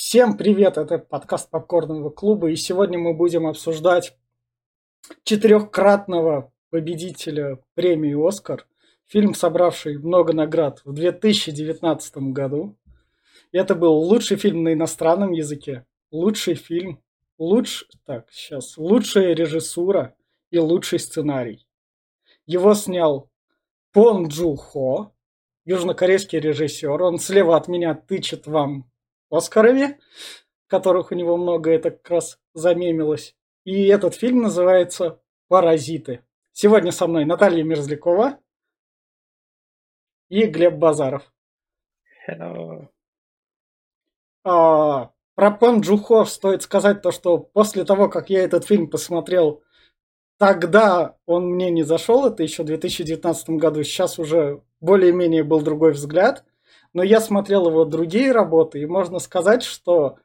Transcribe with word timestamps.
Всем 0.00 0.36
привет, 0.36 0.78
это 0.78 0.96
подкаст 0.98 1.50
Попкорного 1.50 2.10
клуба, 2.10 2.52
и 2.52 2.54
сегодня 2.54 3.00
мы 3.00 3.14
будем 3.14 3.48
обсуждать 3.48 4.16
четырехкратного 5.24 6.52
победителя 6.70 7.58
премии 7.74 8.14
«Оскар», 8.14 8.68
фильм, 9.08 9.34
собравший 9.34 9.98
много 9.98 10.32
наград 10.32 10.82
в 10.84 10.92
2019 10.92 12.16
году. 12.32 12.78
Это 13.50 13.74
был 13.74 13.94
лучший 13.94 14.36
фильм 14.36 14.62
на 14.62 14.72
иностранном 14.72 15.32
языке, 15.32 15.84
лучший 16.12 16.54
фильм, 16.54 17.02
луч... 17.36 17.82
так, 18.06 18.30
сейчас, 18.30 18.78
лучшая 18.78 19.34
режиссура 19.34 20.14
и 20.52 20.58
лучший 20.58 21.00
сценарий. 21.00 21.66
Его 22.46 22.74
снял 22.74 23.32
Пон 23.92 24.28
Джу 24.28 24.54
Хо, 24.54 25.12
южнокорейский 25.64 26.38
режиссер. 26.38 27.02
Он 27.02 27.18
слева 27.18 27.56
от 27.56 27.66
меня 27.66 27.94
тычет 27.94 28.46
вам 28.46 28.88
Оскарами, 29.30 29.98
которых 30.66 31.10
у 31.10 31.14
него 31.14 31.36
много, 31.36 31.70
это 31.70 31.90
как 31.90 32.10
раз 32.10 32.38
замемилось. 32.54 33.36
И 33.64 33.86
этот 33.86 34.14
фильм 34.14 34.42
называется 34.42 35.20
«Паразиты». 35.48 36.24
Сегодня 36.52 36.90
со 36.90 37.06
мной 37.06 37.24
Наталья 37.24 37.62
Мерзлякова 37.62 38.38
и 40.28 40.44
Глеб 40.46 40.74
Базаров. 40.74 41.30
Hello. 42.28 42.88
А, 44.44 45.12
про 45.34 45.50
Пон 45.50 45.80
Джухо 45.80 46.24
стоит 46.24 46.62
сказать 46.62 47.02
то, 47.02 47.12
что 47.12 47.38
после 47.38 47.84
того, 47.84 48.08
как 48.08 48.30
я 48.30 48.42
этот 48.42 48.64
фильм 48.64 48.88
посмотрел, 48.90 49.62
тогда 50.38 51.16
он 51.26 51.46
мне 51.54 51.70
не 51.70 51.82
зашел, 51.82 52.26
это 52.26 52.42
еще 52.42 52.62
в 52.62 52.66
2019 52.66 53.50
году, 53.50 53.82
сейчас 53.82 54.18
уже 54.18 54.62
более-менее 54.80 55.44
был 55.44 55.60
другой 55.60 55.92
взгляд, 55.92 56.44
но 56.92 57.02
я 57.02 57.20
смотрел 57.20 57.68
его 57.68 57.84
другие 57.84 58.32
работы, 58.32 58.80
и 58.80 58.86
можно 58.86 59.18
сказать, 59.18 59.62
что 59.62 60.18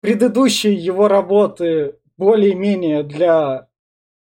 предыдущие 0.00 0.74
его 0.74 1.08
работы 1.08 1.98
более-менее 2.16 3.02
для 3.02 3.68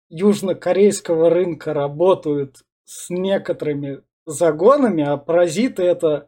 южнокорейского 0.09 1.29
рынка 1.29 1.73
работают 1.73 2.63
с 2.85 3.09
некоторыми 3.09 4.01
загонами, 4.25 5.03
а 5.03 5.17
паразиты 5.17 5.83
это 5.83 6.27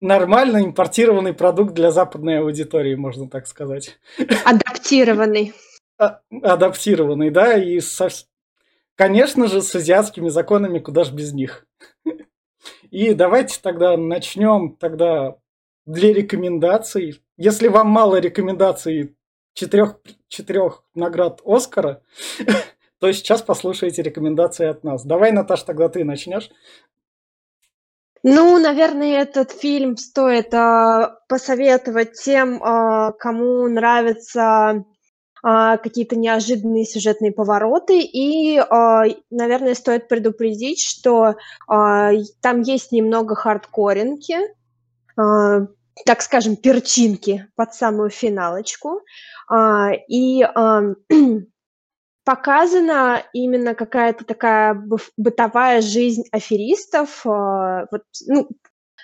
нормально 0.00 0.64
импортированный 0.64 1.32
продукт 1.32 1.74
для 1.74 1.90
западной 1.90 2.40
аудитории, 2.40 2.94
можно 2.94 3.28
так 3.28 3.46
сказать. 3.46 3.98
Адаптированный. 4.44 5.52
А, 5.96 6.22
адаптированный, 6.42 7.30
да, 7.30 7.56
и 7.56 7.78
со, 7.78 8.08
конечно 8.96 9.46
же 9.46 9.62
с 9.62 9.72
азиатскими 9.76 10.28
законами, 10.28 10.80
куда 10.80 11.04
ж 11.04 11.12
без 11.12 11.32
них. 11.32 11.68
И 12.94 13.12
давайте 13.12 13.58
тогда 13.60 13.96
начнем 13.96 14.76
тогда 14.76 15.34
для 15.84 16.14
рекомендаций. 16.14 17.20
Если 17.36 17.66
вам 17.66 17.88
мало 17.88 18.20
рекомендаций 18.20 19.16
четырех, 19.52 19.98
четырех 20.28 20.84
наград 20.94 21.40
Оскара, 21.44 22.04
то 23.00 23.10
сейчас 23.10 23.42
послушайте 23.42 24.00
рекомендации 24.00 24.68
от 24.68 24.84
нас. 24.84 25.04
Давай, 25.04 25.32
Наташ, 25.32 25.64
тогда 25.64 25.88
ты 25.88 26.04
начнешь. 26.04 26.50
Ну, 28.22 28.60
наверное, 28.60 29.22
этот 29.22 29.50
фильм 29.50 29.96
стоит 29.96 30.54
а, 30.54 31.18
посоветовать 31.28 32.12
тем, 32.12 32.62
а, 32.62 33.10
кому 33.10 33.66
нравятся 33.66 34.42
а, 34.42 34.84
какие-то 35.44 36.16
неожиданные 36.16 36.86
сюжетные 36.86 37.30
повороты. 37.30 38.00
И, 38.00 38.56
а, 38.58 39.04
наверное, 39.30 39.74
стоит 39.74 40.08
предупредить, 40.08 40.80
что 40.80 41.36
а, 41.68 42.12
там 42.40 42.62
есть 42.62 42.92
немного 42.92 43.34
хардкоринки, 43.34 44.38
а, 45.16 45.66
так 46.06 46.22
скажем, 46.22 46.56
перчинки 46.56 47.46
под 47.56 47.74
самую 47.74 48.08
финалочку. 48.08 49.02
А, 49.48 49.90
и 50.08 50.42
а, 50.42 50.82
показана 52.24 53.22
именно 53.34 53.74
какая-то 53.74 54.24
такая 54.24 54.82
бытовая 55.18 55.82
жизнь 55.82 56.24
аферистов, 56.32 57.22
вот, 57.24 58.02
ну, 58.26 58.48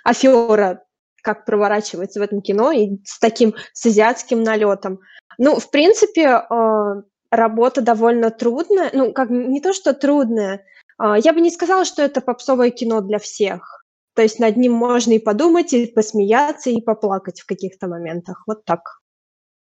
афера, 0.04 0.84
как 1.22 1.44
проворачивается 1.44 2.20
в 2.20 2.22
этом 2.22 2.42
кино, 2.42 2.72
и 2.72 2.98
с 3.04 3.18
таким, 3.18 3.54
с 3.72 3.86
азиатским 3.86 4.42
налетом. 4.42 5.00
Ну, 5.38 5.58
в 5.58 5.70
принципе, 5.70 6.22
э, 6.22 7.02
работа 7.30 7.82
довольно 7.82 8.30
трудная, 8.30 8.90
ну, 8.92 9.12
как 9.12 9.30
не 9.30 9.60
то, 9.60 9.72
что 9.72 9.94
трудная, 9.94 10.64
э, 11.02 11.14
я 11.22 11.32
бы 11.32 11.40
не 11.40 11.50
сказала, 11.50 11.84
что 11.84 12.02
это 12.02 12.20
попсовое 12.20 12.70
кино 12.70 13.00
для 13.00 13.18
всех. 13.18 13.84
То 14.14 14.22
есть 14.22 14.38
над 14.38 14.56
ним 14.56 14.72
можно 14.72 15.12
и 15.12 15.18
подумать, 15.18 15.72
и 15.72 15.86
посмеяться, 15.86 16.70
и 16.70 16.82
поплакать 16.82 17.40
в 17.40 17.46
каких-то 17.46 17.88
моментах. 17.88 18.42
Вот 18.46 18.64
так. 18.64 18.80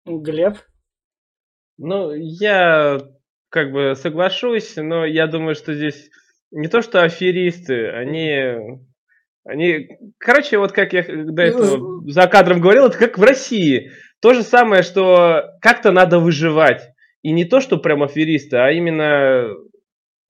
Глеб? 0.06 0.58
Ну, 1.78 2.12
я 2.14 3.00
как 3.50 3.72
бы 3.72 3.96
соглашусь, 3.96 4.76
но 4.76 5.06
я 5.06 5.28
думаю, 5.28 5.56
что 5.56 5.74
здесь 5.74 6.10
не 6.52 6.68
то, 6.68 6.82
что 6.82 7.02
аферисты, 7.02 7.90
они... 7.90 8.80
Они, 9.46 9.90
короче, 10.18 10.58
вот 10.58 10.72
как 10.72 10.94
я 10.94 11.04
до 11.04 11.42
этого 11.42 11.78
ну, 11.78 12.10
за 12.10 12.28
кадром 12.28 12.62
говорил, 12.62 12.86
это 12.86 12.98
как 12.98 13.18
в 13.18 13.24
России. 13.24 13.92
То 14.22 14.34
же 14.34 14.44
самое, 14.44 14.84
что 14.84 15.56
как-то 15.62 15.92
надо 15.92 16.20
выживать. 16.20 16.90
И 17.24 17.32
не 17.32 17.46
то, 17.46 17.60
что 17.60 17.78
прям 17.78 18.04
аферисты, 18.04 18.58
а 18.58 18.72
именно 18.72 19.50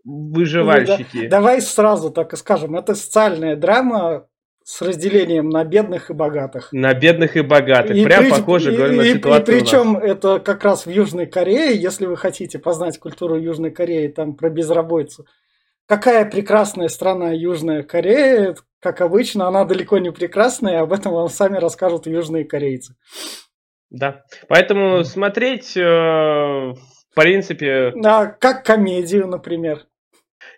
выживальщики. 0.03 1.07
Ну, 1.13 1.22
да. 1.24 1.29
Давай 1.29 1.62
сразу 1.62 2.12
так 2.12 2.34
и 2.34 2.38
скажем, 2.38 2.75
это 2.75 2.96
социальная 2.96 3.56
драма, 3.56 4.28
с 4.63 4.81
разделением 4.81 5.50
на 5.50 5.63
бедных 5.66 6.09
и 6.09 6.13
богатых. 6.13 6.69
На 6.72 6.94
бедных 6.94 7.35
и 7.35 7.41
богатых. 7.41 7.95
И 7.95 8.03
Прям 8.03 8.24
при, 8.24 8.30
похоже, 8.31 8.74
и, 8.74 8.78
говорю, 8.78 8.95
на 8.95 9.01
и, 9.01 9.13
ситуацию. 9.13 9.57
И 9.57 9.59
причем 9.59 9.97
это 9.97 10.40
как 10.40 10.63
раз 10.63 10.85
в 10.85 10.90
Южной 10.90 11.25
Корее, 11.25 11.75
если 11.75 12.06
вы 12.06 12.16
хотите 12.16 12.59
познать 12.59 12.97
культуру 12.97 13.38
Южной 13.38 13.72
Кореи, 13.72 14.07
там 14.07 14.35
про 14.35 14.50
безработицу. 14.50 15.25
Какая 15.85 16.30
прекрасная 16.30 16.88
страна 16.88 17.31
Южная 17.31 17.84
Корея, 17.84 18.56
как 18.83 18.99
обычно, 18.99 19.47
она 19.47 19.63
далеко 19.63 19.97
не 19.97 20.11
прекрасная, 20.11 20.81
об 20.81 20.91
этом 20.91 21.13
вам 21.13 21.29
сами 21.29 21.57
расскажут 21.57 22.05
южные 22.05 22.44
корейцы. 22.44 22.95
Да, 23.89 24.23
поэтому 24.49 25.03
смотреть, 25.05 25.77
э, 25.77 25.81
в 25.81 26.75
принципе... 27.16 27.94
Да, 27.95 28.25
как 28.25 28.66
комедию, 28.66 29.27
например. 29.27 29.85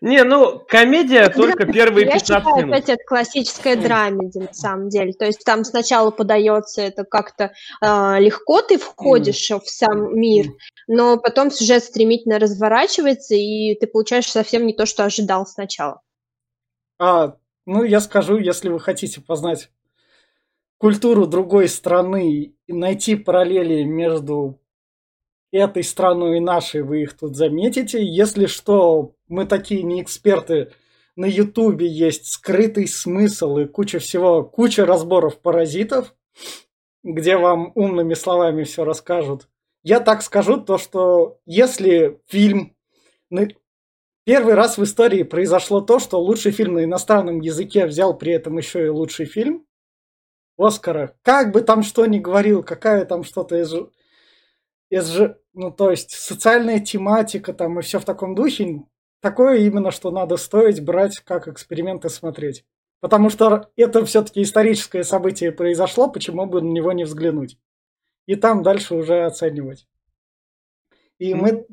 Не, 0.02 0.24
ну, 0.24 0.60
комедия 0.68 1.30
только 1.30 1.66
первые 1.72 2.06
15 2.06 2.30
я 2.30 2.36
считаю, 2.36 2.56
минут. 2.58 2.74
опять 2.74 2.90
это 2.90 3.04
классическая 3.06 3.76
драмеди, 3.76 4.40
на 4.40 4.54
самом 4.54 4.90
деле. 4.90 5.14
То 5.14 5.26
есть 5.26 5.44
там 5.46 5.64
сначала 5.64 6.12
подается 6.12 6.82
это 6.82 7.04
как-то 7.04 7.54
э, 7.82 8.20
легко, 8.20 8.62
ты 8.62 8.78
входишь 8.78 9.52
mm. 9.52 9.60
в 9.60 9.70
сам 9.70 10.20
мир, 10.20 10.48
но 10.88 11.18
потом 11.18 11.52
сюжет 11.52 11.84
стремительно 11.84 12.40
разворачивается, 12.40 13.36
и 13.36 13.76
ты 13.76 13.86
получаешь 13.86 14.32
совсем 14.32 14.66
не 14.66 14.74
то, 14.74 14.86
что 14.86 15.06
ожидал 15.06 15.46
сначала. 15.46 16.02
А, 17.00 17.36
ну, 17.66 17.84
я 17.84 18.00
скажу, 18.00 18.38
если 18.38 18.70
вы 18.70 18.80
хотите 18.80 19.22
познать 19.22 19.72
культуру 20.78 21.26
другой 21.26 21.68
страны 21.68 22.54
и 22.68 22.74
найти 22.74 23.16
параллели 23.16 23.84
между 23.84 24.60
этой 25.52 25.84
страной 25.84 26.38
и 26.38 26.42
нашей, 26.42 26.84
вы 26.84 27.04
их 27.04 27.18
тут 27.18 27.36
заметите. 27.36 28.04
Если 28.04 28.46
что, 28.46 29.16
мы 29.28 29.46
такие 29.46 29.84
не 29.84 30.02
эксперты. 30.02 30.72
На 31.16 31.26
Ютубе 31.26 31.88
есть 31.88 32.28
скрытый 32.28 32.88
смысл 32.88 33.58
и 33.58 33.66
куча 33.66 34.00
всего, 34.00 34.44
куча 34.44 34.86
разборов 34.86 35.40
паразитов, 35.40 36.14
где 37.04 37.38
вам 37.38 37.72
умными 37.74 38.16
словами 38.16 38.64
все 38.64 38.84
расскажут. 38.84 39.48
Я 39.82 40.02
так 40.02 40.22
скажу, 40.24 40.60
то 40.60 40.78
что 40.78 41.40
если 41.46 42.20
фильм... 42.28 42.76
Первый 44.26 44.56
раз 44.56 44.80
в 44.80 44.84
истории 44.84 45.22
произошло 45.22 45.82
то, 45.82 46.00
что 46.00 46.20
лучший 46.20 46.52
фильм 46.52 46.74
на 46.74 46.84
иностранном 46.84 47.42
языке 47.42 47.86
взял 47.86 48.18
при 48.18 48.34
этом 48.34 48.58
еще 48.58 48.88
и 48.88 48.90
лучший 48.90 49.28
фильм 49.28 49.68
Оскара. 50.58 51.16
Как 51.22 51.52
бы 51.52 51.62
там 51.62 51.84
что 51.84 52.08
ни 52.08 52.18
говорил, 52.18 52.64
какая 52.64 53.06
там 53.06 53.24
что-то 53.24 53.56
из... 53.56 53.74
из... 54.90 55.20
Ну, 55.54 55.72
то 55.72 55.92
есть 55.92 56.10
социальная 56.10 56.80
тематика 56.80 57.54
там 57.54 57.80
и 57.80 57.84
все 57.84 58.00
в 58.00 58.06
таком 58.06 58.34
духе, 58.34 58.84
такое 59.22 59.60
именно, 59.60 59.92
что 59.92 60.10
надо 60.10 60.38
стоить 60.38 60.84
брать 60.84 61.20
как 61.20 61.48
эксперимент 61.48 62.04
и 62.04 62.10
смотреть. 62.10 62.66
Потому 63.02 63.30
что 63.30 63.70
это 63.76 64.04
все-таки 64.06 64.42
историческое 64.42 65.04
событие 65.04 65.52
произошло, 65.52 66.10
почему 66.10 66.48
бы 66.48 66.62
на 66.64 66.72
него 66.72 66.94
не 66.94 67.04
взглянуть. 67.04 67.60
И 68.26 68.36
там 68.36 68.64
дальше 68.64 68.96
уже 68.96 69.26
оценивать. 69.26 69.88
И 71.20 71.36
ну, 71.36 71.42
мы... 71.42 71.68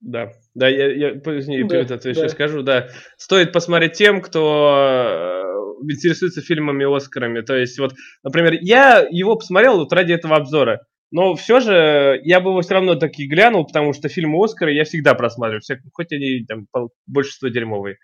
Да, 0.00 0.32
да, 0.54 0.68
я, 0.68 0.92
я 0.92 1.10
извини, 1.10 1.64
да, 1.64 1.68
перед 1.68 1.90
этим 1.90 2.12
да. 2.12 2.20
еще 2.20 2.28
скажу, 2.28 2.62
да. 2.62 2.88
Стоит 3.16 3.52
посмотреть 3.52 3.94
тем, 3.94 4.20
кто 4.20 5.42
э, 5.82 5.92
интересуется 5.92 6.40
фильмами 6.40 6.84
Оскарами. 6.84 7.40
То 7.40 7.56
есть, 7.56 7.78
вот, 7.78 7.94
например, 8.22 8.54
я 8.60 9.06
его 9.10 9.36
посмотрел 9.36 9.78
вот 9.78 9.92
ради 9.92 10.12
этого 10.12 10.36
обзора. 10.36 10.86
Но 11.10 11.34
все 11.34 11.60
же 11.60 12.20
я 12.22 12.40
бы 12.40 12.50
его 12.50 12.60
все 12.60 12.74
равно 12.74 12.94
таки 12.94 13.26
глянул, 13.26 13.66
потому 13.66 13.92
что 13.92 14.08
фильмы 14.08 14.44
Оскара 14.44 14.70
я 14.72 14.84
всегда 14.84 15.14
просматриваю, 15.14 15.62
все, 15.62 15.78
хоть 15.92 16.12
они 16.12 16.44
там 16.46 16.66
большинство 17.06 17.48
дерьмовые. 17.48 17.96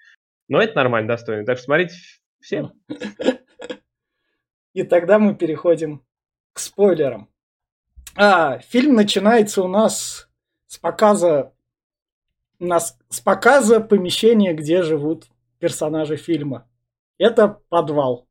Но 0.48 0.60
это 0.60 0.76
нормально, 0.76 1.08
достойно. 1.08 1.44
Так 1.44 1.58
что 1.58 1.66
смотрите 1.66 1.94
всем. 2.40 2.72
И 4.72 4.82
тогда 4.82 5.18
мы 5.18 5.34
переходим 5.34 6.02
к 6.52 6.58
спойлерам. 6.58 7.28
А, 8.16 8.58
фильм 8.58 8.94
начинается 8.94 9.62
у 9.62 9.68
нас 9.68 10.28
с 10.66 10.78
показа, 10.78 11.52
нас, 12.58 12.96
с 13.08 13.20
показа 13.20 13.80
помещения, 13.80 14.54
где 14.54 14.82
живут 14.82 15.26
персонажи 15.58 16.16
фильма. 16.16 16.68
Это 17.18 17.60
подвал. 17.68 18.26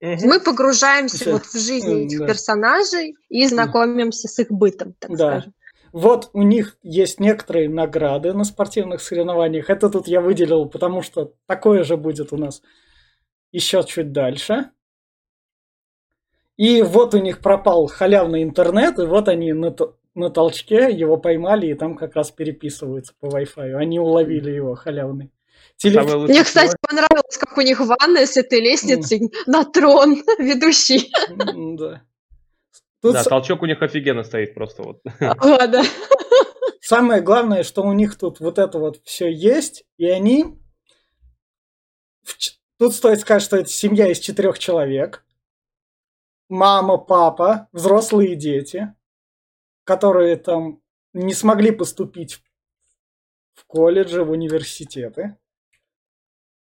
Мы 0.00 0.40
погружаемся 0.40 1.32
вот 1.32 1.46
в 1.46 1.58
жизнь 1.58 2.06
этих 2.06 2.18
да. 2.18 2.26
персонажей 2.26 3.16
и 3.28 3.46
знакомимся 3.46 4.28
с 4.28 4.38
их 4.38 4.50
бытом, 4.50 4.94
так 4.98 5.10
да. 5.16 5.30
скажем. 5.30 5.54
Вот 5.92 6.30
у 6.32 6.42
них 6.42 6.76
есть 6.82 7.20
некоторые 7.20 7.68
награды 7.68 8.32
на 8.32 8.42
спортивных 8.44 9.00
соревнованиях. 9.00 9.70
Это 9.70 9.88
тут 9.88 10.08
я 10.08 10.20
выделил, 10.20 10.66
потому 10.68 11.02
что 11.02 11.34
такое 11.46 11.84
же 11.84 11.96
будет 11.96 12.32
у 12.32 12.36
нас 12.36 12.62
еще 13.52 13.84
чуть 13.84 14.10
дальше. 14.10 14.70
И 16.56 16.82
вот 16.82 17.14
у 17.14 17.18
них 17.18 17.40
пропал 17.40 17.86
халявный 17.86 18.42
интернет, 18.42 18.98
и 18.98 19.06
вот 19.06 19.28
они 19.28 19.52
на, 19.52 19.74
на 20.14 20.30
толчке 20.30 20.90
его 20.92 21.16
поймали, 21.16 21.66
и 21.68 21.74
там 21.74 21.96
как 21.96 22.14
раз 22.14 22.30
переписываются 22.30 23.14
по 23.18 23.26
Wi-Fi. 23.26 23.74
Они 23.74 23.98
уловили 23.98 24.50
его 24.50 24.74
халявный. 24.74 25.32
Теле... 25.76 26.02
Мне, 26.02 26.44
кстати, 26.44 26.76
понравилось, 26.80 27.36
как 27.38 27.56
у 27.56 27.60
них 27.60 27.80
ванная 27.80 28.26
с 28.26 28.36
этой 28.36 28.60
лестницей 28.60 29.32
на 29.46 29.64
трон 29.64 30.22
ведущий. 30.38 31.12
Да. 31.30 32.02
Тут... 33.02 33.12
Да, 33.12 33.24
толчок 33.24 33.62
у 33.62 33.66
них 33.66 33.82
офигенно 33.82 34.22
стоит 34.22 34.54
просто 34.54 34.82
вот. 34.82 35.02
А, 35.20 35.66
да. 35.66 35.82
Самое 36.80 37.22
главное, 37.22 37.62
что 37.62 37.82
у 37.82 37.92
них 37.92 38.16
тут 38.16 38.40
вот 38.40 38.58
это 38.58 38.78
вот 38.78 39.00
все 39.04 39.30
есть, 39.30 39.84
и 39.96 40.06
они... 40.06 40.58
Тут 42.78 42.94
стоит 42.94 43.20
сказать, 43.20 43.42
что 43.42 43.56
это 43.56 43.68
семья 43.68 44.10
из 44.10 44.18
четырех 44.18 44.58
человек. 44.58 45.24
Мама, 46.48 46.98
папа, 46.98 47.68
взрослые 47.72 48.36
дети, 48.36 48.94
которые 49.84 50.36
там 50.36 50.80
не 51.12 51.34
смогли 51.34 51.70
поступить 51.70 52.42
в 53.54 53.64
колледжи, 53.66 54.22
в 54.24 54.30
университеты. 54.30 55.36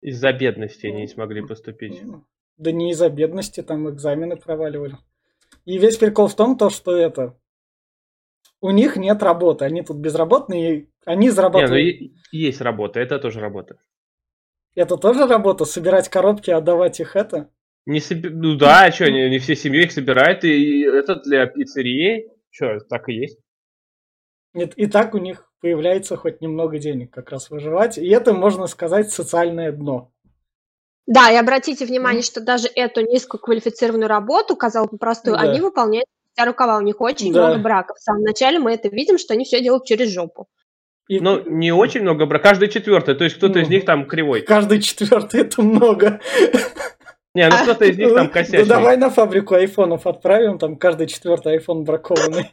Из-за 0.01 0.31
бедности 0.31 0.87
они 0.87 1.01
не 1.01 1.07
смогли 1.07 1.45
поступить. 1.45 2.01
Да 2.57 2.71
не 2.71 2.91
из-за 2.91 3.09
бедности, 3.09 3.61
там 3.61 3.89
экзамены 3.89 4.37
проваливали. 4.37 4.97
И 5.65 5.77
весь 5.77 5.97
прикол 5.97 6.27
в 6.27 6.35
том, 6.35 6.57
то, 6.57 6.69
что 6.69 6.95
это 6.95 7.37
у 8.61 8.71
них 8.71 8.97
нет 8.97 9.23
работы, 9.23 9.65
они 9.65 9.81
тут 9.81 9.97
безработные, 9.97 10.87
они 11.05 11.29
зарабатывают. 11.29 12.01
Не, 12.01 12.07
ну 12.07 12.13
есть 12.31 12.61
работа, 12.61 12.99
это 12.99 13.19
тоже 13.19 13.39
работа. 13.39 13.79
Это 14.75 14.97
тоже 14.97 15.27
работа, 15.27 15.65
собирать 15.65 16.09
коробки, 16.09 16.51
отдавать 16.51 16.99
их 16.99 17.15
это? 17.15 17.49
Не 17.85 17.99
соб... 17.99 18.19
Ну 18.23 18.55
да, 18.55 18.85
а 18.85 18.91
что, 18.91 19.09
не, 19.09 19.29
не 19.29 19.39
все 19.39 19.55
семьи 19.55 19.83
их 19.83 19.91
собирают, 19.91 20.43
и 20.43 20.81
это 20.83 21.15
для 21.15 21.45
пиццерии, 21.47 22.29
что, 22.49 22.79
так 22.79 23.09
и 23.09 23.13
есть. 23.13 23.39
Нет, 24.53 24.73
и 24.75 24.87
так 24.87 25.13
у 25.13 25.17
них 25.17 25.49
появляется 25.61 26.17
хоть 26.17 26.41
немного 26.41 26.79
денег 26.79 27.11
как 27.11 27.29
раз 27.29 27.49
выживать, 27.49 27.97
и 27.97 28.07
это, 28.09 28.33
можно 28.33 28.67
сказать, 28.67 29.11
социальное 29.11 29.71
дно. 29.71 30.11
Да, 31.05 31.31
и 31.31 31.35
обратите 31.35 31.85
внимание, 31.85 32.21
что 32.21 32.39
даже 32.39 32.67
эту 32.75 33.01
низкоквалифицированную 33.01 34.07
работу, 34.07 34.55
казалось 34.55 34.91
бы, 34.91 34.97
простую, 34.99 35.37
да. 35.37 35.41
они 35.41 35.59
выполняют 35.59 36.05
вся 36.33 36.45
рукава. 36.45 36.77
У 36.77 36.81
них 36.81 37.01
очень 37.01 37.33
да. 37.33 37.47
много 37.47 37.63
браков. 37.63 37.97
В 37.97 38.03
самом 38.03 38.21
начале 38.21 38.59
мы 38.59 38.73
это 38.73 38.89
видим, 38.89 39.17
что 39.17 39.33
они 39.33 39.43
все 39.43 39.61
делают 39.61 39.85
через 39.85 40.09
жопу. 40.09 40.47
И... 41.07 41.19
Ну, 41.19 41.41
не 41.49 41.71
очень 41.71 42.01
много 42.01 42.27
браков. 42.27 42.49
Каждый 42.49 42.69
четвертый, 42.69 43.15
то 43.15 43.23
есть 43.23 43.37
кто-то 43.37 43.55
ну, 43.55 43.61
из 43.61 43.69
них 43.69 43.85
там 43.85 44.05
кривой. 44.05 44.41
Каждый 44.41 44.81
четвертый 44.81 45.41
это 45.41 45.63
много. 45.63 46.21
Не, 47.35 47.47
ну 47.47 47.55
кто-то 47.63 47.85
из 47.85 47.97
них 47.97 48.13
там 48.13 48.25
ну, 48.25 48.31
косячный. 48.31 48.59
Ну 48.59 48.65
давай 48.65 48.97
на 48.97 49.09
фабрику 49.09 49.55
айфонов 49.55 50.07
отправим, 50.07 50.57
там 50.57 50.75
каждый 50.75 51.07
четвертый 51.07 51.53
айфон 51.53 51.83
бракованный. 51.83 52.51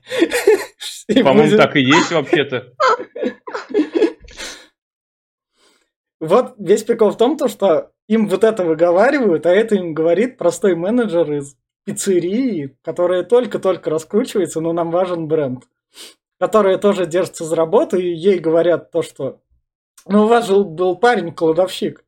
По-моему, 1.23 1.57
так 1.57 1.77
и 1.77 1.81
есть 1.81 2.13
вообще-то. 2.13 2.73
Вот 6.21 6.55
весь 6.59 6.83
прикол 6.83 7.11
в 7.11 7.17
том, 7.17 7.37
то, 7.37 7.49
что 7.49 7.93
им 8.09 8.29
вот 8.29 8.45
это 8.45 8.65
выговаривают, 8.65 9.47
а 9.47 9.51
это 9.51 9.77
им 9.77 9.95
говорит 9.95 10.39
простой 10.39 10.75
менеджер 10.75 11.31
из 11.33 11.57
пиццерии, 11.85 12.77
которая 12.83 13.23
только-только 13.23 13.91
раскручивается, 13.91 14.61
но 14.61 14.73
нам 14.73 14.91
важен 14.91 15.29
бренд. 15.29 15.65
Которая 16.39 16.79
тоже 16.79 17.07
держится 17.07 17.45
за 17.45 17.57
работу, 17.57 17.97
и 17.97 18.09
ей 18.09 18.39
говорят 18.39 18.91
то, 18.91 19.03
что 19.03 19.41
ну, 20.07 20.25
у 20.25 20.27
вас 20.27 20.47
же 20.47 20.63
был 20.63 20.97
парень, 20.97 21.33
кладовщик. 21.33 22.05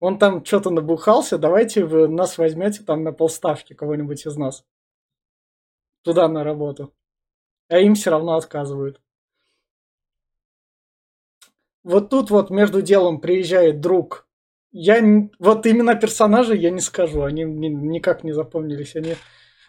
Он 0.00 0.18
там 0.18 0.44
что-то 0.44 0.70
набухался, 0.70 1.38
давайте 1.38 1.84
вы 1.84 2.08
нас 2.08 2.38
возьмете 2.38 2.82
там 2.84 3.02
на 3.02 3.12
полставки 3.12 3.72
кого-нибудь 3.72 4.26
из 4.26 4.36
нас. 4.36 4.64
Туда 6.02 6.28
на 6.28 6.44
работу. 6.44 6.94
А 7.68 7.78
им 7.78 7.94
все 7.94 8.10
равно 8.10 8.36
отказывают. 8.36 9.00
Вот 11.82 12.10
тут 12.10 12.30
вот 12.30 12.50
между 12.50 12.82
делом 12.82 13.20
приезжает 13.20 13.80
друг 13.80 14.28
я 14.70 15.02
вот 15.38 15.66
именно 15.66 15.94
персонажи 15.94 16.56
я 16.56 16.70
не 16.70 16.80
скажу, 16.80 17.22
они 17.22 17.44
никак 17.44 18.24
не 18.24 18.32
запомнились. 18.32 18.94
Они 18.96 19.14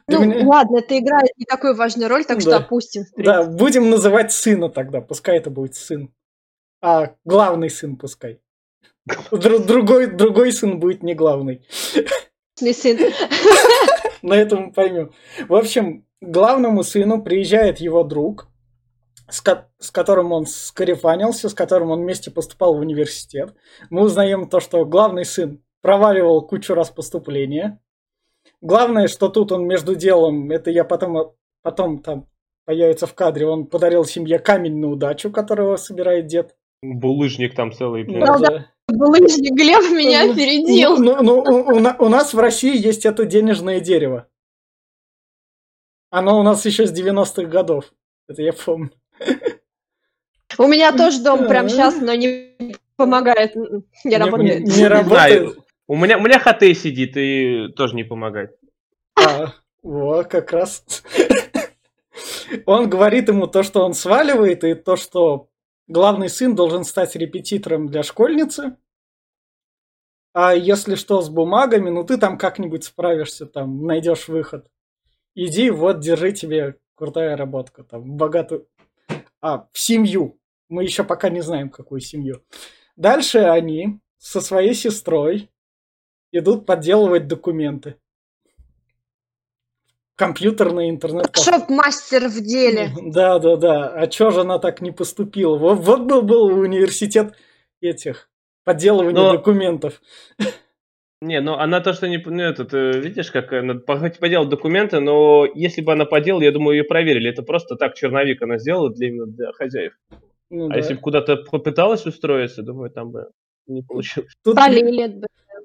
ну, 0.07 0.23
меня... 0.23 0.45
ладно, 0.45 0.77
это 0.79 0.97
играет 0.97 1.31
не 1.37 1.45
такую 1.45 1.75
важную 1.75 2.09
роль, 2.09 2.25
так 2.25 2.37
да. 2.37 2.41
что 2.41 2.57
опустим. 2.57 3.03
Да, 3.15 3.43
будем 3.43 3.89
называть 3.89 4.31
сына 4.31 4.69
тогда, 4.69 5.01
пускай 5.01 5.37
это 5.37 5.49
будет 5.49 5.75
сын. 5.75 6.13
А 6.81 7.15
главный 7.25 7.69
сын 7.69 7.95
пускай. 7.95 8.41
Другой, 9.31 10.07
другой 10.07 10.51
сын 10.51 10.79
будет 10.79 11.03
не 11.03 11.15
главный. 11.15 11.65
сын. 12.55 12.97
На 14.21 14.33
этом 14.35 14.65
мы 14.65 14.73
поймем. 14.73 15.11
В 15.47 15.55
общем, 15.55 16.05
главному 16.21 16.83
сыну 16.83 17.21
приезжает 17.23 17.79
его 17.79 18.03
друг, 18.03 18.49
с, 19.29 19.41
ко- 19.41 19.69
с 19.79 19.91
которым 19.91 20.31
он 20.31 20.45
скарифанился, 20.45 21.49
с 21.49 21.53
которым 21.53 21.91
он 21.91 22.01
вместе 22.01 22.31
поступал 22.31 22.75
в 22.75 22.79
университет. 22.79 23.53
Мы 23.89 24.03
узнаем 24.03 24.49
то, 24.49 24.59
что 24.59 24.85
главный 24.85 25.25
сын 25.25 25.63
проваливал 25.81 26.45
кучу 26.45 26.73
раз 26.73 26.89
поступления. 26.89 27.79
Главное, 28.61 29.07
что 29.07 29.29
тут 29.29 29.51
он 29.51 29.65
между 29.65 29.95
делом, 29.95 30.51
это 30.51 30.69
я 30.69 30.83
потом, 30.83 31.33
потом 31.61 31.99
там 31.99 32.27
появится 32.65 33.07
в 33.07 33.13
кадре, 33.13 33.47
он 33.47 33.67
подарил 33.67 34.03
семье 34.03 34.37
камень 34.39 34.79
на 34.79 34.89
удачу, 34.89 35.31
которого 35.31 35.77
собирает 35.77 36.27
дед. 36.27 36.55
Булыжник 36.81 37.55
там 37.55 37.71
целый. 37.71 38.05
Ну, 38.05 38.39
да. 38.39 38.67
Булыжник 38.91 39.53
Глеб 39.53 39.91
меня 39.91 40.25
ну, 40.25 40.31
опередил. 40.33 40.97
Ну, 40.97 41.21
ну, 41.21 41.44
ну, 41.44 41.62
у, 41.62 42.06
у 42.06 42.09
нас 42.09 42.33
в 42.33 42.39
России 42.39 42.75
есть 42.77 43.06
это 43.06 43.25
денежное 43.25 43.80
дерево. 43.80 44.27
Оно 46.09 46.39
у 46.39 46.44
нас 46.44 46.65
еще 46.65 46.88
с 46.88 46.91
90-х 46.91 47.44
годов. 47.44 47.85
Это 48.28 48.42
я 48.42 48.54
помню. 48.54 48.92
У 50.57 50.68
меня 50.68 50.92
тоже 50.92 51.21
дом 51.21 51.47
прям 51.47 51.69
сейчас, 51.69 52.02
но 52.02 52.13
не 52.16 52.75
помогает. 52.95 53.56
Не, 54.04 54.18
работает. 54.18 54.61
Не, 54.61 54.75
не 54.75 54.87
работает. 54.87 55.57
У 55.87 55.95
меня, 55.95 56.18
у 56.18 56.21
меня 56.21 56.40
ХТ 56.40 56.78
сидит 56.78 57.13
и 57.16 57.69
тоже 57.75 57.95
не 57.95 58.04
помогает. 58.04 58.56
А, 59.16 59.54
вот, 59.81 60.28
как 60.28 60.52
раз. 60.52 60.83
Он 62.66 62.90
говорит 62.90 63.30
ему 63.30 63.47
то, 63.47 63.63
что 63.63 63.83
он 63.83 63.94
сваливает, 63.94 64.63
и 64.63 64.75
то, 64.75 64.95
что 64.95 65.49
главный 65.87 66.30
сын 66.30 66.56
должен 66.56 66.83
стать 66.83 67.16
репетитором 67.16 67.87
для 67.87 68.04
школьницы. 68.04 68.75
А 70.41 70.53
если 70.53 70.95
что 70.95 71.21
с 71.21 71.27
бумагами, 71.27 71.89
ну 71.89 72.05
ты 72.05 72.17
там 72.17 72.37
как-нибудь 72.37 72.85
справишься, 72.85 73.45
там 73.45 73.85
найдешь 73.85 74.29
выход. 74.29 74.71
Иди, 75.35 75.69
вот, 75.69 75.99
держи 75.99 76.31
тебе 76.31 76.77
крутая 76.95 77.35
работка, 77.35 77.83
там, 77.83 78.15
богатую, 78.15 78.65
а, 79.41 79.67
в 79.73 79.77
семью. 79.77 80.39
Мы 80.69 80.83
еще 80.83 81.03
пока 81.03 81.27
не 81.27 81.41
знаем, 81.41 81.69
какую 81.69 81.99
семью. 81.99 82.41
Дальше 82.95 83.39
они 83.39 83.99
со 84.17 84.39
своей 84.39 84.73
сестрой 84.75 85.49
идут 86.31 86.65
подделывать 86.65 87.27
документы. 87.27 87.95
Компьютерный 90.15 90.89
интернет. 90.89 91.35
Шоп-мастер 91.35 92.29
в 92.29 92.39
деле. 92.39 92.91
Да, 93.01 93.39
да, 93.39 93.57
да. 93.57 93.89
А 93.89 94.07
чё 94.07 94.31
же 94.31 94.41
она 94.41 94.57
так 94.57 94.79
не 94.79 94.91
поступила? 94.91 95.57
Вот, 95.57 95.79
вот 95.79 96.03
был, 96.03 96.21
был 96.21 96.45
университет 96.45 97.35
этих 97.81 98.29
подделывания 98.63 99.13
Но... 99.13 99.33
документов. 99.33 100.01
Не, 101.21 101.42
ну 101.42 101.56
она 101.56 101.81
то, 101.81 101.92
что 101.92 102.07
не... 102.07 102.18
Ну, 102.18 102.42
этот, 102.42 102.73
э, 102.73 102.99
видишь, 102.99 103.30
как 103.30 103.51
она 103.51 103.81
хоть 103.85 104.19
поделала 104.19 104.47
документы, 104.47 105.01
но 105.01 105.45
если 105.54 105.81
бы 105.81 105.92
она 105.92 106.06
поделала, 106.06 106.44
я 106.44 106.51
думаю, 106.54 106.78
ее 106.78 106.85
проверили. 106.85 107.30
Это 107.30 107.44
просто 107.44 107.75
так 107.75 107.95
черновик 107.95 108.42
она 108.42 108.57
сделала 108.57 108.89
для, 108.89 109.09
именно 109.09 109.25
для 109.25 109.51
хозяев. 109.51 109.94
Ну, 110.49 110.68
а 110.68 110.69
да. 110.69 110.78
если 110.78 110.94
бы 110.94 111.01
куда-то 111.01 111.35
попыталась 111.37 112.06
устроиться, 112.06 112.63
думаю, 112.63 112.89
там 112.89 113.11
бы 113.11 113.31
не 113.68 113.83
получилось. 113.83 114.31
Тут, 114.44 114.57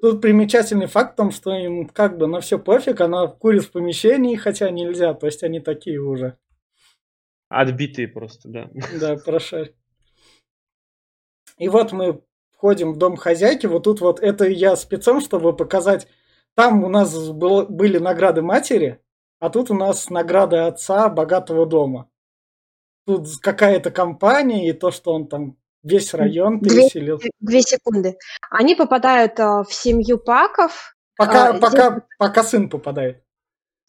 тут 0.01 0.21
примечательный 0.21 0.87
факт 0.87 1.13
в 1.13 1.15
том, 1.15 1.31
что 1.31 1.53
им 1.53 1.87
как 1.87 2.17
бы 2.17 2.27
на 2.27 2.41
все 2.41 2.59
пофиг, 2.59 2.99
она 2.99 3.27
курит 3.27 3.63
в 3.63 3.71
помещении, 3.71 4.35
хотя 4.35 4.69
нельзя, 4.69 5.13
то 5.13 5.25
есть 5.25 5.41
они 5.43 5.61
такие 5.61 6.01
уже. 6.01 6.37
Отбитые 7.47 8.09
просто, 8.09 8.49
да. 8.49 8.69
Да, 8.99 9.15
прошарь. 9.15 9.73
И 11.57 11.69
вот 11.69 11.93
мы 11.93 12.21
входим 12.57 12.93
в 12.93 12.97
дом 12.97 13.15
хозяйки, 13.15 13.67
вот 13.67 13.83
тут 13.83 14.01
вот 14.01 14.19
это 14.19 14.45
я 14.45 14.75
спецом, 14.75 15.21
чтобы 15.21 15.55
показать, 15.55 16.07
там 16.55 16.83
у 16.83 16.89
нас 16.89 17.29
было, 17.29 17.65
были 17.65 17.97
награды 17.97 18.41
матери, 18.41 18.99
а 19.39 19.49
тут 19.49 19.71
у 19.71 19.73
нас 19.73 20.09
награда 20.09 20.67
отца 20.67 21.09
богатого 21.09 21.65
дома. 21.65 22.09
Тут 23.05 23.27
какая-то 23.41 23.91
компания, 23.91 24.69
и 24.69 24.73
то, 24.73 24.89
что 24.89 25.13
он 25.13 25.27
там 25.27 25.57
весь 25.83 26.13
район 26.13 26.59
переселил. 26.59 27.17
Две, 27.17 27.29
две 27.39 27.61
секунды. 27.61 28.17
Они 28.49 28.75
попадают 28.75 29.39
а, 29.39 29.63
в 29.63 29.71
семью 29.71 30.17
Паков. 30.17 30.95
Пока, 31.15 31.49
а, 31.49 31.53
пока, 31.53 31.91
здесь... 31.91 32.03
пока 32.17 32.43
сын 32.43 32.69
попадает. 32.69 33.21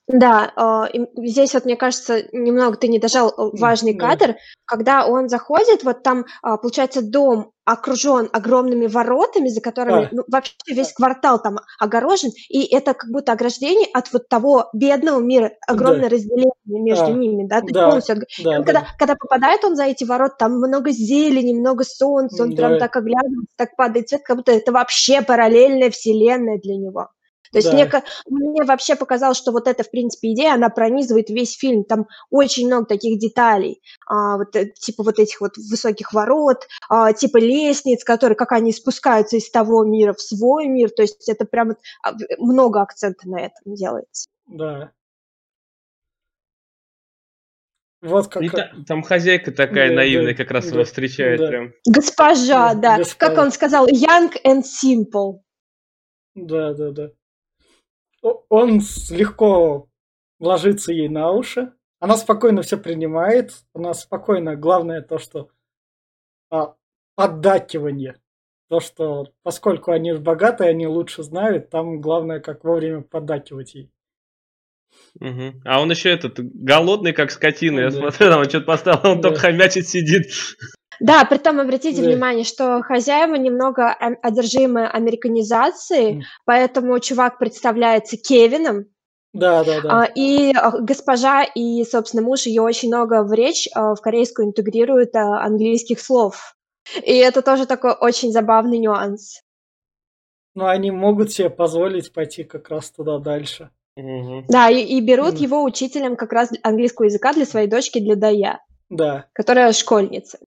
Да, 0.08 0.52
а, 0.54 0.88
здесь 1.16 1.54
вот, 1.54 1.64
мне 1.64 1.76
кажется, 1.76 2.22
немного 2.32 2.76
ты 2.76 2.86
не 2.86 3.00
дожал 3.00 3.28
э, 3.30 3.56
важный 3.58 3.94
кадр, 3.94 4.36
когда 4.64 5.04
он 5.04 5.28
заходит, 5.28 5.82
вот 5.82 6.04
там, 6.04 6.26
а, 6.42 6.58
получается, 6.58 7.02
дом 7.02 7.50
окружен 7.64 8.28
огромными 8.32 8.86
воротами, 8.86 9.48
за 9.48 9.60
которыми 9.60 10.02
да. 10.02 10.08
ну, 10.12 10.22
вообще 10.28 10.52
весь 10.68 10.92
квартал 10.92 11.42
там 11.42 11.58
огорожен, 11.80 12.30
и 12.48 12.64
это 12.72 12.94
как 12.94 13.10
будто 13.10 13.32
ограждение 13.32 13.88
от 13.92 14.12
вот 14.12 14.28
того 14.28 14.68
бедного 14.72 15.18
мира, 15.18 15.50
огромное 15.66 16.08
да. 16.08 16.14
разделение 16.14 16.52
между 16.66 17.06
да. 17.06 17.12
ними, 17.12 17.48
да, 17.48 17.60
да. 17.62 17.86
полностью. 17.86 18.22
Да, 18.44 18.56
когда, 18.58 18.72
да. 18.72 18.86
когда 18.96 19.14
попадает 19.16 19.64
он 19.64 19.74
за 19.74 19.86
эти 19.86 20.04
ворота, 20.04 20.36
там 20.38 20.58
много 20.58 20.92
зелени, 20.92 21.58
много 21.58 21.82
солнца, 21.82 22.44
он 22.44 22.50
да. 22.50 22.56
прям 22.56 22.78
так 22.78 22.94
оглядывается, 22.94 23.54
так 23.56 23.74
падает 23.74 24.08
цвет, 24.08 24.22
как 24.22 24.36
будто 24.36 24.52
это 24.52 24.70
вообще 24.70 25.20
параллельная 25.20 25.90
вселенная 25.90 26.60
для 26.62 26.76
него. 26.76 27.08
То 27.52 27.58
есть 27.58 27.70
да. 27.70 27.74
мне, 27.74 27.90
мне 28.28 28.64
вообще 28.64 28.96
показалось, 28.96 29.36
что 29.38 29.52
вот 29.52 29.68
эта, 29.68 29.82
в 29.82 29.90
принципе, 29.90 30.32
идея, 30.32 30.54
она 30.54 30.68
пронизывает 30.68 31.30
весь 31.30 31.56
фильм. 31.56 31.84
Там 31.84 32.06
очень 32.30 32.66
много 32.66 32.86
таких 32.86 33.18
деталей, 33.18 33.80
а, 34.06 34.36
вот, 34.36 34.54
э, 34.56 34.66
типа 34.66 35.02
вот 35.02 35.18
этих 35.18 35.40
вот 35.40 35.56
высоких 35.56 36.12
ворот, 36.12 36.66
а, 36.88 37.12
типа 37.12 37.38
лестниц, 37.38 38.04
которые, 38.04 38.36
как 38.36 38.52
они 38.52 38.72
спускаются 38.72 39.36
из 39.36 39.50
того 39.50 39.84
мира 39.84 40.12
в 40.12 40.20
свой 40.20 40.66
мир. 40.66 40.90
То 40.90 41.02
есть 41.02 41.28
это 41.28 41.44
прям 41.44 41.76
а, 42.02 42.12
много 42.38 42.82
акцента 42.82 43.28
на 43.28 43.40
этом 43.40 43.74
делается. 43.74 44.28
Да. 44.46 44.92
Вот 48.02 48.28
как... 48.28 48.42
И 48.42 48.48
та, 48.48 48.70
там 48.86 49.02
хозяйка 49.02 49.50
такая 49.52 49.88
да, 49.88 49.96
наивная 49.96 50.32
да, 50.32 50.36
как 50.36 50.50
раз 50.50 50.66
да, 50.66 50.74
его 50.74 50.84
встречает 50.84 51.40
да. 51.40 51.48
прям. 51.48 51.72
Госпожа, 51.86 52.74
да. 52.74 52.98
Госпожа. 52.98 53.18
Как 53.18 53.38
он 53.38 53.50
сказал, 53.50 53.88
young 53.88 54.32
and 54.44 54.62
simple. 54.62 55.40
Да, 56.34 56.74
да, 56.74 56.90
да 56.90 57.10
он 58.48 58.80
легко 59.10 59.88
ложится 60.38 60.92
ей 60.92 61.08
на 61.08 61.30
уши. 61.30 61.72
Она 61.98 62.16
спокойно 62.16 62.62
все 62.62 62.76
принимает. 62.76 63.52
Она 63.74 63.94
спокойно. 63.94 64.56
Главное 64.56 65.02
то, 65.02 65.18
что 65.18 65.50
а, 66.50 66.74
поддакивание. 67.14 68.16
То, 68.68 68.80
что 68.80 69.28
поскольку 69.42 69.92
они 69.92 70.12
богатые, 70.12 70.70
они 70.70 70.86
лучше 70.86 71.22
знают, 71.22 71.70
там 71.70 72.00
главное, 72.00 72.40
как 72.40 72.64
вовремя 72.64 73.02
поддакивать 73.02 73.74
ей. 73.74 73.90
Угу. 75.20 75.62
А 75.64 75.80
он 75.80 75.90
еще 75.90 76.10
этот 76.10 76.38
голодный, 76.38 77.12
как 77.12 77.30
скотина. 77.30 77.80
Я 77.80 77.90
да. 77.90 77.96
смотрю, 77.96 78.30
там 78.30 78.40
он 78.40 78.48
что-то 78.48 78.66
поставил, 78.66 79.10
он 79.10 79.20
да. 79.20 79.28
только 79.28 79.40
хомячит 79.42 79.88
сидит. 79.88 80.26
Да, 81.00 81.24
при 81.24 81.38
том 81.38 81.60
обратите 81.60 82.02
да. 82.02 82.08
внимание, 82.08 82.44
что 82.44 82.82
хозяева 82.82 83.34
немного 83.34 83.90
одержимы 83.90 84.86
американизацией, 84.86 86.18
mm. 86.18 86.22
поэтому 86.44 86.98
чувак 87.00 87.38
представляется 87.38 88.16
Кевином. 88.16 88.86
Да, 89.32 89.64
да, 89.64 89.80
да. 89.82 90.02
А, 90.02 90.04
и 90.04 90.52
а, 90.54 90.70
госпожа 90.78 91.42
и, 91.42 91.84
собственно, 91.84 92.22
муж 92.22 92.46
ее 92.46 92.62
очень 92.62 92.88
много 92.88 93.22
в 93.22 93.32
речь 93.32 93.68
а, 93.74 93.94
в 93.94 94.00
корейскую 94.00 94.48
интегрируют 94.48 95.14
английских 95.14 96.00
слов. 96.00 96.56
И 97.02 97.14
это 97.16 97.42
тоже 97.42 97.66
такой 97.66 97.92
очень 97.92 98.32
забавный 98.32 98.78
нюанс. 98.78 99.42
Но 100.54 100.68
они 100.68 100.90
могут 100.90 101.32
себе 101.32 101.50
позволить 101.50 102.12
пойти 102.14 102.44
как 102.44 102.70
раз 102.70 102.90
туда 102.90 103.18
дальше. 103.18 103.70
Угу. 103.96 104.46
Да, 104.48 104.70
и, 104.70 104.80
и 104.80 105.00
берут 105.00 105.34
mm. 105.34 105.38
его 105.38 105.62
учителем 105.64 106.16
как 106.16 106.32
раз 106.32 106.50
английского 106.62 107.06
языка 107.06 107.34
для 107.34 107.44
своей 107.44 107.66
дочки, 107.66 107.98
для 107.98 108.16
Дая. 108.16 108.60
Да. 108.88 109.26
Которая 109.34 109.72
школьница 109.72 110.38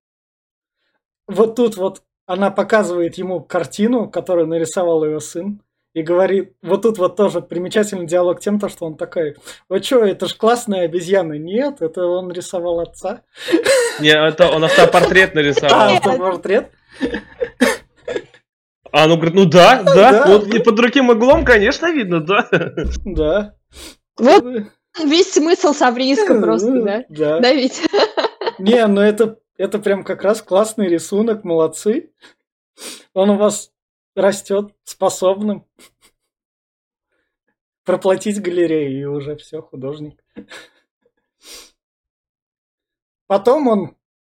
вот 1.30 1.56
тут 1.56 1.76
вот 1.76 2.02
она 2.26 2.50
показывает 2.50 3.16
ему 3.16 3.40
картину, 3.40 4.08
которую 4.08 4.46
нарисовал 4.46 5.04
ее 5.04 5.20
сын, 5.20 5.60
и 5.94 6.02
говорит, 6.02 6.52
вот 6.62 6.82
тут 6.82 6.98
вот 6.98 7.16
тоже 7.16 7.40
примечательный 7.40 8.06
диалог 8.06 8.38
тем, 8.40 8.60
то, 8.60 8.68
что 8.68 8.86
он 8.86 8.96
такой, 8.96 9.34
вы 9.68 9.82
что, 9.82 10.04
это 10.04 10.28
же 10.28 10.36
классная 10.36 10.84
обезьяна. 10.84 11.32
Нет, 11.32 11.82
это 11.82 12.06
он 12.06 12.30
рисовал 12.30 12.80
отца. 12.80 13.22
Не, 13.98 14.10
это 14.10 14.48
он 14.48 14.64
автопортрет 14.64 15.34
нарисовал. 15.34 15.80
А, 15.80 15.96
автопортрет? 15.96 16.70
А, 18.92 19.06
ну, 19.06 19.16
говорит, 19.16 19.34
ну 19.34 19.44
да, 19.46 19.82
да, 19.82 20.26
вот 20.26 20.64
под 20.64 20.74
другим 20.74 21.10
углом, 21.10 21.44
конечно, 21.44 21.90
видно, 21.92 22.20
да. 22.20 22.48
Да. 23.04 23.54
Вот 24.16 24.44
весь 25.04 25.32
смысл 25.32 25.72
Савриска 25.72 26.40
просто, 26.40 26.82
да? 26.82 27.04
Да. 27.08 27.40
Да 27.40 27.52
ведь? 27.52 27.82
Не, 28.58 28.86
ну 28.86 29.00
это 29.00 29.38
это 29.60 29.78
прям 29.78 30.04
как 30.04 30.22
раз 30.22 30.40
классный 30.40 30.88
рисунок, 30.88 31.44
молодцы. 31.44 32.14
Он 33.12 33.28
у 33.28 33.36
вас 33.36 33.72
растет 34.14 34.74
способным 34.84 35.66
проплатить 37.84 38.40
галерею, 38.40 39.00
и 39.00 39.04
уже 39.04 39.36
все, 39.36 39.60
художник. 39.60 40.24
Потом 43.26 43.68
он 43.68 43.96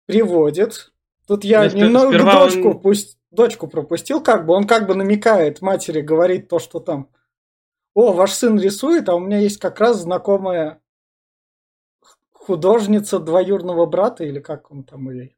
приводит. 0.07 0.91
Тут 1.27 1.43
я 1.43 1.69
Но 1.69 1.69
немного 1.69 2.17
дочку, 2.17 2.69
он... 2.69 2.81
пусть 2.81 3.19
дочку 3.29 3.67
пропустил, 3.67 4.23
как 4.23 4.47
бы 4.47 4.55
он 4.55 4.65
как 4.65 4.87
бы 4.87 4.95
намекает 4.95 5.61
матери, 5.61 6.01
говорит 6.01 6.49
то, 6.49 6.57
что 6.57 6.79
там. 6.79 7.11
О, 7.93 8.11
ваш 8.11 8.31
сын 8.31 8.59
рисует, 8.59 9.07
а 9.07 9.13
у 9.13 9.19
меня 9.19 9.37
есть 9.37 9.59
как 9.59 9.79
раз 9.79 9.97
знакомая 9.97 10.80
художница 12.41 13.19
двоюрного 13.19 13.85
брата, 13.85 14.23
или 14.23 14.39
как 14.39 14.71
он 14.71 14.83
там 14.83 15.09
ее 15.09 15.35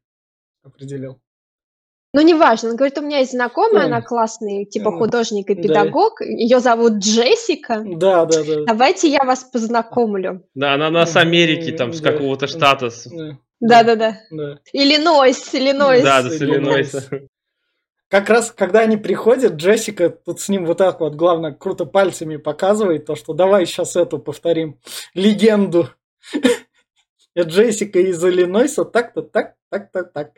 определил? 0.62 1.20
Ну, 2.14 2.20
неважно. 2.20 2.70
Он 2.70 2.76
говорит, 2.76 2.96
у 2.98 3.02
меня 3.02 3.18
есть 3.18 3.32
знакомая, 3.32 3.86
она 3.86 4.00
классный, 4.00 4.64
типа, 4.66 4.92
художник 4.92 5.50
и 5.50 5.56
педагог. 5.56 6.20
Да. 6.20 6.26
Ее 6.26 6.60
зовут 6.60 6.94
Джессика. 6.94 7.82
Да, 7.84 8.24
да, 8.24 8.44
да. 8.44 8.64
Давайте 8.66 9.08
я 9.08 9.24
вас 9.24 9.42
познакомлю. 9.42 10.46
Да, 10.54 10.74
она, 10.74 10.86
она 10.86 11.06
с 11.06 11.16
Америки, 11.16 11.72
там, 11.72 11.92
с 11.92 12.00
какого-то 12.00 12.46
штата. 12.46 12.90
Да, 13.60 13.82
да, 13.82 13.96
да. 13.96 14.18
Иллинойс, 14.72 15.54
Иллинойс. 15.54 16.04
Да, 16.04 16.22
да, 16.22 16.30
с 16.30 16.40
Иллинойса. 16.40 17.02
Как 18.08 18.30
раз, 18.30 18.52
когда 18.52 18.80
они 18.80 18.96
приходят, 18.96 19.54
Джессика 19.54 20.08
тут 20.08 20.40
с 20.40 20.48
ним 20.48 20.66
вот 20.66 20.78
так 20.78 21.00
вот, 21.00 21.16
главное, 21.16 21.50
круто 21.52 21.84
пальцами 21.84 22.36
показывает 22.36 23.06
то, 23.06 23.16
что 23.16 23.32
давай 23.32 23.66
сейчас 23.66 23.96
эту 23.96 24.20
повторим 24.20 24.78
легенду. 25.14 25.88
Джессика 27.42 27.98
из 27.98 28.24
Иллинойса, 28.24 28.84
так-то, 28.84 29.22
так, 29.22 29.54
так-то, 29.70 30.04
так. 30.04 30.30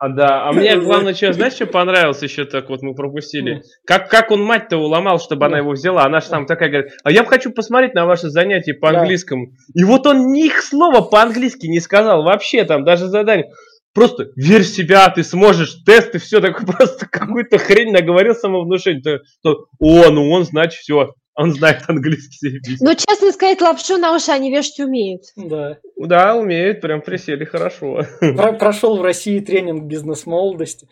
А, 0.00 0.08
да, 0.08 0.48
а 0.48 0.52
мне 0.52 0.78
главное, 0.78 1.12
что, 1.12 1.30
знаешь, 1.34 1.52
что 1.52 1.66
понравилось 1.66 2.22
еще 2.22 2.46
так 2.46 2.70
вот 2.70 2.80
мы 2.80 2.94
пропустили? 2.94 3.60
Как, 3.84 4.08
как 4.08 4.30
он 4.30 4.42
мать-то 4.42 4.78
уломал, 4.78 5.20
чтобы 5.20 5.44
она 5.44 5.58
его 5.58 5.72
взяла? 5.72 6.06
Она 6.06 6.20
же 6.20 6.28
там 6.30 6.46
такая 6.46 6.70
говорит, 6.70 6.92
а 7.04 7.12
я 7.12 7.22
хочу 7.22 7.52
посмотреть 7.52 7.92
на 7.92 8.06
ваши 8.06 8.30
занятия 8.30 8.72
по 8.72 8.88
английскому. 8.88 9.52
И 9.74 9.84
вот 9.84 10.06
он 10.06 10.32
ни 10.32 10.48
слова 10.62 11.02
по-английски 11.02 11.66
не 11.66 11.80
сказал 11.80 12.22
вообще 12.22 12.64
там, 12.64 12.82
даже 12.82 13.08
задание. 13.08 13.50
Просто 13.92 14.28
верь 14.36 14.62
в 14.62 14.68
себя, 14.68 15.06
ты 15.10 15.22
сможешь, 15.22 15.82
тесты, 15.84 16.18
все 16.18 16.40
такое, 16.40 16.66
просто 16.78 17.06
какую-то 17.06 17.58
хрень 17.58 17.92
наговорил 17.92 18.34
самовнушение. 18.34 19.02
То, 19.02 19.18
то, 19.42 19.66
о, 19.78 20.10
ну 20.10 20.30
он, 20.30 20.44
значит, 20.44 20.80
все, 20.80 21.12
он 21.34 21.52
знает 21.52 21.84
английский. 21.88 22.60
Ну, 22.80 22.94
честно 22.94 23.32
сказать, 23.32 23.60
лапшу 23.60 23.96
на 23.96 24.14
уши 24.14 24.30
они 24.30 24.50
вешать 24.50 24.80
умеют. 24.80 25.22
Да. 25.36 25.78
Да, 25.96 26.36
умеют, 26.36 26.80
прям 26.80 27.00
присели 27.00 27.44
хорошо. 27.44 28.02
Про 28.20 28.52
прошел 28.52 28.98
в 28.98 29.02
России 29.02 29.40
тренинг 29.40 29.84
бизнес-молодости. 29.84 30.88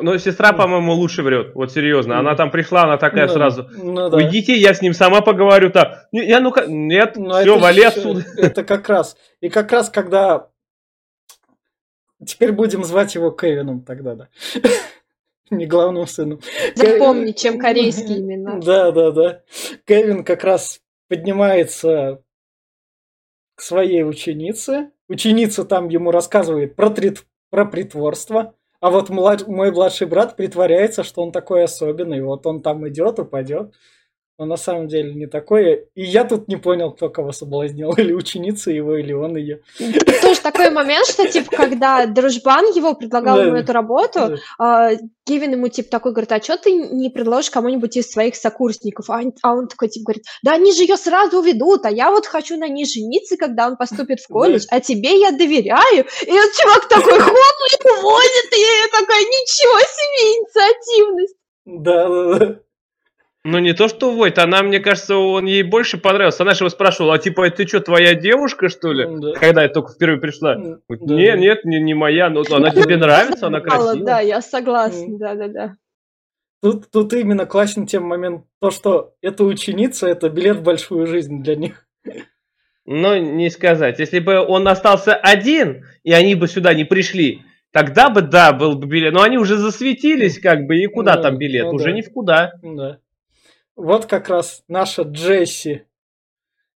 Но 0.00 0.18
сестра, 0.18 0.52
по-моему, 0.52 0.92
лучше 0.92 1.22
врет. 1.22 1.54
Вот 1.54 1.72
серьезно. 1.72 2.18
Она 2.18 2.34
там 2.34 2.50
пришла, 2.50 2.82
она 2.82 2.98
такая 2.98 3.26
ну, 3.26 3.32
сразу. 3.32 3.70
Ну, 3.72 4.10
да. 4.10 4.16
Уйдите, 4.16 4.54
я 4.54 4.74
с 4.74 4.82
ним 4.82 4.92
сама 4.92 5.22
поговорю. 5.22 5.70
Так. 5.70 6.08
Я 6.12 6.40
ну 6.40 6.52
нет, 6.66 7.16
Но 7.16 7.40
все, 7.40 7.58
вали 7.58 7.84
отсюда. 7.84 8.22
Это 8.36 8.64
как 8.64 8.88
раз. 8.88 9.16
И 9.40 9.48
как 9.48 9.72
раз, 9.72 9.88
когда 9.88 10.48
Теперь 12.26 12.52
будем 12.52 12.84
звать 12.84 13.14
его 13.14 13.30
Кевином 13.30 13.82
тогда, 13.82 14.14
да. 14.14 14.28
Не 15.50 15.66
главным 15.66 16.06
сыном. 16.06 16.40
Запомни, 16.74 17.32
чем 17.32 17.58
корейский 17.58 18.18
именно. 18.18 18.60
Да, 18.60 18.90
да, 18.92 19.10
да. 19.10 19.42
Кевин 19.84 20.24
как 20.24 20.44
раз 20.44 20.80
поднимается 21.08 22.22
к 23.54 23.60
своей 23.60 24.02
ученице. 24.02 24.90
Ученица 25.08 25.64
там 25.64 25.88
ему 25.88 26.10
рассказывает 26.10 26.76
про, 26.76 26.90
трит... 26.90 27.24
про 27.50 27.66
притворство. 27.66 28.54
А 28.80 28.90
вот 28.90 29.10
млад... 29.10 29.46
мой 29.46 29.70
младший 29.70 30.06
брат 30.06 30.36
притворяется, 30.36 31.04
что 31.04 31.22
он 31.22 31.30
такой 31.30 31.64
особенный. 31.64 32.22
Вот 32.22 32.46
он 32.46 32.62
там 32.62 32.88
идет, 32.88 33.18
упадет. 33.18 33.74
Он 34.36 34.48
на 34.48 34.56
самом 34.56 34.88
деле 34.88 35.14
не 35.14 35.26
такой. 35.26 35.86
И 35.94 36.02
я 36.02 36.24
тут 36.24 36.48
не 36.48 36.56
понял, 36.56 36.90
кто 36.90 37.08
кого 37.08 37.30
соблазнил. 37.32 37.92
Или 37.96 38.12
ученица 38.12 38.70
его, 38.70 38.96
или 38.96 39.12
он 39.12 39.36
ее. 39.36 39.60
Тоже 40.22 40.40
такой 40.40 40.70
момент, 40.70 41.06
что, 41.06 41.28
типа, 41.28 41.54
когда 41.56 42.06
дружбан 42.06 42.66
его 42.74 42.94
предлагал 42.94 43.40
ему 43.40 43.56
эту 43.56 43.72
работу, 43.72 44.36
а, 44.58 44.90
Кевин 45.24 45.52
ему, 45.52 45.68
типа, 45.68 45.88
такой 45.90 46.12
говорит, 46.12 46.32
а 46.32 46.42
что 46.42 46.56
ты 46.56 46.72
не 46.72 47.10
предложишь 47.10 47.50
кому-нибудь 47.50 47.96
из 47.96 48.10
своих 48.10 48.34
сокурсников? 48.36 49.08
А, 49.08 49.22
а 49.42 49.54
он 49.54 49.68
такой, 49.68 49.88
типа, 49.88 50.06
говорит, 50.06 50.24
да 50.42 50.54
они 50.54 50.72
же 50.72 50.82
ее 50.82 50.96
сразу 50.96 51.38
уведут, 51.38 51.86
а 51.86 51.90
я 51.90 52.10
вот 52.10 52.26
хочу 52.26 52.56
на 52.56 52.68
ней 52.68 52.86
жениться, 52.86 53.36
когда 53.36 53.68
он 53.68 53.76
поступит 53.76 54.20
в 54.20 54.26
колледж, 54.28 54.66
а 54.70 54.80
тебе 54.80 55.20
я 55.20 55.30
доверяю. 55.30 56.04
И 56.26 56.30
вот 56.30 56.52
чувак 56.60 56.88
такой, 56.88 57.18
хоп, 57.20 57.34
и 57.34 57.98
уводит, 57.98 58.52
и 58.52 58.60
я 58.60 59.00
такая, 59.00 59.20
ничего 59.20 59.78
себе 59.78 60.24
инициативность. 60.34 61.36
Да, 61.64 62.08
да, 62.08 62.38
да. 62.38 62.63
Ну, 63.46 63.58
не 63.58 63.74
то, 63.74 63.88
что 63.88 64.10
Войт, 64.10 64.38
она, 64.38 64.62
мне 64.62 64.80
кажется, 64.80 65.16
он 65.16 65.44
ей 65.44 65.62
больше 65.62 65.98
понравился. 65.98 66.44
Она 66.44 66.54
же 66.54 66.60
его 66.60 66.70
спрашивала, 66.70 67.14
а 67.14 67.18
типа, 67.18 67.50
ты 67.50 67.66
что, 67.66 67.80
твоя 67.80 68.14
девушка, 68.14 68.70
что 68.70 68.90
ли? 68.90 69.06
Да. 69.06 69.32
Когда 69.38 69.62
я 69.62 69.68
только 69.68 69.92
впервые 69.92 70.18
пришла. 70.18 70.56
Да. 70.56 70.78
Нет, 70.88 71.38
нет, 71.38 71.64
не, 71.66 71.78
не 71.78 71.92
моя, 71.92 72.30
но 72.30 72.42
она 72.50 72.70
тебе 72.70 72.96
нравится, 72.96 73.48
она 73.48 73.60
красивая. 73.60 73.96
Да, 73.96 74.20
я 74.20 74.40
согласна, 74.40 75.18
да-да-да. 75.18 75.74
Тут, 76.62 76.90
тут 76.90 77.12
именно 77.12 77.44
классный 77.44 77.86
тем 77.86 78.04
момент, 78.04 78.44
то, 78.62 78.70
что 78.70 79.12
эта 79.20 79.44
ученица, 79.44 80.06
это 80.06 80.30
билет 80.30 80.56
в 80.56 80.62
большую 80.62 81.06
жизнь 81.06 81.42
для 81.42 81.56
них. 81.56 81.86
Ну, 82.86 83.16
не 83.18 83.50
сказать. 83.50 83.98
Если 83.98 84.20
бы 84.20 84.38
он 84.38 84.66
остался 84.68 85.14
один, 85.14 85.84
и 86.02 86.12
они 86.12 86.34
бы 86.34 86.48
сюда 86.48 86.72
не 86.72 86.84
пришли, 86.84 87.42
тогда 87.72 88.08
бы, 88.08 88.22
да, 88.22 88.54
был 88.54 88.76
бы 88.76 88.86
билет. 88.86 89.12
Но 89.12 89.20
они 89.20 89.36
уже 89.36 89.58
засветились, 89.58 90.38
как 90.38 90.66
бы, 90.66 90.78
и 90.78 90.86
куда 90.86 91.16
ну, 91.16 91.22
там 91.22 91.36
билет? 91.36 91.64
Ну, 91.64 91.72
уже 91.72 91.86
да. 91.86 91.92
ни 91.92 92.00
в 92.00 92.10
куда. 92.10 92.52
Да 92.62 93.00
вот 93.76 94.06
как 94.06 94.28
раз 94.28 94.62
наша 94.68 95.02
Джесси 95.02 95.86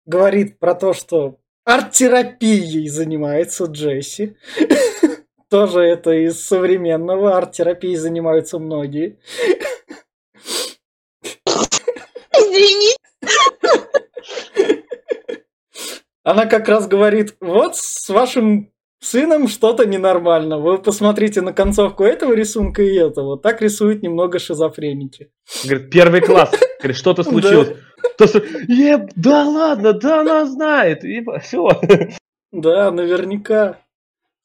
говорит 0.05 0.59
про 0.59 0.75
то, 0.75 0.93
что 0.93 1.39
арт-терапией 1.65 2.87
занимается 2.87 3.65
Джесси. 3.65 4.37
Тоже 5.49 5.81
это 5.81 6.11
из 6.11 6.41
современного. 6.41 7.37
Арт-терапией 7.37 7.95
занимаются 7.95 8.59
многие. 8.59 9.19
Извини. 12.33 12.95
Она 16.23 16.45
как 16.45 16.67
раз 16.67 16.87
говорит, 16.87 17.37
вот 17.39 17.77
с 17.77 18.09
вашим 18.09 18.73
сыном 18.99 19.47
что-то 19.47 19.85
ненормально. 19.85 20.57
Вы 20.57 20.77
посмотрите 20.77 21.41
на 21.41 21.53
концовку 21.53 22.03
этого 22.03 22.33
рисунка 22.33 22.81
и 22.81 22.95
этого. 22.95 23.37
Так 23.37 23.61
рисуют 23.61 24.03
немного 24.03 24.39
шизофреники. 24.39 25.31
Говорит, 25.63 25.89
первый 25.89 26.21
класс. 26.21 26.51
Говорит, 26.79 26.97
что-то 26.97 27.23
случилось. 27.23 27.75
Да. 29.15 29.45
Ладно, 29.45 29.93
да 29.93 30.21
она 30.21 30.45
знает. 30.45 31.03
И 31.03 31.23
все. 31.41 31.69
Да, 32.51 32.91
наверняка. 32.91 33.79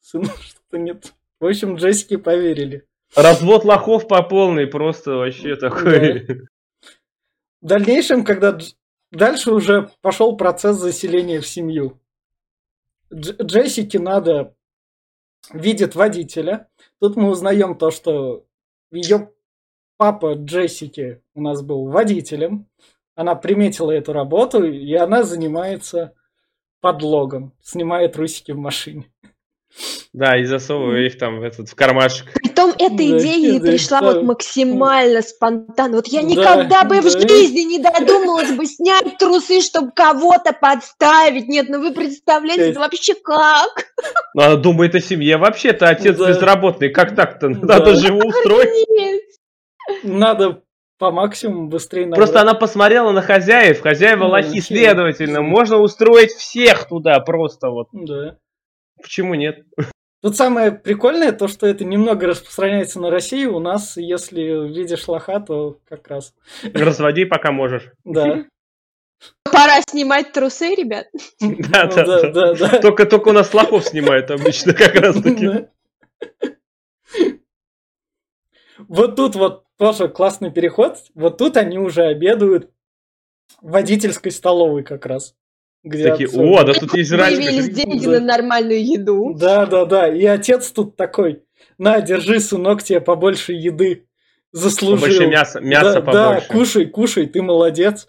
Сыну 0.01 0.25
что-то 0.41 0.77
нет. 0.77 1.13
В 1.39 1.45
общем, 1.45 1.75
Джессики 1.75 2.17
поверили. 2.17 2.85
Развод 3.15 3.63
лохов 3.63 4.07
по 4.07 4.23
полной, 4.23 4.65
просто 4.65 5.11
вообще 5.11 5.55
такой. 5.55 6.25
Да. 6.25 6.33
В 7.61 7.67
дальнейшем, 7.67 8.25
когда 8.25 8.57
дальше 9.11 9.51
уже 9.51 9.89
пошел 10.01 10.35
процесс 10.35 10.77
заселения 10.77 11.39
в 11.39 11.47
семью. 11.47 11.99
Дж- 13.13 13.43
Джессике 13.43 13.99
надо 13.99 14.55
видит 15.51 15.95
водителя. 15.95 16.69
Тут 16.99 17.15
мы 17.15 17.29
узнаем 17.29 17.77
то, 17.77 17.91
что 17.91 18.45
ее 18.91 19.31
папа 19.97 20.33
Джессики 20.33 21.21
у 21.33 21.41
нас 21.41 21.61
был 21.61 21.87
водителем. 21.87 22.67
Она 23.15 23.35
приметила 23.35 23.91
эту 23.91 24.13
работу, 24.13 24.63
и 24.63 24.93
она 24.95 25.23
занимается 25.23 26.15
подлогом, 26.81 27.53
снимает 27.61 28.17
русики 28.17 28.51
в 28.51 28.57
машине. 28.57 29.12
Да, 30.13 30.37
и 30.37 30.45
засовываю 30.45 31.05
их 31.05 31.17
там 31.17 31.39
в 31.39 31.43
этот 31.43 31.69
в 31.69 31.75
кармашек. 31.75 32.27
Притом 32.35 32.71
эта 32.77 32.95
да, 32.95 33.03
идея 33.03 33.59
да, 33.59 33.71
пришла 33.71 33.99
да. 33.99 34.05
вот 34.07 34.23
максимально 34.23 35.21
спонтанно. 35.23 35.95
Вот 35.95 36.07
я 36.07 36.21
никогда 36.21 36.83
да, 36.83 36.83
бы 36.83 36.95
да. 36.95 37.01
в 37.01 37.11
жизни 37.11 37.61
не 37.61 37.79
додумалась 37.79 38.51
бы 38.51 38.65
снять 38.65 39.17
трусы, 39.17 39.61
чтобы 39.61 39.91
кого-то 39.91 40.53
подставить. 40.53 41.47
Нет, 41.47 41.67
ну 41.69 41.79
вы 41.79 41.93
представляете, 41.93 42.69
это 42.69 42.79
вообще 42.79 43.15
как? 43.15 43.87
Ну, 44.35 44.43
она 44.43 44.55
думает 44.55 44.93
о 44.93 44.99
семье. 44.99 45.37
Вообще-то 45.37 45.89
отец 45.89 46.17
да. 46.17 46.29
безработный. 46.29 46.89
Как 46.89 47.15
так-то? 47.15 47.49
Надо 47.49 47.95
же 47.95 48.07
его 48.07 48.19
устроить. 48.19 48.87
Надо 50.03 50.61
по 50.99 51.11
максимуму 51.11 51.67
быстрее 51.67 52.05
набрать. 52.05 52.19
Просто 52.19 52.41
она 52.41 52.53
посмотрела 52.53 53.11
на 53.11 53.21
хозяев, 53.21 53.81
хозяева 53.81 54.25
лохи, 54.25 54.61
следовательно, 54.61 55.41
можно 55.41 55.77
устроить 55.77 56.31
всех 56.31 56.87
туда 56.87 57.19
просто 57.19 57.69
вот. 57.69 57.87
Да. 57.91 58.37
Почему 59.03 59.35
нет? 59.35 59.65
Тут 60.21 60.37
самое 60.37 60.71
прикольное, 60.71 61.33
то, 61.33 61.49
что 61.49 61.67
это 61.67 61.83
немного 61.83 62.27
распространяется 62.27 63.01
на 63.01 63.09
Россию. 63.09 63.55
У 63.55 63.59
нас, 63.59 63.97
если 63.97 64.41
видишь 64.69 65.07
лоха, 65.09 65.41
то 65.41 65.79
как 65.85 66.07
раз... 66.07 66.33
Разводи, 66.63 67.25
пока 67.25 67.51
можешь. 67.51 67.91
Да. 68.05 68.45
Пора 69.43 69.81
снимать 69.89 70.31
трусы, 70.31 70.75
ребят. 70.75 71.07
Да, 71.41 71.87
да, 71.87 72.31
да, 72.31 72.53
да. 72.53 72.79
Только, 72.79 73.05
только 73.05 73.29
у 73.29 73.33
нас 73.33 73.53
лохов 73.53 73.83
снимают 73.83 74.31
обычно 74.31 74.73
как 74.73 74.95
раз 74.95 75.21
таки. 75.21 75.67
Вот 78.87 79.17
тут 79.17 79.35
вот 79.35 79.65
тоже 79.77 80.07
классный 80.07 80.51
переход. 80.51 80.97
Вот 81.15 81.37
тут 81.37 81.57
они 81.57 81.77
уже 81.77 82.03
обедают 82.03 82.71
в 83.61 83.71
водительской 83.71 84.31
столовой 84.31 84.83
как 84.83 85.05
раз. 85.05 85.35
Где 85.83 86.11
Такие, 86.11 86.27
отцов... 86.27 86.41
о, 86.41 86.63
да 86.63 86.73
тут 86.73 86.93
есть 86.93 87.11
разница. 87.11 87.41
Появились 87.41 87.69
деньги 87.69 88.05
на 88.05 88.19
нормальную 88.21 88.85
еду. 88.85 89.33
Да, 89.33 89.65
да, 89.65 89.85
да. 89.85 90.07
И 90.07 90.25
отец 90.25 90.71
тут 90.71 90.95
такой, 90.95 91.43
на, 91.77 91.99
держи, 91.99 92.39
сынок, 92.39 92.83
тебе 92.83 93.01
побольше 93.01 93.51
еды 93.51 94.07
заслужил. 94.53 95.01
Побольше 95.01 95.27
мяса, 95.27 95.59
мяса 95.59 95.95
да, 95.95 96.01
побольше. 96.01 96.47
Да, 96.47 96.53
кушай, 96.53 96.85
кушай, 96.85 97.25
ты 97.27 97.41
молодец. 97.41 98.07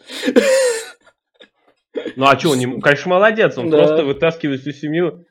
Ну 2.16 2.26
а 2.26 2.38
что, 2.38 2.50
он, 2.50 2.58
не, 2.58 2.80
конечно, 2.80 3.10
молодец, 3.10 3.58
он 3.58 3.70
да. 3.70 3.78
просто 3.78 4.04
вытаскивает 4.04 4.60
всю 4.60 4.72
семью 4.72 5.24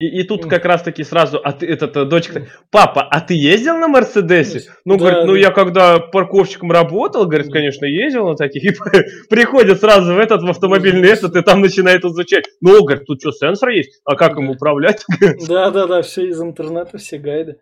и, 0.00 0.20
и 0.20 0.22
тут 0.22 0.46
как 0.46 0.64
раз-таки 0.64 1.02
сразу 1.02 1.40
а 1.42 1.52
ты, 1.52 1.66
этот, 1.66 1.96
э, 1.96 2.04
дочка, 2.04 2.46
папа, 2.70 3.02
а 3.02 3.20
ты 3.20 3.34
ездил 3.34 3.76
на 3.78 3.88
Мерседесе? 3.88 4.70
Ну, 4.84 4.96
да, 4.96 4.98
говорит, 4.98 5.26
ну 5.26 5.32
да. 5.32 5.38
я 5.40 5.50
когда 5.50 5.98
парковщиком 5.98 6.70
работал, 6.70 7.26
говорит, 7.26 7.52
конечно, 7.52 7.84
ездил 7.84 8.28
на 8.28 8.36
таких. 8.36 8.64
И 8.64 8.76
приходит 9.28 9.80
сразу 9.80 10.14
в 10.14 10.18
этот, 10.18 10.42
в 10.42 10.46
автомобильный 10.48 11.08
этот, 11.08 11.34
и 11.34 11.42
там 11.42 11.60
начинает 11.60 12.04
изучать. 12.04 12.44
Ну, 12.60 12.84
говорит, 12.84 13.06
тут 13.06 13.20
что, 13.20 13.32
сенсор 13.32 13.70
есть? 13.70 14.00
А 14.04 14.14
как 14.14 14.36
им 14.36 14.50
управлять? 14.50 15.04
Да-да-да, 15.48 16.02
все 16.02 16.28
из 16.28 16.40
интернета, 16.40 16.98
все 16.98 17.18
гайды. 17.18 17.58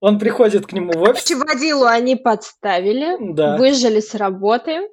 Он 0.00 0.18
приходит 0.18 0.66
к 0.66 0.72
нему 0.74 0.92
в 0.92 1.00
офис. 1.00 1.30
Водилу 1.30 1.86
они 1.86 2.16
подставили, 2.16 3.16
да. 3.32 3.56
выжили 3.56 4.00
с 4.00 4.14
работы 4.14 4.90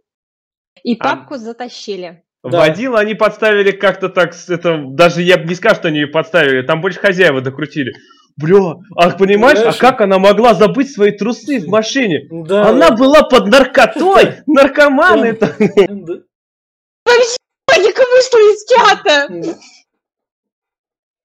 и 0.84 0.96
а 0.96 1.04
папку 1.04 1.34
а... 1.34 1.38
затащили. 1.38 2.24
Да. 2.44 2.60
Водила 2.60 3.00
они 3.00 3.14
подставили 3.14 3.72
как-то 3.72 4.10
так, 4.10 4.34
это, 4.50 4.84
даже 4.88 5.22
я 5.22 5.38
бы 5.38 5.46
не 5.46 5.54
сказал, 5.54 5.76
что 5.76 5.88
они 5.90 6.00
ее 6.00 6.08
подставили, 6.08 6.66
там 6.66 6.82
больше 6.82 7.00
хозяева 7.00 7.42
докрутили. 7.42 7.94
Бля, 8.38 8.76
а 8.96 9.10
понимаешь, 9.12 9.60
Знаешь, 9.60 9.76
а 9.76 9.80
как 9.80 10.02
она 10.02 10.18
могла 10.18 10.56
забыть 10.56 10.92
свои 10.92 11.12
трусы 11.12 11.60
в 11.60 11.68
машине? 11.68 12.28
Да. 12.32 12.70
Она 12.70 12.92
была 12.92 13.24
под 13.24 13.48
наркотой, 13.48 14.38
наркоман 14.48 15.24
это. 15.24 15.56
Вообще, 15.58 17.38
паника 17.66 18.04
вышла 18.12 18.40
из 18.40 18.66
чата. 18.66 19.58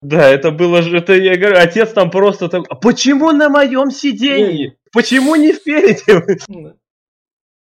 Да, 0.02 0.28
это 0.28 0.50
было 0.50 0.82
же, 0.82 0.98
это 0.98 1.14
я 1.14 1.36
говорю, 1.36 1.56
отец 1.58 1.92
там 1.92 2.10
просто 2.10 2.48
так, 2.48 2.64
а 2.68 2.74
почему 2.74 3.32
на 3.32 3.48
моем 3.48 3.90
сиденье? 3.90 4.76
Почему 4.92 5.34
не 5.36 5.52
впереди? 5.52 6.76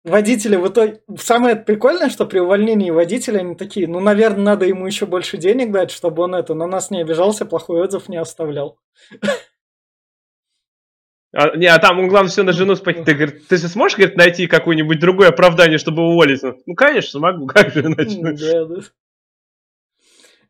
Водители 0.03 0.55
в 0.55 0.67
итоге... 0.67 1.01
Самое 1.17 1.55
прикольное, 1.55 2.09
что 2.09 2.25
при 2.25 2.39
увольнении 2.39 2.91
водителя 2.91 3.39
они 3.39 3.55
такие, 3.55 3.87
ну, 3.87 3.99
наверное, 3.99 4.43
надо 4.43 4.65
ему 4.65 4.85
еще 4.85 5.05
больше 5.05 5.37
денег 5.37 5.71
дать, 5.71 5.91
чтобы 5.91 6.23
он 6.23 6.35
это 6.35 6.53
на 6.53 6.67
нас 6.67 6.91
не 6.91 7.01
обижался, 7.01 7.45
плохой 7.45 7.81
отзыв 7.81 8.09
не 8.09 8.17
оставлял. 8.17 8.79
А, 11.31 11.55
не, 11.55 11.67
а 11.67 11.77
там 11.77 11.99
он, 11.99 12.07
главное, 12.07 12.31
все 12.31 12.43
на 12.43 12.53
жену 12.53 12.75
спать. 12.75 13.03
Ты, 13.03 13.13
говорит, 13.13 13.47
ты 13.47 13.57
же 13.57 13.67
сможешь, 13.67 13.97
говорит, 13.97 14.17
найти 14.17 14.47
какое-нибудь 14.47 14.99
другое 14.99 15.29
оправдание, 15.29 15.77
чтобы 15.77 16.01
уволиться? 16.01 16.55
Ну, 16.65 16.73
конечно, 16.73 17.19
могу, 17.19 17.45
как 17.47 17.71
же 17.71 17.81
иначе. 17.81 18.19
Да, 18.19 18.65
да. 18.65 18.81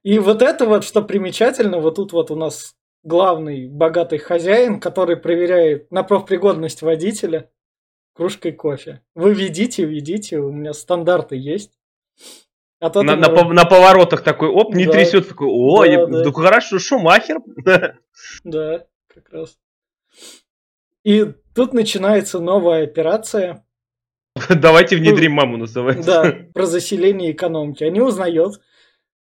И 0.04 0.18
вот 0.20 0.42
это 0.42 0.66
вот, 0.66 0.86
что 0.86 1.02
примечательно, 1.02 1.80
вот 1.80 1.96
тут 1.96 2.14
вот 2.14 2.32
у 2.32 2.36
нас 2.36 2.76
главный 3.04 3.68
богатый 3.68 4.20
хозяин, 4.20 4.80
который 4.80 5.18
проверяет 5.18 5.92
на 5.92 6.04
профпригодность 6.04 6.82
водителя 6.82 7.50
кружкой 8.20 8.52
кофе. 8.52 9.02
Вы 9.16 9.34
ведите, 9.34 9.86
ведите, 9.86 10.40
у 10.40 10.52
меня 10.52 10.74
стандарты 10.74 11.38
есть. 11.38 11.80
А 12.82 12.90
то 12.90 13.02
на, 13.02 13.16
на, 13.16 13.30
на 13.30 13.64
поворотах 13.64 14.24
такой, 14.24 14.50
оп, 14.50 14.76
не 14.76 14.86
да. 14.86 14.92
трясет, 14.92 15.30
такой, 15.30 15.48
о, 15.50 15.86
да, 15.86 15.90
я, 15.90 16.06
да. 16.06 16.24
ну 16.26 16.34
хорошо, 16.34 16.80
Шумахер. 16.80 17.38
Да, 18.44 18.86
как 19.08 19.30
раз. 19.32 19.58
И 21.06 21.28
тут 21.56 21.72
начинается 21.72 22.42
новая 22.42 22.84
операция. 22.84 23.66
Давайте 24.50 24.98
внедрим 24.98 25.32
маму 25.32 25.56
называть. 25.56 26.06
Да, 26.06 26.36
про 26.54 26.66
заселение 26.66 27.32
экономки. 27.32 27.86
Они 27.86 28.02
узнают 28.02 28.60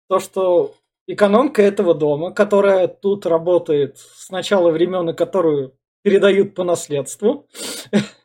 то, 0.10 0.20
что 0.20 0.74
экономка 1.06 1.62
этого 1.62 1.94
дома, 1.94 2.32
которая 2.32 2.88
тут 2.88 3.28
работает 3.28 4.00
с 4.00 4.32
начала 4.32 4.72
времен, 4.72 5.12
и 5.12 5.14
которую 5.14 5.78
передают 6.02 6.56
по 6.56 6.64
наследству. 6.64 7.48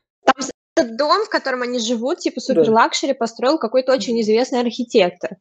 Этот 0.75 0.97
дом, 0.97 1.25
в 1.25 1.29
котором 1.29 1.63
они 1.63 1.79
живут, 1.79 2.19
типа 2.19 2.41
супер 2.41 2.71
luxury, 2.71 3.12
построил 3.13 3.59
какой-то 3.59 3.93
очень 3.93 4.21
известный 4.23 4.61
архитектор. 4.61 5.37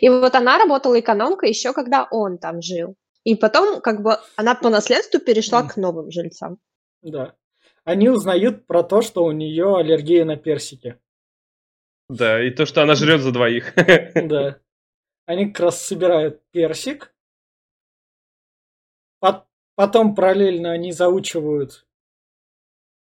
И 0.00 0.08
вот 0.08 0.34
она 0.34 0.58
работала 0.58 0.98
экономкой 0.98 1.50
еще 1.50 1.72
когда 1.72 2.06
он 2.10 2.38
там 2.38 2.62
жил. 2.62 2.96
И 3.24 3.34
потом, 3.34 3.80
как 3.80 4.02
бы, 4.02 4.18
она 4.36 4.54
по 4.54 4.70
наследству 4.70 5.20
перешла 5.20 5.62
к 5.62 5.76
новым 5.76 6.10
жильцам. 6.10 6.58
Да. 7.02 7.34
Они 7.84 8.08
узнают 8.08 8.66
про 8.66 8.82
то, 8.82 9.02
что 9.02 9.24
у 9.24 9.32
нее 9.32 9.76
аллергия 9.76 10.24
на 10.24 10.36
персики. 10.36 10.98
Да, 12.08 12.42
и 12.42 12.50
то, 12.50 12.66
что 12.66 12.82
она 12.82 12.94
жрет 12.94 13.20
за 13.20 13.32
двоих. 13.32 13.74
Да. 14.14 14.58
Они 15.26 15.50
как 15.50 15.60
раз 15.60 15.82
собирают 15.82 16.42
персик. 16.50 17.14
Потом 19.76 20.14
параллельно 20.14 20.72
они 20.72 20.92
заучивают 20.92 21.86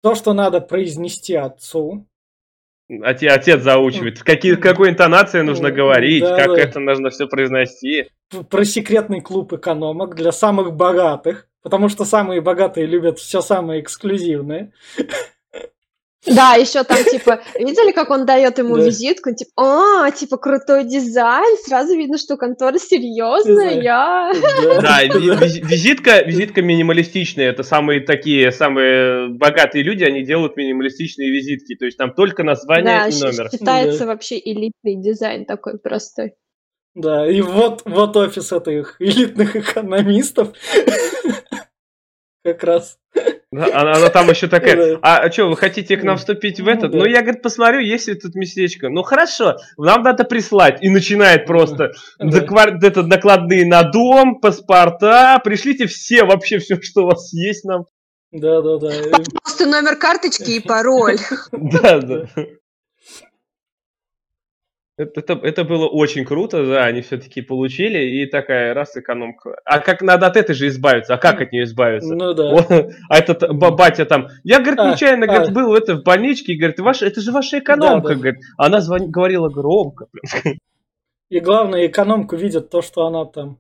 то, 0.05 0.15
что 0.15 0.35
надо 0.35 0.61
произнести 0.61 1.35
отцу. 1.35 2.07
Отец, 3.03 3.33
отец 3.33 3.63
заучивает. 3.63 4.23
Какие, 4.23 4.57
какой 4.57 4.91
интонацией 4.91 5.43
нужно 5.45 5.71
говорить, 5.71 6.23
да, 6.23 6.37
как 6.37 6.49
да. 6.49 6.59
это 6.59 6.79
нужно 6.79 7.09
все 7.09 7.27
произнести. 7.27 8.11
Про 8.51 8.67
секретный 8.67 9.23
клуб 9.23 9.55
экономок 9.55 10.15
для 10.15 10.31
самых 10.31 10.75
богатых, 10.75 11.49
потому 11.63 11.89
что 11.89 12.05
самые 12.05 12.43
богатые 12.43 12.85
любят 12.85 13.19
все 13.19 13.41
самое 13.41 13.81
эксклюзивное. 13.81 14.75
Да, 16.27 16.55
еще 16.55 16.85
там, 16.85 16.99
типа, 17.05 17.43
видели, 17.59 17.93
как 17.93 18.11
он 18.11 18.25
дает 18.25 18.59
ему 18.59 18.77
да. 18.77 18.85
визитку? 18.85 19.35
Типа, 19.35 19.51
а, 19.57 20.11
типа, 20.11 20.39
крутой 20.39 20.85
дизайн, 20.85 21.57
сразу 21.65 21.95
видно, 21.95 22.19
что 22.19 22.37
контора 22.37 22.79
серьезная, 22.79 23.81
я... 23.81 24.33
Да, 24.81 25.03
визитка, 25.03 26.23
визитка 26.23 26.63
минималистичная, 26.63 27.51
это 27.51 27.63
самые 27.63 28.01
такие, 28.01 28.51
самые 28.53 29.29
богатые 29.29 29.85
люди, 29.85 30.05
они 30.05 30.25
делают 30.25 30.57
минималистичные 30.57 31.31
визитки, 31.31 31.75
то 31.75 31.85
есть 31.85 31.99
там 31.99 32.15
только 32.15 32.43
название 32.43 33.09
и 33.09 33.21
номер. 33.21 33.51
считается 33.51 34.07
вообще 34.07 34.39
элитный 34.39 34.97
дизайн 34.97 35.45
такой 35.45 35.79
простой. 35.79 36.35
Да, 36.95 37.29
и 37.29 37.41
вот, 37.41 37.83
вот 37.85 38.17
офис 38.17 38.53
этих 38.53 38.97
элитных 39.01 39.57
экономистов. 39.57 40.57
Как 42.45 42.63
раз. 42.63 42.99
Она, 43.57 43.93
она 43.95 44.11
там 44.11 44.29
еще 44.31 44.49
такая, 44.49 44.99
а, 45.03 45.19
а 45.19 45.33
что, 45.33 45.47
вы 45.47 45.57
хотите 45.57 45.97
к 45.97 46.03
нам 46.03 46.17
вступить 46.17 46.61
в 46.61 46.67
этот? 46.67 46.93
Ну, 46.93 47.05
я, 47.05 47.23
говорит, 47.23 47.43
посмотрю, 47.43 47.81
есть 47.81 48.09
ли 48.09 48.15
тут 48.15 48.35
местечко. 48.35 48.89
Ну, 48.89 49.03
хорошо, 49.03 49.57
нам 49.77 50.03
надо 50.03 50.25
прислать. 50.25 50.83
И 50.83 50.91
начинает 50.91 51.47
просто 51.47 51.93
это, 52.19 53.03
накладные 53.03 53.67
на 53.67 53.83
дом, 53.83 54.41
паспорта, 54.41 55.41
пришлите 55.45 55.87
все, 55.87 56.25
вообще 56.25 56.59
все, 56.59 56.81
что 56.81 57.03
у 57.03 57.07
вас 57.07 57.33
есть 57.33 57.65
нам. 57.65 57.85
Да, 58.33 58.63
да, 58.63 58.79
да. 58.79 58.91
Просто 59.43 59.67
номер 59.67 59.97
карточки 59.97 60.51
и 60.53 60.61
пароль. 60.61 61.19
Да, 61.53 62.01
да. 62.01 62.27
Это, 64.97 65.33
это, 65.43 65.65
было 65.65 65.89
очень 65.89 66.25
круто, 66.25 66.65
да, 66.65 66.85
они 66.85 67.01
все-таки 67.01 67.43
получили, 67.43 67.99
и 67.99 68.27
такая 68.27 68.75
раз 68.75 68.97
экономка. 68.97 69.57
А 69.65 69.81
как 69.81 70.03
надо 70.03 70.29
от 70.29 70.37
этой 70.37 70.55
же 70.55 70.69
избавиться? 70.69 71.15
А 71.15 71.19
как 71.19 71.41
от 71.41 71.51
нее 71.51 71.65
избавиться? 71.65 72.15
Ну 72.15 72.33
да. 72.33 72.45
Он, 72.45 72.65
а 73.09 73.19
этот 73.19 73.53
батя 73.57 74.05
там, 74.05 74.29
я, 74.45 74.61
говорит, 74.61 74.79
а, 74.79 74.93
нечаянно, 74.93 75.25
а, 75.25 75.27
говорит, 75.27 75.53
был 75.53 75.75
это 75.75 75.97
в 75.97 76.05
больничке, 76.05 76.53
и 76.53 76.59
говорит, 76.59 76.79
ваш, 76.79 77.03
это 77.03 77.21
же 77.21 77.33
ваша 77.33 77.59
экономка, 77.59 78.09
да, 78.09 78.15
да. 78.15 78.21
говорит. 78.21 78.37
Она 78.57 78.81
звон, 78.81 79.11
говорила 79.11 79.49
громко. 79.49 80.07
И 81.29 81.41
главное, 81.41 81.89
экономку 81.89 82.37
видят 82.37 82.71
то, 82.71 82.81
что 82.81 83.07
она 83.07 83.25
там 83.25 83.59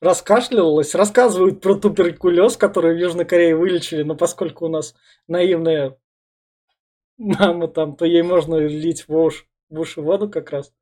раскашлялась, 0.00 0.94
рассказывают 0.94 1.60
про 1.60 1.74
туберкулез, 1.74 2.56
который 2.56 2.94
в 2.94 2.98
Южной 2.98 3.24
Корее 3.24 3.56
вылечили, 3.56 4.04
но 4.04 4.14
поскольку 4.14 4.66
у 4.66 4.68
нас 4.68 4.94
наивная 5.26 5.96
мама 7.18 7.66
там, 7.66 7.96
то 7.96 8.04
ей 8.04 8.22
можно 8.22 8.54
лить 8.54 9.08
в 9.08 9.16
уши 9.16 9.44
воду 9.70 10.28
как 10.28 10.50
раз. 10.50 10.72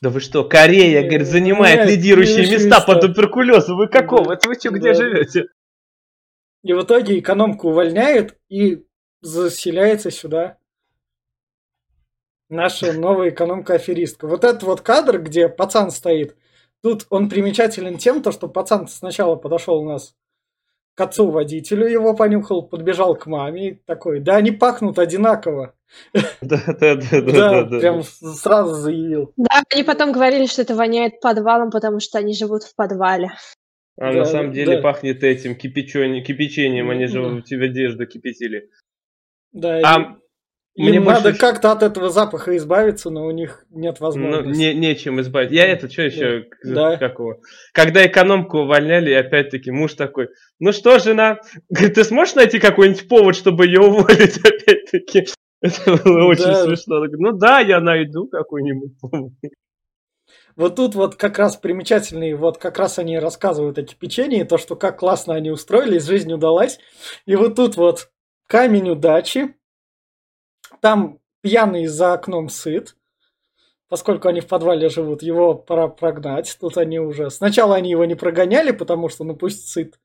Да 0.00 0.10
вы 0.10 0.20
что, 0.20 0.44
Корея, 0.44 1.02
говорит, 1.02 1.26
занимает 1.26 1.80
Нет, 1.80 1.88
лидирующие 1.88 2.50
места, 2.50 2.80
по 2.80 2.96
туберкулезу. 2.96 3.76
Вы 3.76 3.88
какого? 3.88 4.32
Это 4.32 4.48
вы 4.48 4.54
что, 4.54 4.70
где 4.70 4.92
да. 4.92 4.94
живете? 4.94 5.46
И 6.62 6.72
в 6.72 6.82
итоге 6.82 7.18
экономку 7.18 7.68
увольняют 7.68 8.36
и 8.48 8.84
заселяется 9.20 10.10
сюда 10.10 10.58
наша 12.48 12.92
новая 12.92 13.30
экономка-аферистка. 13.30 14.26
Вот 14.26 14.44
этот 14.44 14.62
вот 14.62 14.80
кадр, 14.80 15.20
где 15.20 15.48
пацан 15.48 15.90
стоит, 15.90 16.36
тут 16.82 17.06
он 17.10 17.28
примечателен 17.28 17.98
тем, 17.98 18.22
то, 18.22 18.32
что 18.32 18.48
пацан 18.48 18.88
сначала 18.88 19.36
подошел 19.36 19.80
у 19.80 19.88
нас 19.88 20.14
к 20.96 21.00
отцу 21.02 21.30
водителю, 21.30 21.86
его 21.86 22.14
понюхал, 22.14 22.66
подбежал 22.66 23.14
к 23.14 23.26
маме 23.26 23.68
и 23.68 23.74
такой, 23.74 24.20
да 24.20 24.36
они 24.36 24.50
пахнут 24.50 24.98
одинаково. 24.98 25.74
Да, 26.40 26.60
да, 26.66 26.96
да, 26.96 27.20
да, 27.20 27.64
да. 27.64 27.78
Прям 27.78 28.02
сразу 28.02 28.74
заявил. 28.74 29.32
Да, 29.36 29.62
они 29.72 29.84
потом 29.84 30.10
говорили, 30.10 30.46
что 30.46 30.62
это 30.62 30.74
воняет 30.74 31.20
подвалом, 31.20 31.70
потому 31.70 32.00
что 32.00 32.18
они 32.18 32.34
живут 32.34 32.64
в 32.64 32.74
подвале. 32.74 33.28
А 33.98 34.12
на 34.12 34.24
самом 34.24 34.52
деле 34.52 34.80
пахнет 34.80 35.22
этим 35.22 35.54
кипячением, 35.54 36.90
они 36.90 37.06
же 37.06 37.20
в 37.22 37.42
тебе 37.42 37.66
одежду 37.66 38.06
кипятили. 38.06 38.70
Да, 39.52 39.80
а 39.84 40.16
им 40.76 41.04
надо 41.04 41.32
как-то 41.32 41.72
от 41.72 41.82
этого 41.82 42.10
запаха 42.10 42.56
избавиться, 42.56 43.08
но 43.10 43.26
у 43.26 43.30
них 43.30 43.64
нет 43.70 43.98
возможности. 44.00 44.46
Ну, 44.46 44.54
не, 44.54 44.74
нечем 44.74 45.20
избавить. 45.20 45.50
Я 45.50 45.66
это, 45.66 45.90
что 45.90 46.02
еще, 46.02 46.44
да. 46.62 46.96
какого? 46.98 47.40
Когда 47.72 48.06
экономку 48.06 48.58
увольняли, 48.58 49.12
опять-таки 49.12 49.70
муж 49.70 49.94
такой, 49.94 50.28
ну 50.58 50.72
что, 50.72 50.98
жена, 50.98 51.38
ты 51.74 52.04
сможешь 52.04 52.34
найти 52.34 52.58
какой-нибудь 52.58 53.08
повод, 53.08 53.36
чтобы 53.36 53.66
ее 53.66 53.80
уволить, 53.80 54.38
опять-таки? 54.44 55.26
Это 55.62 55.96
было 55.96 56.26
очень 56.26 56.44
да. 56.44 56.64
смешно. 56.64 57.04
Ну 57.06 57.32
да, 57.32 57.60
я 57.60 57.80
найду 57.80 58.28
какой-нибудь 58.28 59.00
повод. 59.00 59.32
Вот 60.56 60.76
тут 60.76 60.94
вот 60.94 61.16
как 61.16 61.38
раз 61.38 61.56
примечательные, 61.56 62.34
вот 62.34 62.56
как 62.56 62.78
раз 62.78 62.98
они 62.98 63.18
рассказывают 63.18 63.78
о 63.78 63.82
кипячении, 63.82 64.42
то, 64.42 64.56
что 64.56 64.74
как 64.74 64.98
классно 64.98 65.34
они 65.34 65.50
устроились, 65.50 66.04
жизнь 66.04 66.32
удалась. 66.32 66.78
И 67.26 67.36
вот 67.36 67.56
тут 67.56 67.76
вот 67.76 68.10
камень 68.46 68.90
удачи, 68.90 69.54
там 70.80 71.18
пьяный 71.42 71.86
за 71.86 72.12
окном 72.12 72.48
сыт, 72.48 72.96
поскольку 73.88 74.28
они 74.28 74.40
в 74.40 74.48
подвале 74.48 74.88
живут, 74.88 75.22
его 75.22 75.54
пора 75.54 75.88
прогнать. 75.88 76.56
Тут 76.60 76.76
они 76.76 76.98
уже... 76.98 77.30
Сначала 77.30 77.76
они 77.76 77.90
его 77.90 78.04
не 78.04 78.14
прогоняли, 78.14 78.72
потому 78.72 79.08
что, 79.08 79.24
ну 79.24 79.36
пусть 79.36 79.68
сыт. 79.68 79.98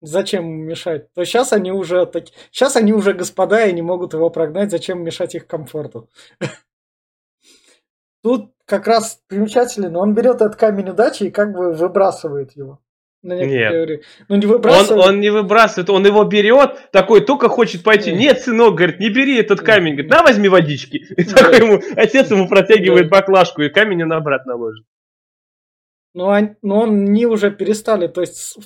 Зачем 0.00 0.46
мешать? 0.46 1.12
То 1.14 1.24
сейчас 1.24 1.52
они 1.52 1.70
уже 1.70 2.06
так... 2.06 2.24
Сейчас 2.50 2.76
они 2.76 2.92
уже 2.92 3.12
господа 3.12 3.66
и 3.66 3.72
не 3.72 3.82
могут 3.82 4.14
его 4.14 4.30
прогнать. 4.30 4.70
Зачем 4.70 5.02
мешать 5.02 5.34
их 5.34 5.46
комфорту? 5.46 6.08
Тут 8.22 8.52
как 8.64 8.86
раз 8.86 9.20
примечательно, 9.26 9.98
он 9.98 10.14
берет 10.14 10.36
этот 10.36 10.56
камень 10.56 10.90
удачи 10.90 11.24
и 11.24 11.30
как 11.30 11.52
бы 11.52 11.72
выбрасывает 11.72 12.56
его. 12.56 12.80
На 13.22 13.34
Нет. 13.34 14.02
Ну, 14.28 14.36
не 14.36 14.46
выбрасывает. 14.46 14.90
Он, 14.90 15.14
он 15.14 15.20
не 15.20 15.30
выбрасывает, 15.30 15.88
он 15.90 16.04
его 16.04 16.24
берет, 16.24 16.90
такой 16.90 17.20
только 17.24 17.48
хочет 17.48 17.84
пойти. 17.84 18.10
Нет, 18.10 18.20
Нет 18.20 18.40
сынок, 18.40 18.74
говорит, 18.74 18.98
не 18.98 19.10
бери 19.10 19.36
этот 19.36 19.60
камень. 19.60 19.92
Говорит, 19.92 20.10
на, 20.10 20.22
возьми 20.22 20.48
водички. 20.48 20.96
И 21.16 21.24
да. 21.24 21.34
такой 21.34 21.58
ему, 21.58 21.80
отец 21.96 22.30
ему 22.32 22.48
протягивает 22.48 23.08
да. 23.08 23.18
баклажку, 23.18 23.62
и 23.62 23.68
камень 23.68 24.02
он 24.02 24.12
обратно 24.12 24.56
ложит. 24.56 24.84
Ну, 26.14 26.24
он, 26.24 26.56
ну, 26.62 26.82
они 26.82 27.24
уже 27.26 27.52
перестали. 27.52 28.08
То 28.08 28.22
есть, 28.22 28.58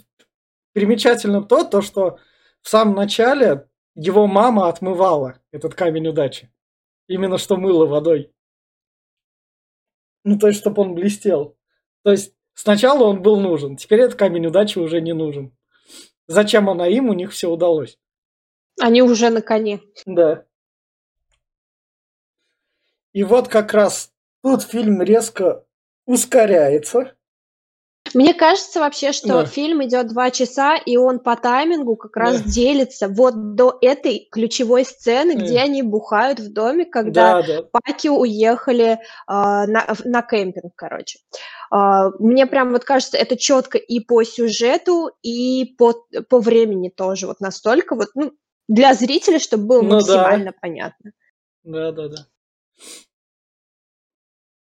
примечательно 0.72 1.42
то, 1.42 1.62
то, 1.64 1.82
что 1.82 2.18
в 2.62 2.68
самом 2.68 2.94
начале 2.94 3.68
его 3.94 4.26
мама 4.26 4.68
отмывала 4.68 5.38
этот 5.52 5.74
камень 5.74 6.08
удачи. 6.08 6.50
Именно 7.08 7.36
что 7.36 7.58
мыло 7.58 7.84
водой. 7.84 8.32
Ну, 10.24 10.38
то 10.38 10.48
есть, 10.48 10.60
чтобы 10.60 10.80
он 10.80 10.94
блестел. 10.94 11.56
То 12.02 12.10
есть, 12.10 12.34
Сначала 12.56 13.04
он 13.04 13.20
был 13.20 13.38
нужен, 13.38 13.76
теперь 13.76 14.00
этот 14.00 14.18
камень 14.18 14.46
удачи 14.46 14.78
уже 14.78 15.02
не 15.02 15.12
нужен. 15.12 15.54
Зачем 16.26 16.70
она 16.70 16.88
им, 16.88 17.10
у 17.10 17.12
них 17.12 17.32
все 17.32 17.50
удалось. 17.50 17.98
Они 18.80 19.02
уже 19.02 19.28
на 19.28 19.42
коне. 19.42 19.82
Да. 20.06 20.46
И 23.12 23.22
вот 23.24 23.48
как 23.48 23.74
раз 23.74 24.10
тут 24.42 24.62
фильм 24.62 25.02
резко 25.02 25.66
ускоряется. 26.06 27.15
Мне 28.14 28.34
кажется 28.34 28.80
вообще, 28.80 29.12
что 29.12 29.28
да. 29.28 29.44
фильм 29.44 29.84
идет 29.84 30.08
два 30.08 30.30
часа, 30.30 30.76
и 30.76 30.96
он 30.96 31.18
по 31.18 31.36
таймингу 31.36 31.96
как 31.96 32.16
раз 32.16 32.42
да. 32.42 32.50
делится 32.50 33.08
вот 33.08 33.54
до 33.54 33.76
этой 33.80 34.28
ключевой 34.30 34.84
сцены, 34.84 35.34
да. 35.34 35.44
где 35.44 35.60
они 35.60 35.82
бухают 35.82 36.40
в 36.40 36.52
доме, 36.52 36.84
когда 36.84 37.42
да, 37.42 37.62
да. 37.62 37.62
Паки 37.62 38.08
уехали 38.08 38.92
э, 38.92 38.98
на, 39.26 39.86
на 40.04 40.22
кемпинг, 40.22 40.74
короче. 40.74 41.18
Э, 41.72 42.10
мне 42.18 42.46
прям 42.46 42.72
вот 42.72 42.84
кажется, 42.84 43.16
это 43.16 43.36
четко 43.36 43.78
и 43.78 44.00
по 44.00 44.22
сюжету, 44.24 45.10
и 45.22 45.74
по, 45.78 45.94
по 46.28 46.40
времени 46.40 46.88
тоже 46.88 47.26
вот 47.26 47.40
настолько 47.40 47.94
вот, 47.94 48.08
ну, 48.14 48.32
для 48.68 48.94
зрителя, 48.94 49.38
чтобы 49.38 49.66
было 49.66 49.82
ну, 49.82 49.94
максимально 49.94 50.52
да. 50.52 50.58
понятно. 50.60 51.12
Да, 51.64 51.92
да, 51.92 52.08
да. 52.08 52.26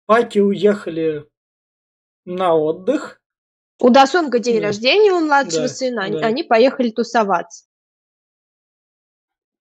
Паки 0.06 0.40
уехали 0.40 1.28
на 2.26 2.56
отдых. 2.56 3.22
У 3.80 3.90
Дасонга 3.90 4.40
день 4.40 4.62
да. 4.62 4.68
рождения 4.68 5.12
у 5.12 5.20
младшего 5.20 5.64
да, 5.64 5.68
сына, 5.68 6.10
да. 6.10 6.26
они 6.26 6.44
поехали 6.44 6.92
тусоваться. 6.92 7.66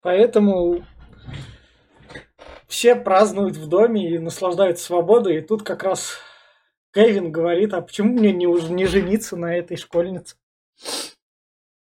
Поэтому 0.03 0.85
все 2.69 2.95
празднуют 2.95 3.57
в 3.57 3.69
доме 3.69 4.11
и 4.11 4.19
наслаждаются 4.19 4.85
свободой. 4.85 5.39
И 5.39 5.41
тут 5.41 5.63
как 5.63 5.83
раз 5.83 6.19
Кевин 6.93 7.33
говорит, 7.33 7.75
а 7.75 7.81
почему 7.81 8.13
мне 8.13 8.33
не, 8.33 8.47
не 8.47 8.87
жениться 8.87 9.37
на 9.37 9.57
этой 9.57 9.77
школьнице? 9.77 10.37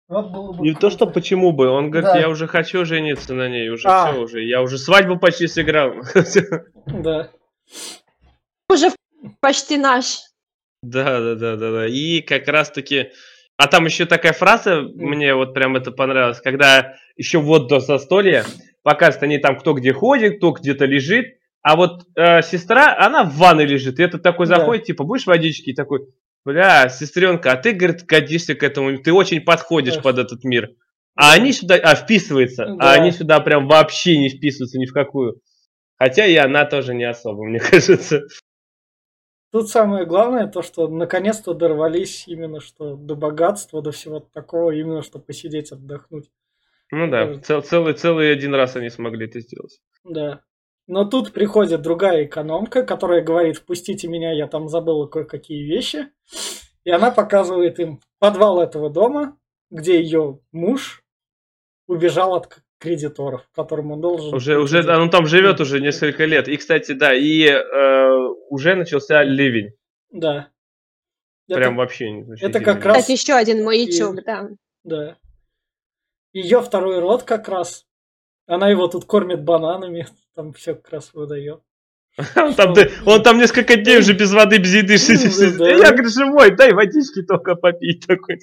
Вот 0.07 0.31
было 0.31 0.53
бы 0.53 0.63
не 0.63 0.71
круто. 0.71 0.87
то, 0.87 0.89
что 0.89 1.07
почему 1.07 1.51
бы, 1.51 1.67
он 1.67 1.91
говорит, 1.91 2.13
да. 2.13 2.19
я 2.19 2.29
уже 2.29 2.47
хочу 2.47 2.85
жениться 2.85 3.33
на 3.33 3.49
ней, 3.49 3.69
уже 3.69 3.87
а. 3.89 4.11
все 4.11 4.21
уже, 4.21 4.43
я 4.43 4.61
уже 4.61 4.77
свадьбу 4.77 5.17
почти 5.17 5.47
сыграл. 5.47 5.93
Да. 6.85 7.29
Уже 8.69 8.91
почти 9.41 9.77
наш. 9.77 10.26
Да, 10.83 11.19
да, 11.19 11.35
да, 11.35 11.55
да, 11.55 11.71
да. 11.71 11.87
И 11.87 12.21
как 12.21 12.47
раз 12.47 12.71
таки, 12.71 13.09
а 13.57 13.67
там 13.67 13.85
еще 13.85 14.05
такая 14.05 14.33
фраза, 14.33 14.81
мне 14.81 15.33
вот 15.33 15.53
прям 15.53 15.75
это 15.75 15.91
понравилось, 15.91 16.41
когда 16.41 16.95
еще 17.15 17.39
вот 17.39 17.67
до 17.67 17.79
застолья 17.79 18.45
показывают 18.83 19.23
они 19.23 19.37
там 19.39 19.57
кто 19.57 19.73
где 19.73 19.91
ходит, 19.91 20.37
кто 20.37 20.51
где-то 20.51 20.85
лежит, 20.85 21.37
а 21.61 21.75
вот 21.75 22.05
э, 22.15 22.41
сестра, 22.43 22.95
она 22.97 23.25
в 23.25 23.33
ванной 23.35 23.65
лежит, 23.65 23.99
и 23.99 24.03
этот 24.03 24.23
такой 24.23 24.45
заходит, 24.45 24.83
да. 24.83 24.85
типа, 24.85 25.03
будешь 25.03 25.25
водички? 25.25 25.71
И 25.71 25.75
такой, 25.75 26.07
бля, 26.45 26.87
сестренка, 26.87 27.51
а 27.51 27.57
ты, 27.57 27.73
говорит, 27.73 28.05
годишься 28.05 28.55
к 28.55 28.63
этому, 28.63 28.97
ты 28.99 29.11
очень 29.11 29.41
подходишь 29.41 29.95
да. 29.95 30.01
под 30.01 30.19
этот 30.19 30.45
мир. 30.45 30.69
А 31.15 31.33
они 31.33 31.51
сюда, 31.51 31.75
а 31.75 31.95
вписывается, 31.95 32.63
а 32.63 32.75
да. 32.75 32.91
а 32.91 32.93
они 32.93 33.11
сюда 33.11 33.41
прям 33.41 33.67
вообще 33.67 34.17
не 34.17 34.29
вписываются 34.29 34.77
ни 34.77 34.85
в 34.85 34.93
какую. 34.93 35.41
Хотя 35.97 36.25
и 36.25 36.35
она 36.35 36.63
тоже 36.63 36.93
не 36.93 37.03
особо, 37.03 37.43
мне 37.43 37.59
кажется. 37.71 38.21
Тут 39.57 39.69
самое 39.69 40.05
главное 40.05 40.45
то, 40.45 40.61
что 40.61 40.87
наконец-то 40.87 41.55
дорвались 41.55 42.27
именно 42.27 42.59
что 42.59 42.95
до 42.95 43.15
богатства, 43.15 43.81
до 43.81 43.91
всего 43.91 44.19
такого, 44.19 44.69
именно 44.69 45.01
что 45.01 45.17
посидеть, 45.17 45.71
отдохнуть. 45.71 46.29
Ну 46.91 47.09
да, 47.09 47.39
цел, 47.39 47.63
целый, 47.63 47.95
целый 47.95 48.31
один 48.31 48.53
раз 48.53 48.75
они 48.75 48.91
смогли 48.91 49.25
это 49.25 49.39
сделать. 49.39 49.81
Да. 50.03 50.41
Но 50.85 51.05
тут 51.05 51.33
приходит 51.33 51.81
другая 51.81 52.25
экономка, 52.25 52.83
которая 52.83 53.23
говорит, 53.23 53.57
впустите 53.57 54.07
меня, 54.07 54.31
я 54.31 54.45
там 54.45 54.69
забыла 54.69 55.07
кое-какие 55.07 55.63
вещи. 55.63 56.07
И 56.83 56.91
она 56.91 57.09
показывает 57.09 57.79
им 57.79 57.99
подвал 58.19 58.61
этого 58.61 58.91
дома, 58.91 59.39
где 59.71 59.99
ее 59.99 60.39
муж 60.51 61.03
убежал 61.87 62.35
от 62.35 62.61
кредиторов, 62.79 63.47
которым 63.55 63.91
он 63.91 64.01
должен... 64.01 64.33
Уже, 64.33 64.57
уже, 64.59 64.83
да, 64.83 64.99
он 64.99 65.09
там 65.09 65.25
живет 65.27 65.59
уже 65.59 65.79
несколько 65.79 66.25
лет. 66.25 66.47
И, 66.47 66.57
кстати, 66.57 66.91
да, 66.91 67.13
и 67.13 67.43
э, 67.43 68.17
уже 68.49 68.75
начался 68.75 69.23
ливень. 69.23 69.73
Да. 70.11 70.49
Прям 71.47 71.73
это, 71.73 71.77
вообще. 71.77 72.25
Это 72.41 72.59
как 72.59 72.85
раз... 72.85 73.03
Это 73.03 73.13
еще 73.13 73.33
один 73.33 73.63
маячок, 73.63 74.19
и, 74.19 74.23
да. 74.23 74.49
Да. 74.83 75.17
Ее 76.33 76.61
второй 76.61 76.99
род 76.99 77.23
как 77.23 77.47
раз. 77.47 77.85
Она 78.45 78.69
его 78.69 78.87
тут 78.87 79.05
кормит 79.05 79.43
бананами 79.43 80.07
там 80.35 80.53
все 80.53 80.75
как 80.75 80.89
раз 80.93 81.13
выдает. 81.13 81.61
Он 82.35 82.53
там, 82.55 82.73
он 83.05 83.23
там 83.23 83.37
несколько 83.37 83.75
дней 83.75 83.99
уже 83.99 84.13
без 84.13 84.33
воды, 84.33 84.57
без 84.57 84.73
еды 84.73 84.97
сидит. 84.97 85.59
Я, 85.59 85.91
говорю, 85.91 86.09
живой, 86.09 86.55
дай 86.55 86.73
водички 86.73 87.21
только 87.23 87.55
попить 87.55 88.05
такой. 88.07 88.39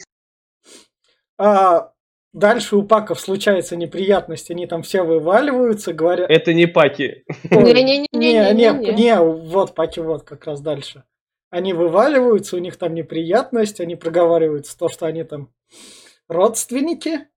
А 1.36 1.92
дальше 2.34 2.76
у 2.76 2.82
паков 2.82 3.18
случается 3.18 3.76
неприятность, 3.76 4.50
они 4.50 4.66
там 4.66 4.82
все 4.82 5.02
вываливаются, 5.02 5.94
говорят... 5.94 6.30
Это 6.30 6.52
не 6.52 6.66
паки. 6.66 7.24
Не-не-не, 7.50 9.20
вот 9.20 9.74
паки 9.74 10.00
вот 10.00 10.24
как 10.24 10.44
раз 10.44 10.60
дальше. 10.60 11.04
Они 11.50 11.72
вываливаются, 11.72 12.56
у 12.56 12.58
них 12.58 12.76
там 12.76 12.94
неприятность, 12.94 13.80
они 13.80 13.96
проговариваются 13.96 14.76
то, 14.76 14.88
что 14.88 15.06
они 15.06 15.22
там 15.22 15.50
родственники, 16.28 17.28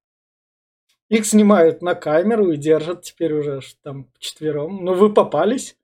их 1.09 1.25
снимают 1.25 1.81
на 1.81 1.95
камеру 1.95 2.51
и 2.51 2.57
держат 2.57 3.03
теперь 3.03 3.33
уже 3.33 3.61
там 3.83 4.07
четвером. 4.19 4.83
Ну, 4.83 4.93
вы 4.93 5.13
попались. 5.13 5.77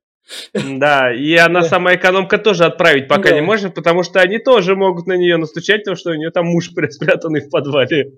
Да, 0.54 1.13
и 1.13 1.36
она 1.36 1.62
да. 1.62 1.67
сама 1.67 1.95
экономка 1.95 2.38
тоже 2.38 2.65
отправить 2.65 3.08
пока 3.08 3.30
да. 3.30 3.36
не 3.36 3.41
может, 3.41 3.76
потому 3.76 4.04
что 4.04 4.21
они 4.21 4.39
тоже 4.39 4.76
могут 4.76 5.06
на 5.06 5.17
нее 5.17 5.38
настучать, 5.38 5.82
потому 5.82 5.97
что 5.97 6.12
у 6.12 6.15
нее 6.15 6.32
там 6.32 6.45
муж 6.45 6.71
спрятанный 6.89 7.41
в 7.41 7.49
подвале. 7.49 8.13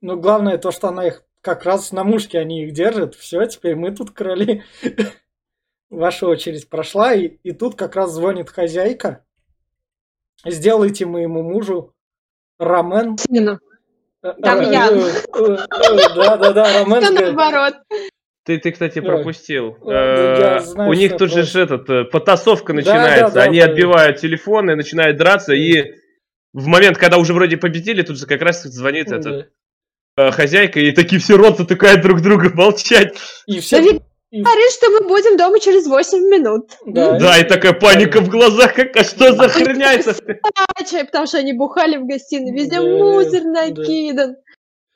Ну, 0.00 0.16
главное 0.16 0.58
то, 0.58 0.70
что 0.70 0.88
она 0.88 1.06
их 1.06 1.24
как 1.40 1.64
раз 1.64 1.92
на 1.92 2.04
мушке 2.04 2.38
они 2.38 2.64
их 2.64 2.72
держат. 2.72 3.14
Все, 3.14 3.46
теперь 3.46 3.74
мы 3.74 3.90
тут 3.90 4.10
короли. 4.10 4.62
Ваша 5.90 6.26
очередь 6.26 6.68
прошла, 6.68 7.14
и, 7.14 7.26
и 7.26 7.52
тут 7.52 7.74
как 7.74 7.96
раз 7.96 8.12
звонит 8.12 8.50
хозяйка. 8.50 9.24
Сделайте 10.44 11.06
моему 11.06 11.42
мужу 11.42 11.94
рамен. 12.58 13.16
Сына. 13.18 13.58
Там 14.20 14.60
я. 14.70 14.90
Да, 16.14 16.36
да, 16.36 16.52
да, 16.52 16.80
Роман. 16.80 17.14
наоборот. 17.14 17.74
Ты, 18.44 18.58
ты, 18.58 18.72
кстати, 18.72 19.00
пропустил. 19.00 19.76
Э, 19.82 20.60
у 20.76 20.92
них 20.94 21.16
тут 21.16 21.30
же 21.30 21.42
этот 21.60 21.88
э, 21.90 22.04
потасовка 22.04 22.72
начинается. 22.72 23.42
Они 23.42 23.60
отбивают 23.60 24.18
телефоны, 24.18 24.74
начинают 24.74 25.18
драться, 25.18 25.52
и 25.52 25.94
в 26.54 26.66
момент, 26.66 26.96
когда 26.96 27.18
уже 27.18 27.34
вроде 27.34 27.58
победили, 27.58 28.02
тут 28.02 28.18
же 28.18 28.26
как 28.26 28.40
раз 28.40 28.62
звонит 28.62 29.12
этот 29.12 29.26
э, 29.26 29.48
хозяйка, 30.32 30.80
и 30.80 30.92
такие 30.92 31.20
все 31.20 31.36
рот 31.36 31.58
затыкают 31.58 32.02
друг 32.02 32.20
друга 32.20 32.50
молчать. 32.54 33.16
И 33.46 33.60
все... 33.60 34.00
Говорит, 34.30 34.72
что 34.72 34.90
мы 34.90 35.08
будем 35.08 35.38
дома 35.38 35.58
через 35.58 35.86
8 35.86 36.18
минут. 36.18 36.72
Да, 36.84 37.18
да 37.18 37.38
и 37.38 37.44
такая 37.44 37.72
паника 37.72 38.20
в 38.20 38.28
глазах, 38.28 38.74
как, 38.74 38.94
а 38.94 39.02
что 39.02 39.32
за 39.32 39.48
херня 39.48 39.94
это? 39.94 40.14
Потому 41.06 41.26
что 41.26 41.38
они 41.38 41.54
бухали 41.54 41.96
в 41.96 42.06
гостиной, 42.06 42.52
везде 42.52 42.76
да, 42.76 42.82
мусор 42.82 43.44
накидан. 43.44 44.34
Да. 44.34 44.40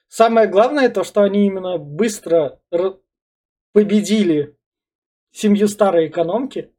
Самое 0.08 0.48
главное 0.48 0.90
то, 0.90 1.02
что 1.02 1.22
они 1.22 1.46
именно 1.46 1.78
быстро 1.78 2.58
победили 3.72 4.54
семью 5.32 5.68
старой 5.68 6.08
экономки. 6.08 6.70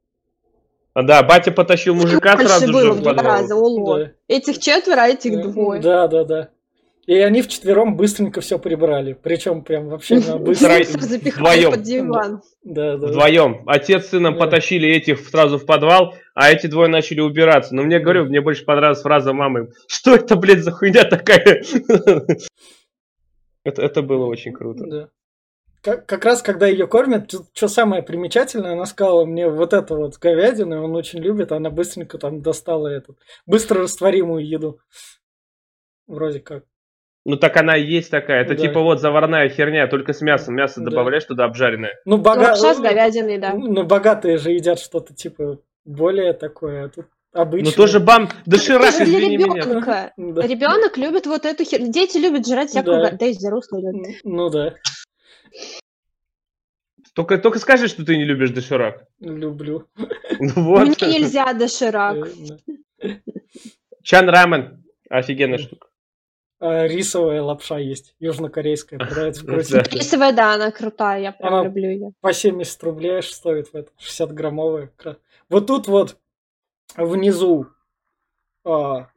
А, 0.93 1.01
да, 1.01 1.23
батя 1.23 1.51
потащил 1.51 1.95
мужика 1.95 2.37
сразу 2.37 2.71
же 2.71 2.91
в 2.91 3.01
два 3.01 3.13
раза, 3.13 3.55
Да. 3.55 4.11
Этих 4.27 4.59
четверо, 4.59 5.01
а 5.01 5.07
этих 5.07 5.41
двое. 5.41 5.81
Да, 5.81 6.07
да, 6.07 6.23
да. 6.23 6.49
И 7.05 7.17
они 7.17 7.41
вчетвером 7.41 7.97
быстренько 7.97 8.39
все 8.39 8.57
прибрали. 8.57 9.13
Причем 9.21 9.63
прям 9.63 9.89
вообще 9.89 10.19
на 10.19 10.37
быстро. 10.39 10.69
Вдвоем. 10.69 12.41
Да, 12.63 12.97
да. 12.97 13.07
Вдвоем. 13.07 13.63
Отец 13.67 14.05
с 14.05 14.09
сыном 14.09 14.35
да. 14.35 14.39
потащили 14.39 14.87
этих 14.87 15.19
сразу 15.27 15.57
в 15.57 15.65
подвал, 15.65 16.15
а 16.33 16.49
эти 16.49 16.67
двое 16.67 16.89
начали 16.89 17.19
убираться. 17.19 17.75
Но 17.75 17.83
мне 17.83 17.99
говорю, 17.99 18.25
мне 18.25 18.39
больше 18.39 18.63
понравилась 18.63 19.01
фраза 19.01 19.33
мамы. 19.33 19.71
Что 19.87 20.15
это, 20.15 20.37
блядь, 20.37 20.63
за 20.63 20.71
хуйня 20.71 21.03
такая? 21.03 21.63
это, 23.65 23.81
это 23.81 24.01
было 24.01 24.25
очень 24.25 24.53
круто. 24.53 24.85
Да. 24.87 25.09
Как, 25.81 26.05
как 26.05 26.23
раз 26.23 26.41
когда 26.41 26.67
ее 26.67 26.87
кормят, 26.87 27.29
что 27.53 27.67
самое 27.67 28.01
примечательное, 28.01 28.71
она 28.71 28.85
сказала 28.85 29.25
мне 29.25 29.49
вот 29.49 29.73
это 29.73 29.95
вот 29.95 30.17
говядину, 30.17 30.81
он 30.81 30.95
очень 30.95 31.19
любит, 31.19 31.51
она 31.51 31.69
быстренько 31.69 32.17
там 32.17 32.41
достала 32.41 32.87
эту 32.87 33.17
быстро 33.45 33.81
растворимую 33.81 34.47
еду. 34.47 34.79
Вроде 36.07 36.39
как. 36.39 36.63
Ну 37.25 37.37
так 37.37 37.55
она 37.55 37.77
и 37.77 37.85
есть 37.85 38.11
такая. 38.11 38.41
Это 38.41 38.55
да. 38.55 38.61
типа 38.61 38.81
вот 38.81 38.99
заварная 38.99 39.47
херня, 39.47 39.87
только 39.87 40.13
с 40.13 40.21
мясом. 40.21 40.55
Мясо 40.55 40.81
да. 40.81 40.91
добавляешь 40.91 41.23
туда 41.23 41.45
обжаренное. 41.45 41.93
Ну, 42.05 42.17
бога... 42.17 42.39
Лапша 42.39 42.73
с 42.73 42.79
говядиной, 42.79 43.37
да. 43.37 43.53
Ну, 43.53 43.83
богатые 43.83 44.37
же 44.37 44.51
едят 44.51 44.79
что-то 44.79 45.13
типа 45.13 45.59
более 45.85 46.33
такое, 46.33 46.85
а 46.85 46.89
тут 46.89 47.05
обычно. 47.31 47.69
Ну 47.69 47.75
тоже 47.75 47.99
бам, 47.99 48.29
доширак, 48.45 48.93
извини 48.93 49.37
меня. 49.37 49.63
Да. 49.63 50.11
Ребенок 50.17 50.97
любит 50.97 51.25
вот 51.25 51.45
эту 51.45 51.63
херню. 51.63 51.91
Дети 51.91 52.17
любят 52.17 52.45
жрать 52.45 52.69
всякую, 52.69 53.03
да, 53.03 53.11
да 53.11 53.25
и 53.25 53.31
взрослые 53.31 53.91
любят. 53.91 54.15
Ну 54.23 54.49
да. 54.49 54.75
Только, 57.13 57.37
только 57.37 57.59
скажи, 57.59 57.87
что 57.87 58.03
ты 58.03 58.17
не 58.17 58.25
любишь 58.25 58.49
доширак. 58.51 59.05
Люблю. 59.19 59.87
Ну, 60.39 60.49
вот. 60.55 60.81
Мне 60.81 61.19
нельзя 61.19 61.53
доширак. 61.53 62.27
Э, 62.99 63.09
Чан 64.01 64.27
рамен. 64.27 64.83
Офигенная 65.09 65.59
штука. 65.59 65.87
А, 66.65 66.87
рисовая 66.87 67.41
лапша 67.41 67.77
есть, 67.77 68.15
южнокорейская, 68.19 68.97
продается 68.97 69.43
в 69.43 69.49
Рисовая, 69.93 70.31
да, 70.31 70.53
она 70.53 70.71
крутая, 70.71 71.19
я 71.21 71.31
прям 71.33 71.53
она 71.55 71.63
люблю 71.65 71.89
ее. 71.89 72.13
По 72.21 72.31
70 72.31 72.81
рублей 72.83 73.21
стоит 73.21 73.73
в 73.73 73.75
этом, 73.75 73.93
60 73.97 74.31
граммовая. 74.31 74.89
Вот 75.49 75.67
тут 75.67 75.89
вот 75.89 76.17
внизу 76.95 77.67
а, 78.63 79.09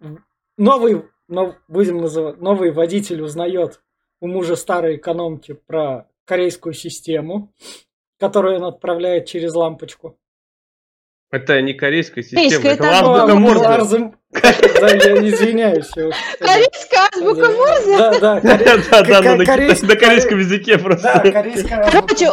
новый, 0.59 1.05
нов, 1.29 1.55
будем 1.69 1.99
называть, 1.99 2.41
новый 2.41 2.73
водитель 2.73 3.23
узнает 3.23 3.81
у 4.19 4.27
мужа 4.27 4.57
старой 4.57 4.97
экономки 4.97 5.53
про 5.53 6.09
корейскую 6.25 6.73
систему, 6.73 7.55
которую 8.19 8.57
он 8.57 8.65
отправляет 8.65 9.27
через 9.27 9.55
лампочку. 9.55 10.19
Это 11.37 11.61
не 11.61 11.75
корейская 11.75 12.23
система, 12.23 12.67
это 12.67 12.89
азбука 12.91 13.35
Морзе. 13.35 14.13
Да, 14.33 14.89
я 14.89 15.29
извиняюсь. 15.29 15.89
Корейская 15.91 17.09
азбука 17.13 17.51
Морзе? 17.51 17.97
Да, 18.21 18.41
да. 18.41 18.41
Да, 18.41 19.03
да, 19.03 19.37
на 19.37 19.45
корейском 19.45 20.39
языке 20.39 20.79
просто. 20.79 21.21
Да, 21.23 21.31
корейская 21.31 21.91
Короче, 21.91 22.27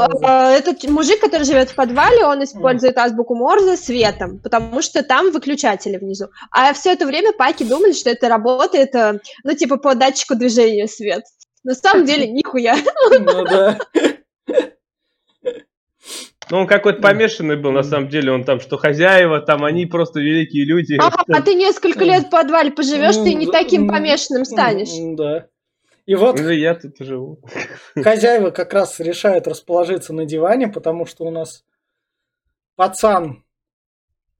этот 0.58 0.84
мужик, 0.90 1.20
который 1.20 1.44
живет 1.44 1.70
в 1.70 1.76
подвале, 1.76 2.26
он 2.26 2.44
использует 2.44 2.98
азбуку 2.98 3.36
Морзе 3.36 3.76
светом, 3.76 4.40
потому 4.40 4.82
что 4.82 5.04
там 5.04 5.32
выключатели 5.32 5.98
внизу. 5.98 6.28
А 6.52 6.74
все 6.74 6.94
это 6.94 7.06
время 7.06 7.34
паки 7.34 7.64
думали, 7.64 7.92
что 7.92 8.10
это 8.10 8.30
работает, 8.30 8.96
э, 8.96 9.20
ну, 9.44 9.54
типа, 9.54 9.78
по 9.78 9.96
датчику 9.96 10.36
движения 10.36 10.88
свет. 10.88 11.24
На 11.64 11.74
самом 11.74 12.06
деле, 12.06 12.28
нихуя. 12.28 12.78
Ну 13.20 13.44
да. 13.46 13.78
Ну, 16.50 16.58
он 16.58 16.68
какой-то 16.68 17.02
помешанный 17.02 17.56
был, 17.56 17.72
на 17.72 17.84
самом 17.84 18.10
деле. 18.10 18.32
Он 18.32 18.44
там, 18.44 18.60
что 18.60 18.78
хозяева, 18.78 19.42
там 19.42 19.64
они 19.64 19.86
просто 19.86 20.20
великие 20.20 20.66
люди. 20.66 20.98
Ага, 21.00 21.24
а 21.28 21.42
ты 21.42 21.56
несколько 21.56 22.04
лет 22.04 22.26
в 22.26 22.30
подвале 22.30 22.72
поживешь, 22.72 23.16
ты 23.16 23.34
не 23.34 23.48
таким 23.48 23.88
помешанным 23.88 24.46
станешь. 24.46 24.90
Да. 25.18 25.48
И 26.06 26.16
вот 26.16 26.40
ну, 26.40 26.50
я 26.50 26.76
тут 26.76 26.98
живу. 27.00 27.40
хозяева 27.96 28.50
как 28.50 28.74
раз 28.74 29.00
решают 29.00 29.48
расположиться 29.48 30.14
на 30.14 30.26
диване, 30.26 30.68
потому 30.68 31.06
что 31.06 31.24
у 31.24 31.32
нас 31.32 31.64
пацан 32.76 33.44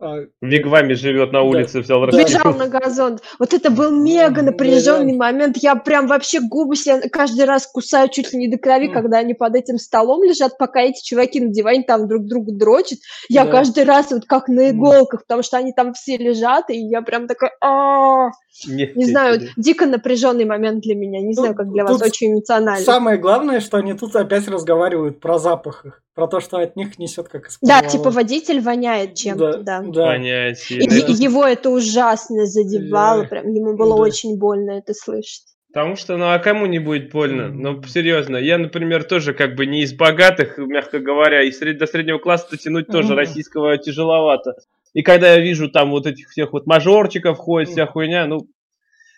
а, 0.04 0.26
в 0.42 0.46
Вигваме 0.46 0.96
живет 0.96 1.32
на 1.32 1.42
улице, 1.42 1.76
да. 1.76 1.80
взял 1.82 2.06
Бежал 2.08 2.54
на 2.54 2.68
газон. 2.68 3.20
Вот 3.40 3.54
это 3.54 3.72
был 3.72 3.92
мега 3.92 4.42
напряженный 4.42 5.16
момент. 5.16 5.58
Я 5.58 5.76
прям 5.76 6.08
вообще 6.08 6.42
губы 6.42 6.76
себе 6.76 7.10
каждый 7.10 7.46
раз 7.46 7.68
кусаю 7.68 8.10
чуть 8.10 8.34
ли 8.34 8.40
не 8.40 8.48
до 8.50 8.58
крови, 8.58 8.88
когда 8.88 9.20
они 9.20 9.34
под 9.34 9.56
этим 9.56 9.78
столом 9.78 10.24
лежат, 10.24 10.58
пока 10.58 10.82
эти 10.82 11.02
чуваки 11.04 11.40
на 11.40 11.48
диване 11.48 11.84
там 11.84 12.08
друг 12.08 12.26
другу 12.26 12.52
дрочат. 12.52 13.00
Я 13.30 13.46
да. 13.46 13.52
каждый 13.52 13.86
раз 13.86 14.12
вот 14.12 14.26
как 14.26 14.50
на 14.50 14.72
иголках, 14.72 15.22
потому 15.22 15.42
что 15.42 15.58
они 15.58 15.72
там 15.72 15.94
все 15.94 16.18
лежат, 16.18 16.70
и 16.70 16.78
я 16.78 17.02
прям 17.02 17.28
такая, 17.28 17.52
а 17.62 18.32
не, 18.68 19.06
знаю, 19.06 19.42
дико 19.58 19.86
напряженный 19.86 20.46
момент 20.46 20.84
для 20.84 20.96
меня. 20.96 21.22
Не 21.22 21.34
знаю, 21.34 21.56
как 21.56 21.72
для 21.72 21.84
вас, 21.84 22.02
очень 22.02 22.34
эмоционально. 22.34 22.84
Самое 22.84 23.18
главное, 23.18 23.60
что 23.60 23.78
они 23.78 23.94
тут 23.94 24.16
опять 24.16 24.48
разговаривают 24.48 25.20
про 25.20 25.40
запах 25.40 25.86
их, 25.86 26.03
про 26.16 26.28
то, 26.28 26.40
что 26.40 26.58
от 26.58 26.76
них 26.76 27.00
несет 27.00 27.28
как 27.28 27.48
из 27.48 27.58
Да, 27.62 27.82
типа 27.82 28.12
водитель 28.12 28.62
воняет 28.62 29.16
чем-то, 29.16 29.60
да. 29.60 29.82
да 29.82 29.92
да. 29.92 30.06
понять. 30.06 30.70
И, 30.70 30.88
да. 30.88 30.96
Его 30.96 31.46
это 31.46 31.70
ужасно 31.70 32.46
задевало, 32.46 33.24
да. 33.24 33.28
прям 33.30 33.50
ему 33.50 33.76
было 33.76 33.96
да. 33.96 34.02
очень 34.04 34.38
больно 34.38 34.72
это 34.72 34.94
слышать. 34.94 35.44
Потому 35.74 35.96
что, 35.96 36.18
ну 36.18 36.26
а 36.32 36.38
кому 36.38 36.68
не 36.68 36.78
будет 36.78 37.12
больно? 37.12 37.50
Ну, 37.50 37.82
серьезно, 37.84 38.38
я, 38.38 38.60
например, 38.60 39.04
тоже 39.06 39.34
как 39.34 39.56
бы 39.56 39.66
не 39.66 39.82
из 39.82 39.94
богатых, 39.94 40.60
мягко 40.60 41.00
говоря, 41.00 41.42
и 41.42 41.52
сред... 41.52 41.80
до 41.80 41.88
среднего 41.88 42.20
класса 42.20 42.48
дотянуть 42.52 42.88
тоже 42.88 43.16
российского 43.16 43.76
тяжеловато. 43.80 44.54
И 44.94 45.02
когда 45.02 45.34
я 45.34 45.40
вижу 45.40 45.72
там 45.72 45.90
вот 45.90 46.06
этих 46.06 46.30
всех 46.30 46.54
вот 46.54 46.68
мажорчиков 46.68 47.40
ходит, 47.40 47.70
вся 47.70 47.88
хуйня, 47.88 48.28
ну, 48.28 48.48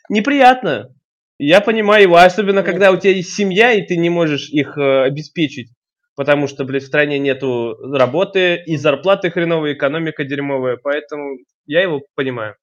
неприятно. 0.10 0.95
Я 1.38 1.60
понимаю 1.60 2.03
его, 2.03 2.15
особенно 2.15 2.63
когда 2.63 2.91
у 2.91 2.97
тебя 2.97 3.12
есть 3.12 3.34
семья, 3.34 3.73
и 3.73 3.81
ты 3.81 3.97
не 3.97 4.10
можешь 4.10 4.49
их 4.49 4.77
э, 4.77 5.03
обеспечить 5.03 5.69
потому 6.15 6.47
что, 6.47 6.63
блядь, 6.65 6.84
в 6.84 6.88
стране 6.88 7.19
нету 7.19 7.75
работы, 7.93 8.62
и 8.65 8.78
зарплаты 8.78 9.30
хреновые, 9.30 9.75
экономика 9.75 10.23
дерьмовая, 10.23 10.78
поэтому 10.78 11.38
я 11.65 11.82
его 11.82 12.01
понимаю. 12.15 12.56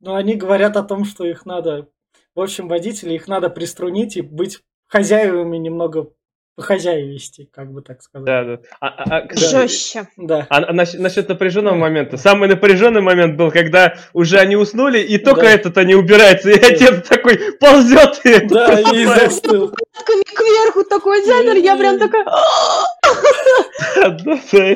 Но 0.00 0.16
они 0.16 0.34
говорят 0.34 0.76
о 0.76 0.82
том, 0.82 1.04
что 1.04 1.24
их 1.24 1.46
надо, 1.46 1.88
в 2.34 2.40
общем, 2.40 2.68
водители, 2.68 3.14
их 3.14 3.28
надо 3.28 3.50
приструнить 3.50 4.16
и 4.16 4.22
быть 4.22 4.60
хозяевами 4.86 5.56
немного 5.58 6.12
по 6.54 6.62
хозяю 6.62 7.12
вести, 7.12 7.48
как 7.52 7.72
бы 7.72 7.80
так 7.80 8.02
сказать. 8.02 8.26
Да, 8.26 8.44
да. 8.44 8.58
А, 8.80 8.88
а, 8.88 9.18
а, 9.18 9.28
Жестче. 9.34 10.08
Да. 10.18 10.46
А, 10.50 10.58
а 10.58 10.72
насчет, 10.72 11.00
насчет 11.00 11.28
напряженного 11.28 11.76
момента. 11.76 12.18
Самый 12.18 12.48
напряженный 12.48 13.00
момент 13.00 13.36
был, 13.36 13.50
когда 13.50 13.94
уже 14.12 14.38
они 14.38 14.56
уснули, 14.56 14.98
и 14.98 15.16
только 15.16 15.42
да. 15.42 15.50
этот 15.52 15.78
они 15.78 15.94
убирается, 15.94 16.50
и 16.50 16.58
отец 16.58 17.08
такой 17.08 17.38
ползет. 17.58 18.20
И 18.24 18.46
да, 18.46 18.80
и 18.80 19.04
застыл. 19.06 19.74
Кверху 20.04 20.84
такой 20.84 21.24
замер, 21.24 21.56
я 21.56 21.76
прям 21.76 21.98
такая... 21.98 22.26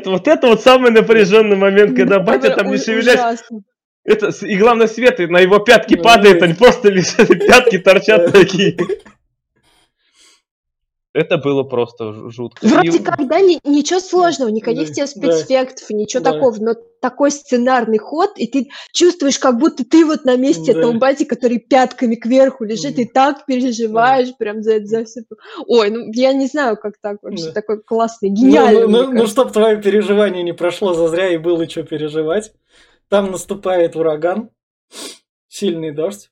Вот 0.07 0.29
это 0.29 0.47
вот 0.47 0.63
самый 0.63 0.91
напряженный 0.91 1.57
момент, 1.57 1.97
когда 1.97 2.21
батя 2.21 2.55
там 2.55 2.71
не 2.71 2.79
шевелясь. 2.79 3.41
Это, 4.05 4.29
и 4.29 4.57
главное, 4.57 4.87
свет 4.87 5.19
на 5.19 5.41
его 5.41 5.59
пятки 5.59 5.97
падает, 5.97 6.41
они 6.43 6.55
просто 6.55 6.89
лежат, 6.91 7.29
пятки 7.29 7.79
торчат 7.79 8.33
такие. 8.33 8.77
Это 11.17 11.39
было 11.39 11.63
просто 11.63 12.31
жутко. 12.31 12.67
Вроде 12.67 12.99
и... 12.99 13.03
когда 13.03 13.41
ни, 13.41 13.59
ничего 13.65 14.01
сложного, 14.01 14.51
никаких 14.51 14.89
да, 14.89 14.93
тебе 14.93 15.07
спецэффектов, 15.07 15.87
да, 15.89 15.97
ничего 15.97 16.23
да. 16.23 16.33
такого, 16.35 16.57
но 16.61 16.75
такой 17.01 17.31
сценарный 17.31 17.97
ход, 17.97 18.33
и 18.37 18.47
ты 18.47 18.69
чувствуешь, 18.93 19.39
как 19.39 19.59
будто 19.59 19.83
ты 19.83 20.05
вот 20.05 20.27
на 20.27 20.37
месте 20.37 20.75
да. 20.75 20.79
этого 20.79 20.93
бати, 20.93 21.25
который 21.25 21.59
пятками 21.59 22.17
кверху 22.17 22.65
лежит, 22.65 22.97
да. 22.97 23.03
и 23.03 23.05
так 23.07 23.47
переживаешь 23.47 24.29
да. 24.29 24.35
прям 24.39 24.63
за 24.63 24.75
это, 24.75 24.85
за 24.85 25.05
все. 25.07 25.23
Ой, 25.67 25.89
ну 25.89 26.13
я 26.13 26.35
не 26.35 26.49
знаю, 26.49 26.77
как 26.77 26.99
так 27.01 27.23
вообще, 27.23 27.47
да. 27.47 27.53
такой 27.53 27.83
классный, 27.83 28.29
гениальный. 28.29 28.83
Ну, 28.83 29.05
ну, 29.07 29.13
ну, 29.13 29.27
чтоб 29.27 29.51
твое 29.51 29.81
переживание 29.81 30.43
не 30.43 30.53
прошло 30.53 30.93
зазря, 30.93 31.31
и 31.31 31.39
было 31.39 31.67
что 31.67 31.83
переживать. 31.83 32.53
Там 33.09 33.31
наступает 33.31 33.97
ураган, 33.97 34.51
сильный 35.49 35.93
дождь. 35.93 36.29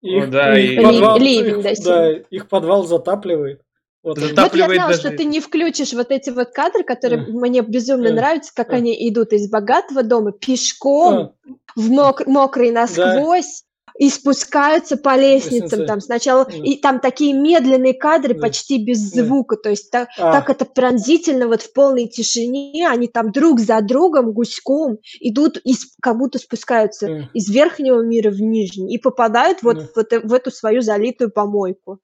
Их, 0.00 0.24
О, 0.24 0.26
да, 0.26 0.58
их, 0.58 0.72
и... 0.72 0.82
подвал, 0.82 1.18
Ливень, 1.18 1.60
их, 1.60 1.84
да, 1.84 2.10
их 2.10 2.48
подвал 2.48 2.84
затапливает. 2.84 3.62
Вот, 4.02 4.18
вот 4.18 4.54
я 4.54 4.68
знала, 4.68 4.92
даже... 4.92 5.00
что 5.00 5.10
ты 5.10 5.24
не 5.24 5.40
включишь 5.40 5.92
вот 5.92 6.10
эти 6.10 6.30
вот 6.30 6.50
кадры, 6.50 6.84
которые 6.84 7.26
mm. 7.26 7.32
мне 7.32 7.62
безумно 7.62 8.08
mm. 8.08 8.12
нравятся, 8.12 8.52
как 8.54 8.70
mm. 8.70 8.76
они 8.76 9.08
идут 9.08 9.32
из 9.32 9.50
богатого 9.50 10.02
дома 10.02 10.32
пешком 10.32 11.34
в 11.74 11.90
мок... 11.90 12.26
мокрый 12.26 12.70
насквозь. 12.70 13.62
Да. 13.62 13.68
И 13.98 14.10
спускаются 14.10 14.96
по 14.96 15.16
лестницам 15.16 15.80
Лестница. 15.80 15.86
там 15.86 16.00
сначала 16.00 16.44
mm. 16.44 16.62
и 16.62 16.80
там 16.80 17.00
такие 17.00 17.32
медленные 17.32 17.94
кадры 17.94 18.34
mm. 18.34 18.40
почти 18.40 18.84
без 18.84 18.98
звука, 18.98 19.56
то 19.56 19.70
есть 19.70 19.90
так, 19.90 20.08
а. 20.16 20.30
так 20.30 20.50
это 20.50 20.64
пронзительно 20.66 21.48
вот 21.48 21.62
в 21.62 21.72
полной 21.72 22.06
тишине 22.06 22.86
они 22.88 23.08
там 23.08 23.32
друг 23.32 23.58
за 23.58 23.80
другом 23.80 24.30
гуськом 24.30 24.98
идут 25.18 25.60
и 25.64 25.74
как 26.00 26.16
будто 26.16 26.38
спускаются 26.38 27.08
mm. 27.08 27.22
из 27.34 27.48
верхнего 27.48 28.00
мира 28.02 28.30
в 28.30 28.40
нижний 28.40 28.94
и 28.94 28.98
попадают 28.98 29.64
вот, 29.64 29.90
вот 29.96 30.12
в 30.12 30.32
эту 30.32 30.52
свою 30.52 30.80
залитую 30.80 31.32
помойку. 31.32 31.98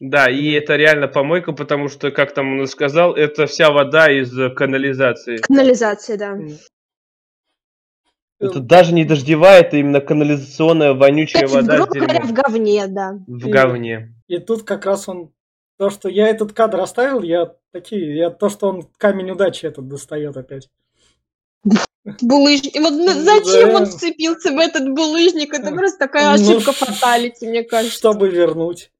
Да, 0.00 0.30
и 0.30 0.50
это 0.52 0.76
реально 0.76 1.08
помойка, 1.08 1.52
потому 1.52 1.88
что, 1.88 2.10
как 2.10 2.32
там 2.32 2.60
он 2.60 2.66
сказал, 2.66 3.14
это 3.14 3.46
вся 3.46 3.70
вода 3.70 4.10
из 4.10 4.32
канализации. 4.54 5.36
Канализация, 5.36 6.16
да. 6.16 6.38
Это 8.40 8.60
даже 8.60 8.94
не 8.94 9.04
дождевая, 9.04 9.60
это 9.60 9.76
именно 9.76 10.00
канализационная 10.00 10.94
вонючая 10.94 11.44
это, 11.44 11.52
вода. 11.52 11.76
Грубо 11.76 11.94
говоря, 11.94 12.20
в 12.22 12.32
говне, 12.32 12.86
да. 12.86 13.18
В 13.26 13.46
и, 13.46 13.50
говне. 13.50 14.14
И 14.28 14.38
тут 14.38 14.62
как 14.62 14.86
раз 14.86 15.06
он 15.06 15.32
то, 15.76 15.90
что 15.90 16.08
я 16.08 16.28
этот 16.28 16.54
кадр 16.54 16.80
оставил, 16.80 17.22
я 17.22 17.54
такие, 17.70 18.16
я 18.16 18.30
то, 18.30 18.48
что 18.48 18.68
он 18.68 18.88
камень 18.96 19.30
удачи 19.30 19.66
этот 19.66 19.86
достает 19.86 20.38
опять. 20.38 20.70
Булыжник. 22.22 22.74
Вот 22.80 22.94
зачем 22.94 23.68
да. 23.68 23.76
он 23.76 23.84
вцепился 23.84 24.52
в 24.52 24.58
этот 24.58 24.94
булыжник? 24.94 25.52
Это 25.52 25.70
просто 25.72 25.98
такая 25.98 26.34
ну, 26.38 26.42
ошибка 26.42 26.72
ну, 26.80 26.86
фаталити, 26.86 27.46
мне 27.46 27.62
кажется. 27.64 27.98
Чтобы 27.98 28.30
вернуть. 28.30 28.90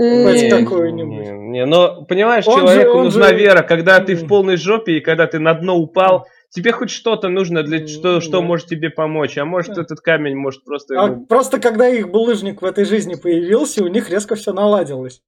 Хоть 0.00 0.48
какую-нибудь. 0.48 1.30
Не, 1.30 1.48
не, 1.48 1.66
но 1.66 2.06
понимаешь, 2.06 2.46
он 2.48 2.60
человеку 2.60 2.98
же, 2.98 3.04
нужна 3.04 3.28
же... 3.28 3.34
вера, 3.34 3.62
когда 3.62 4.00
ты 4.00 4.14
в 4.14 4.26
полной 4.26 4.56
жопе 4.56 4.96
и 4.96 5.00
когда 5.00 5.26
ты 5.26 5.38
на 5.38 5.52
дно 5.52 5.76
упал, 5.76 6.26
тебе 6.48 6.72
хоть 6.72 6.88
что-то 6.88 7.28
нужно 7.28 7.62
для 7.62 7.86
что, 7.86 8.22
что 8.22 8.40
может 8.40 8.68
тебе 8.68 8.88
помочь, 8.88 9.36
а 9.36 9.44
может 9.44 9.76
этот 9.76 10.00
камень 10.00 10.36
может 10.36 10.64
просто. 10.64 10.98
А 10.98 11.08
просто 11.28 11.60
когда 11.60 11.86
их 11.86 12.10
булыжник 12.10 12.62
в 12.62 12.64
этой 12.64 12.86
жизни 12.86 13.14
появился, 13.14 13.84
у 13.84 13.88
них 13.88 14.08
резко 14.08 14.36
все 14.36 14.54
наладилось. 14.54 15.20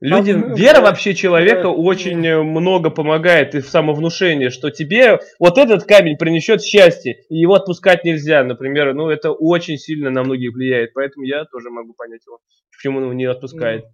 Люди, 0.00 0.32
а, 0.32 0.54
вера 0.54 0.82
вообще 0.82 1.14
человека 1.14 1.62
да, 1.62 1.70
очень 1.70 2.22
да. 2.22 2.42
много 2.42 2.90
помогает 2.90 3.54
и 3.54 3.60
в 3.60 3.68
самовнушении, 3.68 4.50
что 4.50 4.70
тебе 4.70 5.20
вот 5.38 5.56
этот 5.56 5.84
камень 5.84 6.18
принесет 6.18 6.62
счастье, 6.62 7.24
и 7.30 7.36
его 7.36 7.54
отпускать 7.54 8.04
нельзя, 8.04 8.44
например, 8.44 8.92
ну 8.92 9.08
это 9.08 9.32
очень 9.32 9.78
сильно 9.78 10.10
на 10.10 10.22
многих 10.22 10.52
влияет, 10.52 10.92
поэтому 10.92 11.24
я 11.24 11.46
тоже 11.46 11.70
могу 11.70 11.94
понять 11.94 12.26
его, 12.26 12.40
почему 12.70 12.98
он 12.98 13.04
его 13.04 13.12
не 13.14 13.24
отпускает. 13.24 13.86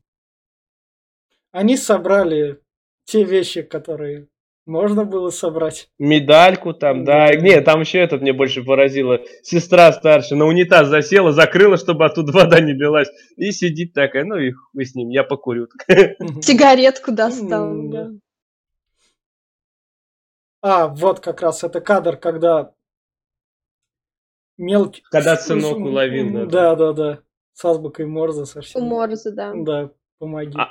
Они 1.52 1.76
собрали 1.76 2.58
те 3.04 3.22
вещи, 3.22 3.62
которые 3.62 4.26
можно 4.66 5.04
было 5.04 5.30
собрать. 5.30 5.88
Медальку 5.98 6.72
там, 6.72 7.04
да. 7.04 7.28
да. 7.28 7.36
Не, 7.36 7.60
там 7.60 7.80
еще 7.80 7.98
этот 7.98 8.22
мне 8.22 8.32
больше 8.32 8.62
поразило. 8.62 9.20
Сестра 9.42 9.92
старшая 9.92 10.38
на 10.38 10.46
унитаз 10.46 10.88
засела, 10.88 11.32
закрыла, 11.32 11.76
чтобы 11.76 12.04
оттуда 12.04 12.32
вода 12.32 12.60
не 12.60 12.72
лилась. 12.72 13.08
И 13.36 13.50
сидит 13.50 13.92
такая, 13.92 14.24
ну 14.24 14.36
и 14.36 14.52
вы 14.72 14.84
с 14.84 14.94
ним, 14.94 15.08
я 15.08 15.24
покурю. 15.24 15.68
Сигаретку 16.42 17.12
достал, 17.12 17.72
да. 17.88 18.10
А, 20.60 20.86
вот 20.86 21.18
как 21.18 21.42
раз 21.42 21.64
это 21.64 21.80
кадр, 21.80 22.16
когда 22.16 22.72
мелкий... 24.56 25.02
Когда 25.10 25.34
сынок 25.36 25.78
уловил, 25.78 26.32
да. 26.32 26.46
Да, 26.46 26.76
да, 26.76 26.92
да. 26.92 27.18
С 27.52 27.64
азбукой 27.64 28.06
Морзе 28.06 28.46
совсем. 28.46 28.80
У 28.80 28.84
Морзе, 28.86 29.32
да. 29.32 29.52
Да, 29.54 29.90
помоги. 30.18 30.56
А, 30.56 30.68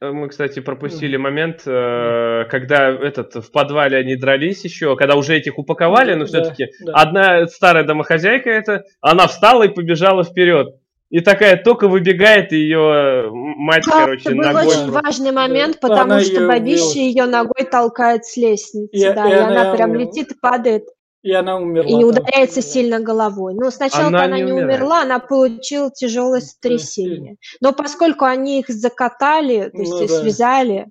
мы, 0.00 0.28
кстати, 0.28 0.60
пропустили 0.60 1.16
момент, 1.16 1.62
э, 1.66 2.44
когда 2.50 2.90
этот 2.90 3.34
в 3.36 3.50
подвале 3.50 3.98
они 3.98 4.16
дрались 4.16 4.64
еще, 4.64 4.96
когда 4.96 5.14
уже 5.14 5.36
этих 5.36 5.58
упаковали, 5.58 6.14
но 6.14 6.26
все-таки 6.26 6.66
да, 6.80 6.92
да. 6.92 6.92
одна 7.00 7.46
старая 7.46 7.84
домохозяйка 7.84 8.50
это, 8.50 8.84
она 9.00 9.26
встала 9.26 9.64
и 9.64 9.68
побежала 9.68 10.24
вперед. 10.24 10.74
И 11.10 11.20
такая 11.20 11.56
только 11.56 11.86
выбегает 11.86 12.50
ее 12.50 13.30
мать, 13.30 13.84
да, 13.86 14.00
короче, 14.00 14.30
это 14.30 14.36
был 14.36 14.44
ногой. 14.44 14.66
очень 14.66 14.90
важный 14.90 15.32
момент, 15.32 15.78
потому 15.78 16.02
она 16.02 16.20
что 16.20 16.40
ее 16.40 16.48
бабища 16.48 16.98
ее 16.98 17.26
ногой 17.26 17.64
толкает 17.70 18.24
с 18.24 18.36
лестницы, 18.36 18.96
и, 18.96 19.12
да, 19.12 19.28
и, 19.28 19.30
и 19.30 19.34
она, 19.34 19.62
она 19.62 19.76
прям 19.76 19.94
летит 19.94 20.32
и 20.32 20.34
падает. 20.34 20.84
И 21.24 21.32
она 21.32 21.56
умерла. 21.56 21.90
И 21.90 21.94
не 21.94 22.04
ударяется 22.04 22.60
там. 22.60 22.70
сильно 22.70 23.00
головой. 23.00 23.54
Ну, 23.54 23.70
сначала 23.70 24.08
она, 24.08 24.24
она 24.24 24.36
не, 24.36 24.42
не 24.42 24.52
умерла, 24.52 25.00
она 25.00 25.18
получила 25.18 25.90
тяжелое 25.90 26.42
сотрясение. 26.42 27.36
Но 27.62 27.72
поскольку 27.72 28.26
они 28.26 28.60
их 28.60 28.68
закатали, 28.68 29.70
то 29.70 29.78
есть 29.78 29.90
ну, 29.90 30.06
да. 30.06 30.20
связали. 30.20 30.90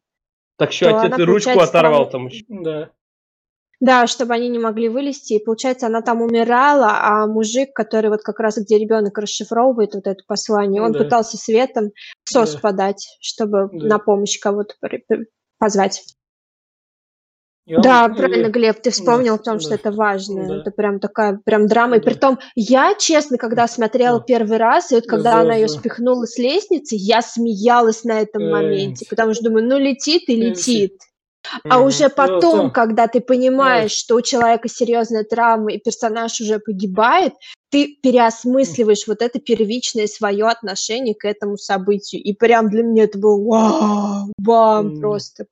Так 0.58 0.72
еще 0.72 0.88
отец 0.88 1.20
и 1.20 1.22
ручку 1.22 1.60
оторвал 1.60 2.10
там 2.10 2.28
еще. 2.28 2.44
Да. 2.50 2.90
Да, 3.80 4.08
чтобы 4.08 4.34
они 4.34 4.50
не 4.50 4.58
могли 4.58 4.90
вылезти. 4.90 5.34
И 5.34 5.44
получается, 5.44 5.86
она 5.86 6.02
там 6.02 6.24
умирала, 6.24 6.98
а 7.02 7.28
мужик, 7.28 7.72
который 7.76 8.10
вот 8.10 8.24
как 8.24 8.40
раз 8.40 8.58
где 8.58 8.80
ребенок 8.80 9.16
расшифровывает 9.16 9.94
вот 9.94 10.08
это 10.08 10.24
послание, 10.26 10.82
он 10.82 10.94
да. 10.94 11.04
пытался 11.04 11.38
светом 11.38 11.92
сос 12.24 12.54
да. 12.54 12.60
подать, 12.60 13.18
чтобы 13.22 13.70
да. 13.72 13.86
на 13.86 14.00
помощь 14.00 14.40
кого-то 14.40 14.74
позвать. 15.60 16.04
И 17.66 17.76
да, 17.78 18.06
он, 18.06 18.16
правильно, 18.16 18.48
и... 18.48 18.52
Глеб, 18.52 18.82
ты 18.82 18.92
вспомнил 18.92 19.36
да, 19.38 19.42
о 19.42 19.44
том, 19.44 19.58
да, 19.58 19.60
что 19.62 19.76
это 19.76 19.92
важно. 19.92 20.48
Да. 20.48 20.58
Это 20.58 20.72
прям 20.72 21.00
такая 21.00 21.40
прям 21.46 21.68
драма. 21.68 21.96
И 21.96 22.00
да. 22.00 22.06
притом, 22.06 22.40
я, 22.56 22.94
честно, 22.96 23.38
когда 23.38 23.68
смотрела 23.68 24.20
да. 24.20 24.26
первый 24.26 24.58
раз, 24.58 24.92
и 24.92 24.96
вот 24.96 25.06
когда 25.06 25.34
да, 25.34 25.40
она 25.42 25.56
ее 25.56 25.70
спихнула 25.70 26.26
с 26.26 26.38
лестницы, 26.38 26.96
я 26.98 27.22
смеялась 27.22 28.04
на 28.04 28.20
этом 28.20 28.44
э... 28.44 28.52
моменте, 28.52 29.06
потому 29.10 29.34
что 29.34 29.46
думаю, 29.46 29.68
ну 29.68 29.78
летит 29.78 30.24
и 30.28 30.36
летит. 30.36 30.94
А 31.64 31.80
mm-hmm. 31.80 31.86
уже 31.86 32.10
потом, 32.10 32.72
когда 32.72 33.08
ты 33.08 33.20
понимаешь, 33.20 33.92
yeah. 33.92 33.96
что 33.96 34.16
у 34.16 34.22
человека 34.22 34.70
серьезная 34.70 35.24
травма 35.24 35.74
и 35.74 35.78
персонаж 35.78 36.40
уже 36.40 36.60
погибает, 36.60 37.34
ты 37.70 37.98
переосмысливаешь 38.02 39.00
mm-hmm. 39.00 39.08
вот 39.08 39.22
это 39.22 39.40
первичное 39.40 40.08
свое 40.08 40.46
отношение 40.48 41.16
к 41.16 41.26
этому 41.26 41.58
событию. 41.58 42.22
И 42.24 42.34
прям 42.34 42.70
для 42.70 42.84
меня 42.84 43.04
это 43.04 43.18
было 43.18 43.38
вау, 43.42 44.34
бам, 44.38 44.88
mm-hmm. 44.88 45.00
просто. 45.00 45.46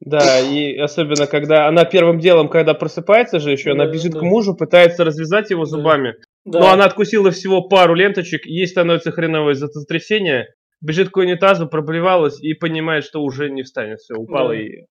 Да, 0.00 0.40
и 0.40 0.76
особенно, 0.76 1.26
когда 1.26 1.66
она 1.66 1.84
первым 1.84 2.18
делом, 2.18 2.48
когда 2.48 2.74
просыпается 2.74 3.38
же 3.38 3.52
еще, 3.52 3.72
она 3.72 3.86
бежит 3.86 4.12
да. 4.12 4.18
к 4.18 4.22
мужу, 4.22 4.54
пытается 4.54 5.04
развязать 5.04 5.50
его 5.50 5.64
зубами. 5.64 6.16
Да. 6.44 6.60
Но 6.60 6.72
она 6.72 6.84
откусила 6.84 7.30
всего 7.30 7.62
пару 7.68 7.94
ленточек, 7.94 8.44
ей 8.44 8.66
становится 8.66 9.12
хреново 9.12 9.50
из-за 9.52 9.68
сотрясения, 9.68 10.48
бежит 10.80 11.10
к 11.10 11.16
унитазу, 11.16 11.68
проблевалась 11.68 12.40
и 12.42 12.52
понимает, 12.54 13.04
что 13.04 13.22
уже 13.22 13.50
не 13.50 13.62
встанет, 13.62 14.00
все, 14.00 14.14
упала 14.14 14.50
да. 14.50 14.60
и 14.60 14.84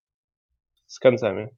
с 0.88 0.98
концами. 1.00 1.52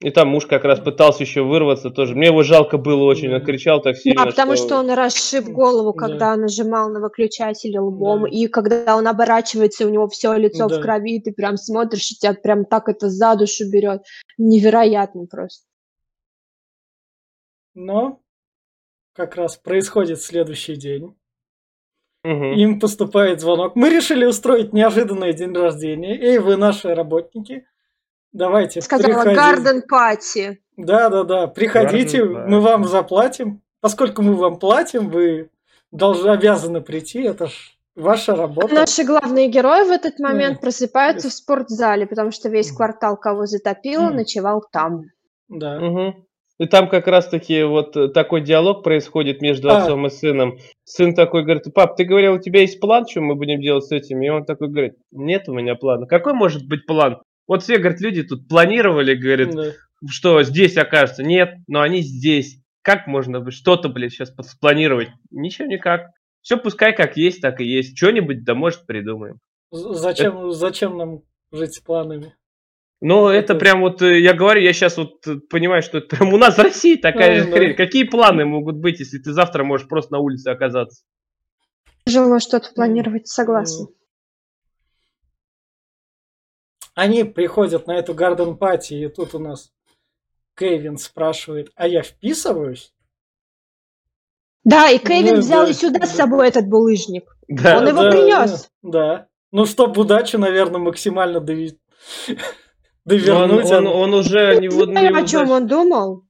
И 0.00 0.10
там 0.10 0.28
муж 0.28 0.44
как 0.46 0.64
раз 0.64 0.78
пытался 0.78 1.22
еще 1.22 1.42
вырваться 1.42 1.88
тоже. 1.88 2.14
Мне 2.14 2.26
его 2.26 2.42
жалко 2.42 2.76
было 2.76 3.04
очень, 3.04 3.32
он 3.32 3.42
кричал 3.42 3.80
так 3.80 3.96
сильно. 3.96 4.24
Да, 4.24 4.30
потому 4.30 4.54
что, 4.54 4.66
что 4.66 4.76
он 4.76 4.90
расшиб 4.90 5.46
голову, 5.46 5.94
когда 5.94 6.36
да. 6.36 6.42
нажимал 6.42 6.90
на 6.90 7.00
выключатель 7.00 7.78
лбом. 7.78 8.24
Да. 8.24 8.28
И 8.28 8.46
когда 8.48 8.94
он 8.94 9.08
оборачивается, 9.08 9.86
у 9.86 9.88
него 9.88 10.06
все 10.08 10.34
лицо 10.34 10.68
да. 10.68 10.78
в 10.78 10.82
крови, 10.82 11.22
ты 11.22 11.32
прям 11.32 11.56
смотришь, 11.56 12.10
и 12.10 12.14
тебя 12.16 12.34
прям 12.34 12.66
так 12.66 12.90
это 12.90 13.08
за 13.08 13.36
душу 13.36 13.70
берет. 13.70 14.02
Невероятно 14.36 15.26
просто. 15.26 15.66
Но 17.74 18.20
как 19.14 19.36
раз 19.36 19.56
происходит 19.56 20.20
следующий 20.20 20.76
день. 20.76 21.16
Угу. 22.22 22.44
Им 22.54 22.80
поступает 22.80 23.40
звонок. 23.40 23.76
Мы 23.76 23.88
решили 23.88 24.26
устроить 24.26 24.74
неожиданный 24.74 25.32
день 25.32 25.54
рождения. 25.54 26.20
Эй, 26.20 26.38
вы 26.38 26.56
наши 26.56 26.94
работники. 26.94 27.64
Давайте. 28.32 28.80
Сказала 28.80 29.24
Гарден 29.24 29.82
Пати. 29.88 30.60
Да, 30.76 31.08
да, 31.08 31.24
да. 31.24 31.46
Приходите, 31.46 32.18
Garden 32.18 32.46
мы 32.48 32.60
вам 32.60 32.84
заплатим. 32.84 33.62
Поскольку 33.80 34.22
мы 34.22 34.34
вам 34.34 34.58
платим, 34.58 35.08
вы 35.10 35.50
должны 35.90 36.30
обязаны 36.30 36.80
прийти. 36.80 37.22
Это 37.22 37.46
ж 37.46 37.76
ваша 37.94 38.34
работа. 38.34 38.74
Наши 38.74 39.04
главные 39.04 39.48
герои 39.48 39.84
в 39.84 39.90
этот 39.90 40.18
момент 40.18 40.58
mm. 40.58 40.60
просыпаются 40.60 41.30
в 41.30 41.32
спортзале, 41.32 42.06
потому 42.06 42.30
что 42.30 42.48
весь 42.48 42.72
квартал, 42.72 43.16
кого 43.16 43.46
затопило, 43.46 44.10
mm. 44.10 44.14
ночевал 44.14 44.62
там. 44.70 45.04
Да. 45.48 45.78
Угу. 45.78 46.26
И 46.58 46.66
там 46.66 46.88
как 46.88 47.06
раз-таки 47.06 47.62
вот 47.64 47.96
э, 47.96 48.08
такой 48.08 48.40
диалог 48.40 48.82
происходит 48.82 49.42
между 49.42 49.70
а. 49.70 49.78
отцом 49.78 50.06
и 50.06 50.10
сыном. 50.10 50.58
Сын 50.84 51.14
такой 51.14 51.42
говорит, 51.42 51.72
пап, 51.74 51.96
ты 51.96 52.04
говорил, 52.04 52.34
у 52.34 52.40
тебя 52.40 52.60
есть 52.60 52.80
план, 52.80 53.06
что 53.06 53.20
мы 53.20 53.34
будем 53.34 53.60
делать 53.60 53.84
с 53.84 53.92
этим? 53.92 54.22
И 54.22 54.28
он 54.28 54.44
такой 54.44 54.68
говорит, 54.68 54.94
нет 55.12 55.48
у 55.48 55.54
меня 55.54 55.74
плана. 55.74 56.06
Какой 56.06 56.32
может 56.32 56.66
быть 56.66 56.86
план? 56.86 57.20
Вот 57.46 57.62
все, 57.62 57.78
говорит, 57.78 58.00
люди 58.00 58.22
тут 58.22 58.48
планировали, 58.48 59.14
говорит, 59.14 59.54
да. 59.54 59.72
что 60.08 60.42
здесь 60.42 60.76
окажется. 60.76 61.22
Нет, 61.22 61.54
но 61.66 61.80
они 61.80 62.00
здесь. 62.00 62.58
Как 62.82 63.06
можно 63.06 63.50
что-то, 63.50 63.88
блядь, 63.88 64.12
сейчас 64.12 64.32
спланировать? 64.42 65.08
Ничего 65.30 65.66
никак. 65.66 66.10
Все 66.42 66.56
пускай 66.56 66.94
как 66.94 67.16
есть, 67.16 67.40
так 67.40 67.60
и 67.60 67.64
есть. 67.64 67.96
Что-нибудь 67.96 68.44
да 68.44 68.54
может 68.54 68.86
придумаем. 68.86 69.40
Зачем, 69.72 70.38
это... 70.38 70.50
зачем 70.52 70.96
нам 70.96 71.22
жить 71.52 71.74
с 71.74 71.80
планами? 71.80 72.34
Ну, 73.00 73.28
это, 73.28 73.52
это 73.52 73.54
прям 73.56 73.80
вот, 73.80 74.00
э, 74.00 74.20
я 74.20 74.32
говорю, 74.32 74.60
я 74.62 74.72
сейчас 74.72 74.96
вот 74.96 75.26
э, 75.26 75.36
понимаю, 75.50 75.82
что 75.82 75.98
это 75.98 76.16
прям 76.16 76.32
у 76.32 76.38
нас 76.38 76.56
в 76.56 76.62
России 76.62 76.96
такая 76.96 77.32
а, 77.32 77.34
же 77.44 77.50
хрень. 77.50 77.70
Да. 77.70 77.76
Какие 77.76 78.04
планы 78.04 78.46
могут 78.46 78.76
быть, 78.76 79.00
если 79.00 79.18
ты 79.18 79.32
завтра 79.32 79.64
можешь 79.64 79.86
просто 79.86 80.12
на 80.12 80.18
улице 80.18 80.48
оказаться? 80.48 81.04
Тяжело 82.06 82.38
что-то 82.38 82.72
планировать, 82.74 83.28
согласна. 83.28 83.88
Они 86.96 87.24
приходят 87.24 87.86
на 87.86 87.98
эту 87.98 88.14
гарден 88.14 88.56
пати, 88.56 88.94
и 88.94 89.08
тут 89.08 89.34
у 89.34 89.38
нас 89.38 89.70
Кевин 90.56 90.96
спрашивает, 90.96 91.70
а 91.76 91.86
я 91.86 92.02
вписываюсь? 92.02 92.94
Да, 94.64 94.88
и 94.90 94.98
Кевин 94.98 95.34
ну, 95.34 95.40
взял 95.40 95.66
да, 95.66 95.70
и 95.70 95.74
сюда 95.74 96.00
да. 96.00 96.06
с 96.06 96.16
собой 96.16 96.48
этот 96.48 96.66
булыжник. 96.66 97.36
Да, 97.48 97.78
Он 97.78 97.86
его 97.86 98.02
да, 98.02 98.10
принес. 98.10 98.70
Да. 98.82 99.26
Ну, 99.52 99.66
чтоб 99.66 99.96
удачу, 99.98 100.38
наверное, 100.38 100.80
максимально 100.80 101.40
доверить. 101.40 101.78
довернуть. 103.04 103.70
Он, 103.70 103.86
он, 103.86 103.94
он 103.94 104.14
уже... 104.14 104.56
Не, 104.56 104.68
не 104.68 104.70
знаю, 104.70 105.16
о 105.16 105.26
чем 105.26 105.50
он 105.50 105.66
думал. 105.66 106.24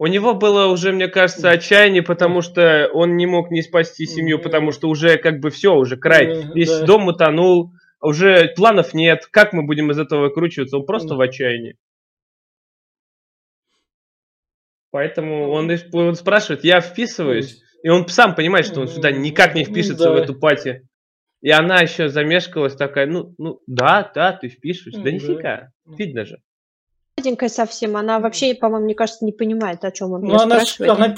У 0.00 0.08
него 0.08 0.34
было 0.34 0.66
уже, 0.66 0.92
мне 0.92 1.06
кажется, 1.06 1.48
отчаяние, 1.48 2.02
потому 2.02 2.42
что 2.42 2.90
он 2.92 3.16
не 3.16 3.26
мог 3.26 3.52
не 3.52 3.62
спасти 3.62 4.04
семью, 4.04 4.40
потому 4.40 4.72
что 4.72 4.88
уже 4.88 5.16
как 5.16 5.38
бы 5.38 5.50
все, 5.50 5.74
уже 5.74 5.96
край. 5.96 6.50
Весь 6.54 6.80
дом 6.80 7.06
утонул, 7.06 7.72
уже 8.00 8.48
планов 8.54 8.94
нет, 8.94 9.26
как 9.26 9.52
мы 9.52 9.64
будем 9.64 9.90
из 9.90 9.98
этого 9.98 10.22
выкручиваться, 10.22 10.78
он 10.78 10.86
просто 10.86 11.14
в 11.14 11.20
отчаянии. 11.20 11.76
Поэтому 14.90 15.50
он, 15.50 15.70
он 15.92 16.14
спрашивает, 16.14 16.64
я 16.64 16.80
вписываюсь, 16.80 17.62
и 17.82 17.88
он 17.88 18.08
сам 18.08 18.34
понимает, 18.34 18.66
что 18.66 18.80
он 18.80 18.88
сюда 18.88 19.12
никак 19.12 19.54
не 19.54 19.64
впишется 19.64 20.04
да. 20.04 20.12
в 20.12 20.16
эту 20.16 20.34
пати. 20.34 20.88
И 21.40 21.50
она 21.50 21.80
еще 21.80 22.08
замешкалась 22.08 22.74
такая, 22.74 23.06
ну, 23.06 23.34
ну 23.38 23.60
да, 23.66 24.10
да, 24.14 24.32
ты 24.32 24.48
впишешься. 24.48 25.00
Да 25.00 25.10
нифига, 25.10 25.72
видно 25.86 26.24
же. 26.24 26.42
Маленькая 27.16 27.48
совсем, 27.48 27.96
она 27.96 28.20
вообще, 28.20 28.54
по-моему, 28.54 28.86
мне 28.86 28.94
кажется, 28.94 29.24
не 29.24 29.32
понимает, 29.32 29.84
о 29.84 29.90
чем 29.90 30.12
он 30.12 30.22
Ну, 30.22 30.36
она, 30.36 30.62
она 30.80 31.14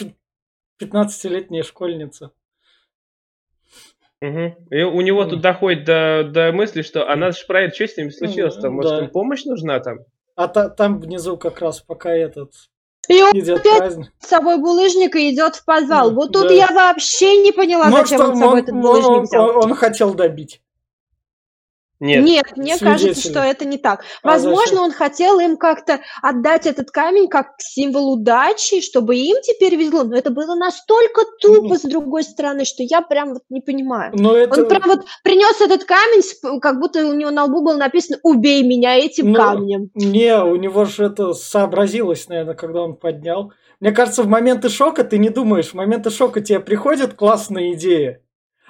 15-летняя 0.81 1.63
школьница. 1.63 2.33
Угу. 4.23 4.67
И 4.71 4.83
у 4.83 5.01
него 5.01 5.25
тут 5.25 5.41
доходит 5.41 5.85
до, 5.85 6.25
до 6.25 6.53
мысли, 6.53 6.83
что 6.83 7.09
а 7.09 7.17
надо 7.17 7.33
же 7.33 7.47
проверить, 7.47 7.75
что 7.75 7.89
с 7.89 7.97
ним 7.97 8.11
случилось 8.11 8.57
там. 8.57 8.75
Может, 8.75 8.91
да. 8.91 8.99
им 9.05 9.11
помощь 9.11 9.45
нужна 9.45 9.81
там? 9.81 9.99
А 10.37 10.49
та, 10.49 10.69
там 10.69 11.01
внизу 11.01 11.37
как 11.37 11.61
раз 11.61 11.81
пока 11.81 12.11
этот 12.11 12.53
и 13.09 13.23
он 13.23 13.33
идет 13.33 13.61
опять 13.61 13.79
праздник. 13.79 14.13
с 14.21 14.29
собой 14.29 14.59
булыжник 14.59 15.17
и 15.17 15.35
идет 15.35 15.57
в 15.57 15.65
подвал. 15.65 16.13
Вот 16.13 16.33
тут 16.33 16.49
да. 16.49 16.55
я 16.55 16.69
вообще 16.69 17.43
не 17.43 17.51
поняла, 17.51 17.87
Может, 17.87 18.09
зачем 18.09 18.29
он 18.29 18.37
с 18.37 18.39
собой 18.39 18.53
он, 18.53 18.59
этот 18.59 18.75
булыжник 18.75 19.23
взял. 19.23 19.49
Он, 19.49 19.57
он 19.65 19.75
хотел 19.75 20.15
добить. 20.15 20.61
Нет, 22.01 22.25
Нет 22.25 22.57
мне 22.57 22.79
кажется, 22.79 23.21
что 23.21 23.41
это 23.41 23.67
не 23.67 23.77
так. 23.77 24.05
А 24.23 24.29
Возможно, 24.29 24.77
зачем? 24.77 24.85
он 24.85 24.93
хотел 24.93 25.39
им 25.39 25.59
как-то 25.59 26.01
отдать 26.23 26.67
этот 26.67 26.91
камень 26.91 27.29
как 27.29 27.49
символ 27.59 28.15
удачи, 28.15 28.81
чтобы 28.81 29.17
им 29.17 29.37
теперь 29.43 29.77
везло. 29.77 30.05
Но 30.05 30.17
это 30.17 30.31
было 30.31 30.55
настолько 30.55 31.23
тупо, 31.41 31.77
с 31.77 31.83
другой 31.83 32.23
стороны, 32.23 32.65
что 32.65 32.83
я 32.83 33.03
прям 33.03 33.35
вот 33.35 33.43
не 33.51 33.61
понимаю. 33.61 34.13
Но 34.15 34.35
это... 34.35 34.63
Он 34.63 34.69
прям 34.69 34.83
вот 34.87 35.05
принес 35.23 35.61
этот 35.61 35.85
камень, 35.85 36.61
как 36.61 36.81
будто 36.81 37.07
у 37.07 37.13
него 37.13 37.31
на 37.31 37.45
лбу 37.45 37.63
было 37.63 37.77
написано 37.77 38.19
«Убей 38.23 38.63
меня 38.63 38.97
этим 38.97 39.33
Но... 39.33 39.39
камнем». 39.39 39.91
Не, 39.95 40.43
у 40.43 40.57
него 40.57 40.87
же 40.87 41.05
это 41.05 41.35
сообразилось, 41.35 42.29
наверное, 42.29 42.55
когда 42.55 42.81
он 42.81 42.97
поднял. 42.97 43.53
Мне 43.79 43.93
кажется, 43.93 44.23
в 44.23 44.27
моменты 44.27 44.69
шока 44.71 45.05
ты 45.05 45.19
не 45.19 45.29
думаешь, 45.29 45.69
в 45.69 45.75
моменты 45.75 46.11
шока 46.11 46.41
тебе 46.41 46.61
приходит 46.61 47.15
классная 47.15 47.73
идея, 47.73 48.23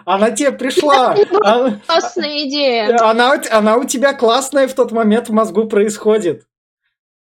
она 0.04 0.30
тебе 0.30 0.52
пришла. 0.52 1.14
Она, 1.42 1.80
классная 1.86 2.44
идея. 2.44 2.96
Она, 3.00 3.40
она 3.50 3.76
у 3.76 3.84
тебя 3.84 4.12
классная 4.14 4.68
в 4.68 4.74
тот 4.74 4.92
момент 4.92 5.28
в 5.28 5.32
мозгу 5.32 5.66
происходит. 5.66 6.46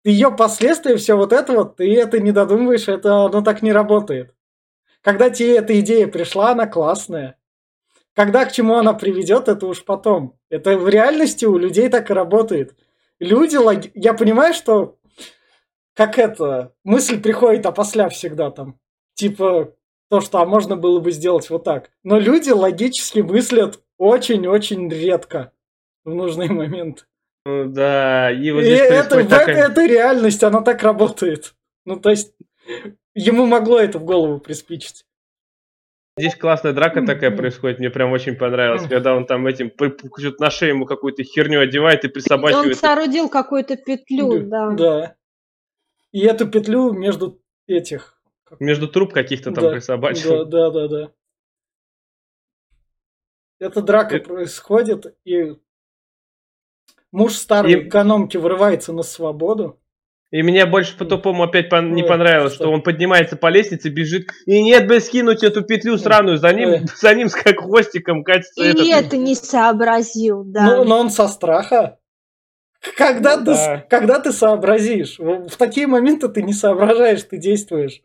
Ее 0.03 0.31
последствия, 0.31 0.95
все 0.97 1.15
вот 1.15 1.33
это 1.33 1.53
вот, 1.53 1.77
ты 1.77 1.93
это 1.95 2.19
не 2.19 2.31
додумываешь, 2.31 2.87
это 2.87 3.25
оно 3.25 3.41
так 3.41 3.61
не 3.61 3.73
работает. 3.73 4.33
Когда 5.01 5.29
тебе 5.29 5.57
эта 5.57 5.79
идея 5.79 6.07
пришла, 6.07 6.51
она 6.51 6.65
классная. 6.65 7.37
Когда 8.13 8.45
к 8.45 8.51
чему 8.51 8.75
она 8.75 8.93
приведет, 8.93 9.47
это 9.47 9.67
уж 9.67 9.83
потом. 9.83 10.37
Это 10.49 10.77
в 10.77 10.89
реальности 10.89 11.45
у 11.45 11.57
людей 11.57 11.89
так 11.89 12.09
и 12.09 12.13
работает. 12.13 12.75
Люди, 13.19 13.57
я 13.95 14.13
понимаю, 14.13 14.53
что 14.53 14.97
как 15.93 16.19
это, 16.19 16.73
мысль 16.83 17.19
приходит 17.19 17.65
опосля 17.65 18.07
всегда 18.09 18.51
там. 18.51 18.79
Типа, 19.15 19.73
то, 20.09 20.21
что 20.21 20.39
а 20.39 20.45
можно 20.45 20.75
было 20.75 20.99
бы 20.99 21.11
сделать 21.11 21.49
вот 21.49 21.63
так. 21.63 21.91
Но 22.03 22.19
люди 22.19 22.49
логически 22.49 23.19
мыслят 23.19 23.81
очень-очень 23.97 24.89
редко 24.89 25.51
в 26.05 26.13
нужный 26.13 26.49
момент. 26.49 27.07
Ну 27.45 27.65
да, 27.65 28.31
и 28.31 28.51
вот 28.51 28.63
здесь 28.63 28.79
и 28.79 28.83
это, 28.83 29.23
такая... 29.25 29.69
это 29.69 29.85
реальность, 29.85 30.43
она 30.43 30.61
так 30.61 30.83
работает. 30.83 31.55
Ну, 31.85 31.97
то 31.97 32.09
есть, 32.09 32.33
ему 33.15 33.45
могло 33.45 33.79
это 33.79 33.99
в 33.99 34.03
голову 34.03 34.39
приспичить. 34.39 35.05
Здесь 36.17 36.35
классная 36.35 36.73
драка 36.73 37.05
такая 37.05 37.31
происходит, 37.31 37.79
мне 37.79 37.89
прям 37.89 38.11
очень 38.11 38.35
понравилось, 38.35 38.87
когда 38.89 39.15
он 39.15 39.25
там 39.25 39.45
этим 39.47 39.71
на 40.39 40.49
шею 40.49 40.73
ему 40.73 40.85
какую-то 40.85 41.23
херню 41.23 41.61
одевает 41.61 42.03
и 42.03 42.09
присобачивает. 42.09 42.67
Он 42.67 42.75
соорудил 42.75 43.29
какую-то 43.29 43.77
петлю, 43.77 44.41
да. 44.41 44.71
Да. 44.71 45.15
И 46.11 46.25
эту 46.25 46.47
петлю 46.47 46.91
между 46.91 47.39
этих... 47.67 48.16
Между 48.59 48.87
труб 48.87 49.13
каких-то 49.13 49.51
там 49.51 49.65
да, 49.65 49.71
присобачивал. 49.71 50.45
Да, 50.45 50.69
да, 50.69 50.87
да, 50.87 50.87
да. 50.87 51.11
Эта 53.59 53.81
драка 53.81 54.17
это... 54.17 54.29
происходит, 54.29 55.17
и 55.25 55.55
муж 57.11 57.33
старой 57.33 57.73
и... 57.73 57.87
экономки 57.87 58.37
вырывается 58.37 58.93
на 58.93 59.03
свободу. 59.03 59.79
И 60.29 60.43
мне 60.43 60.65
больше 60.65 60.97
по-тупому 60.97 61.43
опять 61.43 61.69
по- 61.69 61.81
не 61.81 62.03
понравилось, 62.03 62.53
что? 62.53 62.65
что 62.65 62.73
он 62.73 62.83
поднимается 62.83 63.37
по 63.37 63.47
лестнице, 63.47 63.89
бежит, 63.89 64.29
и 64.45 64.61
нет 64.61 64.85
бы 64.85 64.99
скинуть 64.99 65.41
эту 65.41 65.63
петлю 65.63 65.97
сраную, 65.97 66.37
за 66.37 66.51
ним, 66.53 66.85
за 66.95 67.15
ним 67.15 67.29
как 67.29 67.59
хвостиком 67.59 68.23
катится. 68.23 68.61
И 68.61 68.67
этот... 68.67 68.87
это 68.89 69.17
не 69.17 69.35
сообразил, 69.35 70.43
да. 70.43 70.65
Но, 70.65 70.83
но 70.83 70.99
он 70.99 71.09
со 71.09 71.27
страха. 71.29 71.97
Когда, 72.95 73.37
ну, 73.37 73.45
ты, 73.45 73.51
да. 73.53 73.85
когда 73.89 74.19
ты 74.19 74.31
сообразишь? 74.31 75.17
В 75.17 75.55
такие 75.57 75.87
моменты 75.87 76.27
ты 76.27 76.43
не 76.43 76.53
соображаешь, 76.53 77.23
ты 77.23 77.37
действуешь. 77.37 78.01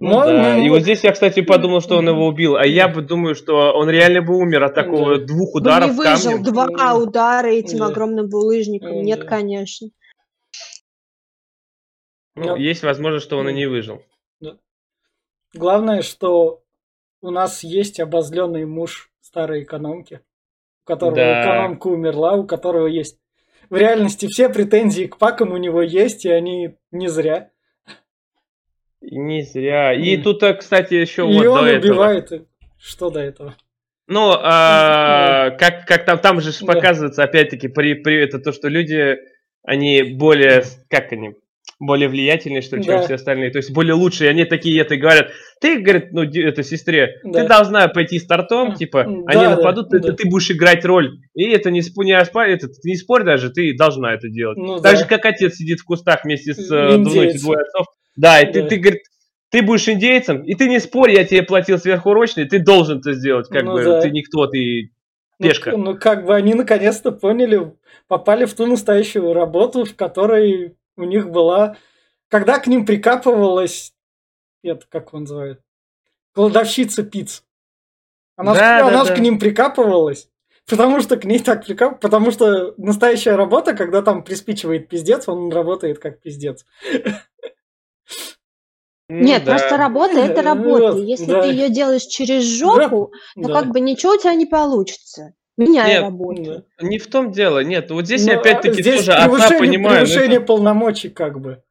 Ну, 0.00 0.20
да. 0.20 0.58
И 0.58 0.68
вот 0.70 0.82
здесь 0.82 1.04
я, 1.04 1.12
кстати, 1.12 1.42
подумал, 1.42 1.80
что 1.80 1.96
он 1.98 2.08
его 2.08 2.26
убил, 2.26 2.56
а 2.56 2.66
я 2.66 2.88
бы 2.88 3.02
думаю, 3.02 3.34
что 3.34 3.72
он 3.72 3.90
реально 3.90 4.22
бы 4.22 4.36
умер 4.36 4.64
от 4.64 4.74
такого 4.74 5.18
да. 5.18 5.26
двух 5.26 5.54
ударов 5.54 5.90
Он 5.90 5.96
не 5.96 5.98
выжил 5.98 6.32
камнем. 6.32 6.44
два 6.44 6.94
удара 6.94 7.46
этим 7.48 7.78
да. 7.78 7.86
огромным 7.86 8.28
булыжником. 8.28 8.92
Да. 8.92 9.02
Нет, 9.02 9.24
конечно. 9.24 9.88
Ну, 12.34 12.44
Но... 12.44 12.56
Есть 12.56 12.82
возможность, 12.82 13.26
что 13.26 13.36
он 13.36 13.48
и 13.50 13.52
не 13.52 13.66
выжил. 13.66 14.02
Да. 14.40 14.56
Главное, 15.54 16.02
что 16.02 16.62
у 17.20 17.30
нас 17.30 17.62
есть 17.62 18.00
обозленный 18.00 18.64
муж 18.64 19.10
старой 19.20 19.62
экономки, 19.64 20.20
у 20.84 20.86
которого 20.86 21.16
да. 21.16 21.42
экономка 21.42 21.88
умерла, 21.88 22.34
у 22.34 22.46
которого 22.46 22.86
есть 22.86 23.18
в 23.70 23.76
реальности 23.76 24.26
все 24.26 24.50
претензии 24.50 25.06
к 25.06 25.16
пакам 25.16 25.52
у 25.52 25.56
него 25.56 25.80
есть, 25.80 26.26
и 26.26 26.30
они 26.30 26.76
не 26.90 27.08
зря. 27.08 27.51
Не 29.02 29.42
зря. 29.42 29.92
И 29.94 30.16
mm. 30.16 30.22
тут, 30.22 30.42
э, 30.42 30.54
кстати, 30.54 30.94
еще 30.94 31.22
и 31.22 31.34
вот 31.34 31.46
он 31.46 31.66
до 31.66 31.76
убивает. 31.76 32.24
Этого. 32.26 32.46
Что 32.78 33.10
до 33.10 33.20
этого? 33.20 33.56
Ну, 34.06 34.32
а, 34.32 35.50
как, 35.58 35.86
как 35.86 36.04
там, 36.04 36.18
там 36.18 36.40
же 36.40 36.52
показывается, 36.64 37.22
опять-таки, 37.22 37.68
при, 37.68 37.94
при, 37.94 38.22
это 38.22 38.38
то, 38.38 38.52
что 38.52 38.68
люди, 38.68 39.16
они 39.64 40.02
более, 40.02 40.62
как 40.88 41.12
они, 41.12 41.34
более 41.82 42.08
влиятельные, 42.08 42.62
что 42.62 42.76
ли, 42.76 42.84
чем 42.84 42.98
да. 42.98 43.02
все 43.02 43.14
остальные. 43.14 43.50
То 43.50 43.58
есть 43.58 43.72
более 43.72 43.94
лучшие. 43.94 44.30
Они 44.30 44.44
такие 44.44 44.80
это 44.80 44.96
говорят. 44.96 45.30
Ты, 45.60 45.80
говорит, 45.80 46.12
ну, 46.12 46.22
это 46.22 46.62
сестре, 46.62 47.20
да. 47.24 47.42
ты 47.42 47.48
должна 47.48 47.88
пойти 47.88 48.20
с 48.20 48.26
тортом, 48.26 48.74
типа, 48.74 49.04
да, 49.04 49.22
они 49.26 49.46
нападут, 49.56 49.88
да, 49.88 49.98
ты, 49.98 50.08
да. 50.08 50.14
ты 50.14 50.28
будешь 50.28 50.50
играть 50.50 50.84
роль. 50.84 51.18
И 51.34 51.48
это 51.50 51.70
не, 51.70 51.80
не, 51.80 52.12
это, 52.12 52.68
ты 52.68 52.88
не 52.88 52.96
спорь 52.96 53.24
даже, 53.24 53.50
ты 53.50 53.76
должна 53.76 54.14
это 54.14 54.28
делать. 54.28 54.58
Ну, 54.58 54.76
так 54.76 54.92
да. 54.92 54.96
же, 54.96 55.04
как 55.06 55.26
отец 55.26 55.56
сидит 55.56 55.80
в 55.80 55.84
кустах 55.84 56.24
вместе 56.24 56.54
с 56.54 56.70
э, 56.70 56.98
двумя 56.98 57.32
двое 57.34 57.60
отцов. 57.60 57.86
Да, 58.16 58.40
и 58.40 58.52
ты, 58.52 58.66
ты, 58.66 58.76
говорит, 58.76 59.02
ты 59.50 59.62
будешь 59.62 59.88
индейцем, 59.88 60.42
и 60.42 60.54
ты 60.54 60.68
не 60.68 60.80
спорь, 60.80 61.12
я 61.12 61.24
тебе 61.24 61.42
платил 61.42 61.78
сверхурочный, 61.78 62.46
ты 62.46 62.58
должен 62.58 62.98
это 62.98 63.12
сделать, 63.12 63.48
как 63.48 63.62
ну, 63.64 63.72
бы, 63.72 63.84
да. 63.84 64.00
ты 64.00 64.10
никто, 64.10 64.46
ты 64.46 64.90
ну, 65.38 65.48
пешка. 65.48 65.70
Ну, 65.72 65.78
ну, 65.78 65.98
как 65.98 66.24
бы 66.24 66.34
они 66.34 66.54
наконец-то 66.54 67.12
поняли, 67.12 67.74
попали 68.08 68.44
в 68.44 68.54
ту 68.54 68.66
настоящую 68.66 69.32
работу, 69.32 69.84
в 69.84 69.94
которой 69.94 70.76
у 70.96 71.04
них 71.04 71.30
была, 71.30 71.76
когда 72.28 72.58
к 72.58 72.66
ним 72.66 72.86
прикапывалась, 72.86 73.92
это 74.62 74.86
как 74.88 75.12
он 75.14 75.22
называет, 75.22 75.60
кладовщица 76.34 77.02
пиц. 77.02 77.44
Она, 78.36 78.54
да, 78.54 78.58
ж, 78.58 78.60
да, 78.60 78.88
она 78.88 79.04
да. 79.04 79.14
к 79.14 79.18
ним 79.18 79.38
прикапывалась, 79.38 80.30
потому 80.66 81.00
что 81.00 81.16
к 81.16 81.24
ней 81.24 81.38
так 81.38 81.66
прикап... 81.66 82.00
Потому 82.00 82.30
что 82.30 82.74
настоящая 82.78 83.36
работа, 83.36 83.74
когда 83.74 84.00
там 84.02 84.24
приспичивает 84.24 84.88
пиздец, 84.88 85.28
он 85.28 85.52
работает 85.52 85.98
как 85.98 86.20
пиздец. 86.20 86.64
Нет, 89.20 89.44
да. 89.44 89.52
просто 89.52 89.76
работа 89.76 90.18
это 90.18 90.42
работа. 90.42 90.98
Если 90.98 91.26
да. 91.26 91.42
ты 91.42 91.48
ее 91.48 91.68
делаешь 91.68 92.04
через 92.04 92.44
жопу, 92.44 93.12
да. 93.36 93.42
то 93.42 93.48
да. 93.48 93.60
как 93.60 93.72
бы 93.72 93.80
ничего 93.80 94.12
у 94.12 94.18
тебя 94.18 94.34
не 94.34 94.46
получится. 94.46 95.34
Меняй 95.58 95.88
нет, 95.88 96.02
работу. 96.02 96.64
Не 96.80 96.98
в 96.98 97.06
том 97.08 97.30
дело, 97.30 97.62
нет. 97.62 97.90
Вот 97.90 98.06
здесь 98.06 98.26
ну, 98.26 98.32
опять-таки 98.32 98.80
здесь 98.80 99.04
тоже 99.04 99.12
отца 99.12 99.58
понимаю. 99.58 100.00
Ну, 100.00 100.06
превышение 100.06 100.38
это... 100.38 100.46
полномочий 100.46 101.10
как 101.10 101.40
бы. 101.40 101.62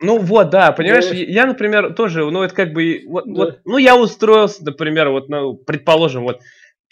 Ну 0.00 0.18
вот, 0.18 0.50
да, 0.50 0.72
понимаешь, 0.72 1.08
да. 1.08 1.14
я, 1.14 1.46
например, 1.46 1.94
тоже, 1.94 2.30
ну 2.30 2.42
это 2.42 2.54
как 2.54 2.72
бы, 2.72 3.02
вот, 3.06 3.24
да. 3.26 3.32
вот, 3.32 3.60
ну 3.64 3.78
я 3.78 3.96
устроился, 3.96 4.62
например, 4.62 5.08
вот, 5.08 5.30
ну, 5.30 5.54
предположим, 5.54 6.24
вот 6.24 6.40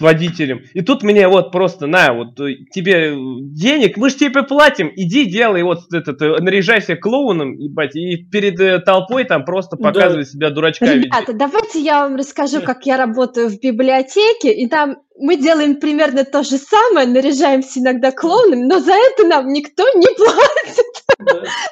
водителем. 0.00 0.62
И 0.72 0.80
тут 0.82 1.02
мне 1.02 1.28
вот 1.28 1.52
просто, 1.52 1.86
на, 1.86 2.12
вот 2.12 2.38
э, 2.40 2.54
тебе 2.72 3.14
денег, 3.14 3.96
мы 3.96 4.10
же 4.10 4.16
тебе 4.16 4.42
платим, 4.42 4.90
иди 4.94 5.24
делай 5.24 5.62
вот 5.62 5.92
этот, 5.92 6.20
э, 6.20 6.40
наряжайся 6.40 6.96
клоуном, 6.96 7.54
ебать, 7.54 7.94
и 7.94 8.16
перед 8.16 8.58
э, 8.60 8.80
толпой 8.80 9.24
там 9.24 9.44
просто 9.44 9.76
показывай 9.76 10.24
да. 10.24 10.30
себя 10.30 10.50
дурачка. 10.50 10.86
Ребята, 10.86 11.20
видеть. 11.20 11.38
давайте 11.38 11.80
я 11.80 12.02
вам 12.02 12.16
расскажу, 12.16 12.60
как 12.60 12.86
я 12.86 12.96
работаю 12.96 13.48
в 13.48 13.60
библиотеке, 13.60 14.52
и 14.52 14.68
там 14.68 14.96
мы 15.16 15.36
делаем 15.36 15.76
примерно 15.76 16.24
то 16.24 16.42
же 16.42 16.58
самое, 16.58 17.06
наряжаемся 17.06 17.78
иногда 17.78 18.10
клоунами, 18.10 18.64
но 18.64 18.80
за 18.80 18.94
это 18.94 19.26
нам 19.26 19.52
никто 19.52 19.84
не 19.94 20.08
платит. 20.16 20.86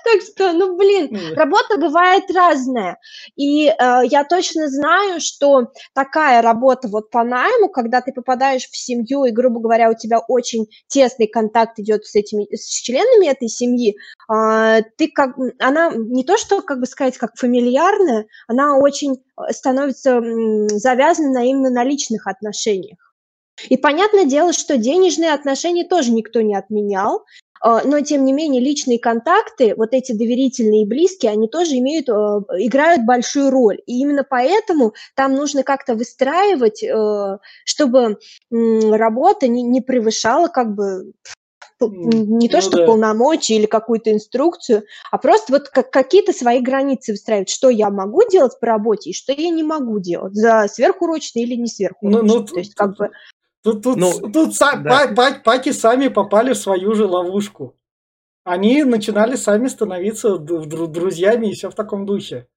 Так 0.05 0.23
что, 0.23 0.53
ну, 0.53 0.77
блин, 0.77 1.35
работа 1.37 1.77
бывает 1.77 2.25
разная. 2.35 2.99
И 3.37 3.67
э, 3.67 3.73
я 4.05 4.25
точно 4.25 4.69
знаю, 4.69 5.21
что 5.21 5.73
такая 5.95 6.43
работа 6.43 6.89
вот 6.89 7.11
по 7.11 7.25
найму, 7.25 7.69
когда 7.69 8.01
ты 8.01 8.12
попадаешь 8.13 8.69
в 8.69 8.77
семью, 8.77 9.25
и, 9.25 9.31
грубо 9.31 9.61
говоря, 9.61 9.91
у 9.91 9.95
тебя 9.95 10.21
очень 10.21 10.67
тесный 10.89 11.27
контакт 11.27 11.79
идет 11.79 12.05
с 12.05 12.15
этими, 12.15 12.47
с 12.55 12.67
членами 12.67 13.27
этой 13.27 13.49
семьи, 13.49 13.97
э, 14.33 14.83
ты 14.97 15.09
как, 15.09 15.37
она 15.59 15.93
не 15.95 16.25
то, 16.25 16.37
что, 16.37 16.63
как 16.63 16.81
бы 16.81 16.87
сказать, 16.87 17.19
как 17.19 17.33
фамильярная, 17.37 18.27
она 18.47 18.77
очень 18.77 19.15
э, 19.15 19.53
становится 19.53 20.21
завязана 20.69 21.47
именно 21.47 21.71
на 21.71 21.85
личных 21.85 22.27
отношениях. 22.27 22.99
И 23.69 23.77
понятное 23.77 24.25
дело, 24.25 24.53
что 24.53 24.77
денежные 24.77 25.33
отношения 25.33 25.85
тоже 25.85 26.11
никто 26.11 26.41
не 26.41 26.55
отменял, 26.55 27.25
а, 27.52 27.52
но 27.63 28.01
тем 28.01 28.25
не 28.25 28.33
менее 28.33 28.61
личные 28.61 28.99
контакты, 28.99 29.75
вот 29.77 29.93
эти 29.93 30.13
доверительные 30.13 30.83
и 30.83 30.87
близкие, 30.87 31.33
они 31.33 31.49
тоже 31.49 31.77
имеют, 31.79 32.09
а, 32.09 32.41
играют 32.59 33.05
большую 33.05 33.51
роль. 33.51 33.81
И 33.87 34.01
именно 34.01 34.25
поэтому 34.29 34.95
там 35.15 35.35
нужно 35.35 35.63
как-то 35.63 35.95
выстраивать, 35.95 36.83
э, 36.83 37.39
чтобы 37.65 38.19
работа 38.51 39.47
не, 39.47 39.63
не 39.63 39.81
превышала 39.81 40.49
как 40.49 40.75
бы 40.75 41.13
не 41.81 42.49
то, 42.49 42.59
ну, 42.59 42.63
что 42.63 42.77
да. 42.79 42.87
полномочия 42.87 43.57
или 43.57 43.67
какую-то 43.67 44.13
инструкцию, 44.13 44.85
а 45.11 45.19
просто 45.19 45.53
вот 45.53 45.69
как, 45.69 45.91
какие-то 45.91 46.33
свои 46.33 46.61
границы 46.61 47.13
выстраивать, 47.13 47.49
что 47.49 47.71
я 47.71 47.91
могу 47.91 48.23
делать 48.29 48.59
по 48.61 48.67
работе 48.67 49.11
и 49.11 49.15
что 49.15 49.33
я 49.33 49.51
не 49.51 49.63
могу 49.65 49.99
делать, 49.99 50.35
за 50.35 50.69
сверхурочный 50.69 51.43
или 51.43 51.57
не 51.57 51.67
сверхурочный. 51.67 52.23
Ну, 52.23 52.39
ну, 52.41 52.45
то 52.45 52.59
есть 52.59 52.75
как 52.75 52.97
бы 52.97 53.11
Тут, 53.63 53.83
тут, 53.83 53.97
ну, 53.97 54.13
тут 54.33 54.57
да. 54.59 55.13
па, 55.15 55.33
паки 55.45 55.73
сами 55.73 56.09
попали 56.09 56.53
в 56.53 56.59
свою 56.59 56.95
же 56.95 57.07
ловушку. 57.07 57.77
Они 58.45 58.83
начинали 58.83 59.37
сами 59.37 59.69
становиться 59.69 60.37
друзьями 60.39 61.49
и 61.49 61.53
все 61.53 61.71
в 61.71 61.75
таком 61.75 62.05
духе. 62.05 62.49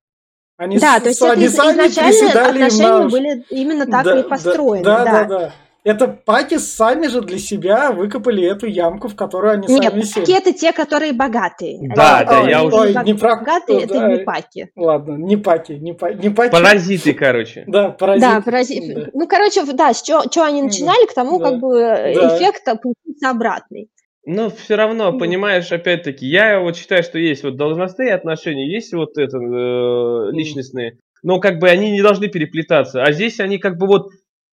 Они 0.58 0.80
да, 0.80 0.99
с, 0.99 1.03
то 1.03 1.10
есть 1.10 1.22
они 1.22 1.49
сами 1.49 1.84
приседали 1.84 2.64
отношения 2.64 3.03
на... 3.03 3.10
были 3.10 3.45
именно 3.49 3.86
так 3.86 4.06
да, 4.06 4.20
и 4.20 4.24
построены. 4.24 4.84
Да, 4.84 5.03
да, 5.03 5.12
да. 5.12 5.39
да. 5.39 5.53
Это 5.86 6.07
паки 6.07 6.57
сами 6.57 7.05
же 7.05 7.21
для 7.21 7.38
себя 7.38 7.91
выкопали 7.91 8.43
эту 8.43 8.65
ямку, 8.65 9.07
в 9.07 9.15
которую 9.15 9.53
они 9.53 9.67
Нет, 9.67 9.83
сами 9.83 10.01
сели. 10.01 10.25
Нет, 10.25 10.47
это 10.47 10.57
те, 10.57 10.73
которые 10.73 11.13
богатые. 11.13 11.77
Да, 11.95 12.19
а, 12.19 12.25
да, 12.25 12.41
ой, 12.41 12.49
я 12.49 12.63
уже... 12.63 12.75
Ой, 12.75 12.95
не 13.05 13.13
прав... 13.13 13.39
Богатые, 13.41 13.86
да, 13.86 13.86
это 13.86 14.07
не 14.07 14.23
паки. 14.23 14.69
Ладно, 14.75 15.13
не 15.17 15.38
паки, 15.38 15.73
не, 15.73 15.93
па... 15.93 16.11
не 16.11 16.29
паки. 16.31 16.51
Паразиты, 16.51 17.13
короче. 17.13 17.65
Да, 17.67 17.89
паразиты. 17.89 18.27
Да, 18.27 18.41
паразиты. 18.41 18.95
Да. 18.95 19.09
Ну, 19.13 19.27
короче, 19.27 19.63
да, 19.73 19.93
с 19.93 20.01
чего 20.01 20.43
они 20.43 20.63
начинали, 20.63 21.05
к 21.05 21.13
тому 21.13 21.38
да. 21.38 21.51
как 21.51 21.59
бы 21.59 21.79
да. 21.79 22.36
эффект 22.36 22.65
получился 22.65 23.29
обратный. 23.29 23.89
Но 24.25 24.49
все 24.49 24.75
равно, 24.75 25.15
понимаешь, 25.15 25.71
опять-таки, 25.71 26.25
я 26.25 26.59
вот 26.59 26.77
считаю, 26.77 27.03
что 27.03 27.19
есть 27.19 27.43
вот 27.43 27.57
должностные 27.57 28.15
отношения, 28.15 28.73
есть 28.73 28.91
вот 28.91 29.19
это 29.19 29.38
э, 29.38 30.31
личностные, 30.31 30.97
но 31.21 31.39
как 31.39 31.59
бы 31.59 31.69
они 31.69 31.91
не 31.91 32.01
должны 32.01 32.27
переплетаться. 32.27 33.03
А 33.03 33.11
здесь 33.11 33.39
они 33.39 33.59
как 33.59 33.77
бы 33.77 33.86
вот 33.86 34.07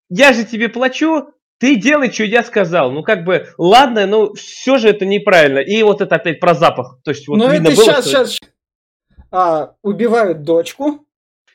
я 0.09 0.32
же 0.32 0.44
тебе 0.44 0.68
плачу, 0.68 1.32
ты 1.59 1.76
делай, 1.76 2.11
что 2.11 2.24
я 2.24 2.42
сказал. 2.42 2.90
Ну, 2.90 3.03
как 3.03 3.24
бы, 3.24 3.48
ладно, 3.57 4.07
но 4.07 4.34
все 4.34 4.78
же 4.78 4.88
это 4.88 5.07
неправильно. 5.07 5.61
И 5.61 5.82
вот 5.82 6.00
это 6.00 6.16
опять 6.16 6.40
про 6.40 6.55
запах. 6.55 6.98
То 7.05 7.12
есть, 7.12 7.28
вот 7.28 7.36
ну, 7.36 7.50
видно 7.50 7.68
это 7.68 7.76
было, 7.76 7.84
сейчас, 7.84 8.09
что... 8.09 8.26
сейчас. 8.26 8.50
А, 9.30 9.74
убивают 9.82 10.42
дочку. 10.42 11.07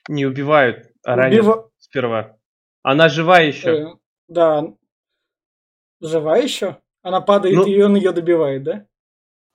Не 0.08 0.26
убивают, 0.26 0.88
а 1.04 1.16
ранят 1.16 1.42
Убив... 1.42 1.56
сперва. 1.78 2.38
Она 2.84 3.10
жива 3.10 3.40
еще. 3.40 3.70
Э, 3.70 3.86
да. 4.30 4.64
Жива 6.00 6.38
еще? 6.38 6.78
Она 7.04 7.22
падает, 7.22 7.56
ну... 7.56 7.66
и 7.66 7.82
он 7.82 7.96
ее 7.96 8.14
добивает, 8.14 8.64
да? 8.64 8.86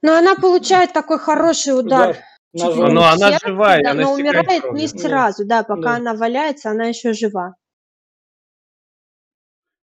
Но 0.02 0.16
она 0.16 0.34
получает 0.34 0.92
такой 0.92 1.18
хороший 1.18 1.78
удар. 1.78 2.16
Да. 2.52 2.66
Но 2.74 2.88
ну, 2.88 3.00
она 3.00 3.38
живая, 3.38 3.82
да, 3.82 3.92
она 3.92 4.02
но 4.02 4.12
умирает 4.12 4.60
кровью. 4.62 4.78
не 4.78 4.86
сразу, 4.86 5.46
да, 5.46 5.62
пока 5.62 5.82
да. 5.82 5.96
она 5.96 6.14
валяется, 6.14 6.70
она 6.70 6.84
еще 6.84 7.14
жива. 7.14 7.54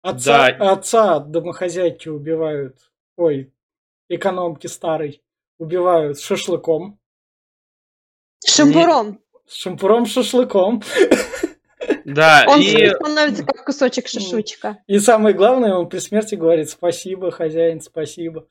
Отца, 0.04 0.52
да. 0.52 0.72
отца 0.74 1.20
домохозяйки 1.20 2.10
убивают. 2.10 2.78
Ой, 3.16 3.54
экономки 4.10 4.68
старой. 4.68 5.24
Убивают 5.58 6.20
шашлыком. 6.20 7.00
Шампуром. 8.46 9.22
С 9.48 9.56
шампуром 9.56 10.06
шашлыком. 10.06 10.84
Да, 12.06 12.46
он 12.48 12.62
и... 12.62 12.90
становится 12.90 13.44
как 13.44 13.66
кусочек 13.66 14.08
шашлычка. 14.08 14.78
И 14.88 15.00
самое 15.00 15.36
главное, 15.36 15.74
он 15.76 15.90
при 15.90 16.00
смерти 16.00 16.36
говорит 16.36 16.70
спасибо, 16.70 17.30
хозяин, 17.30 17.82
спасибо. 17.82 18.48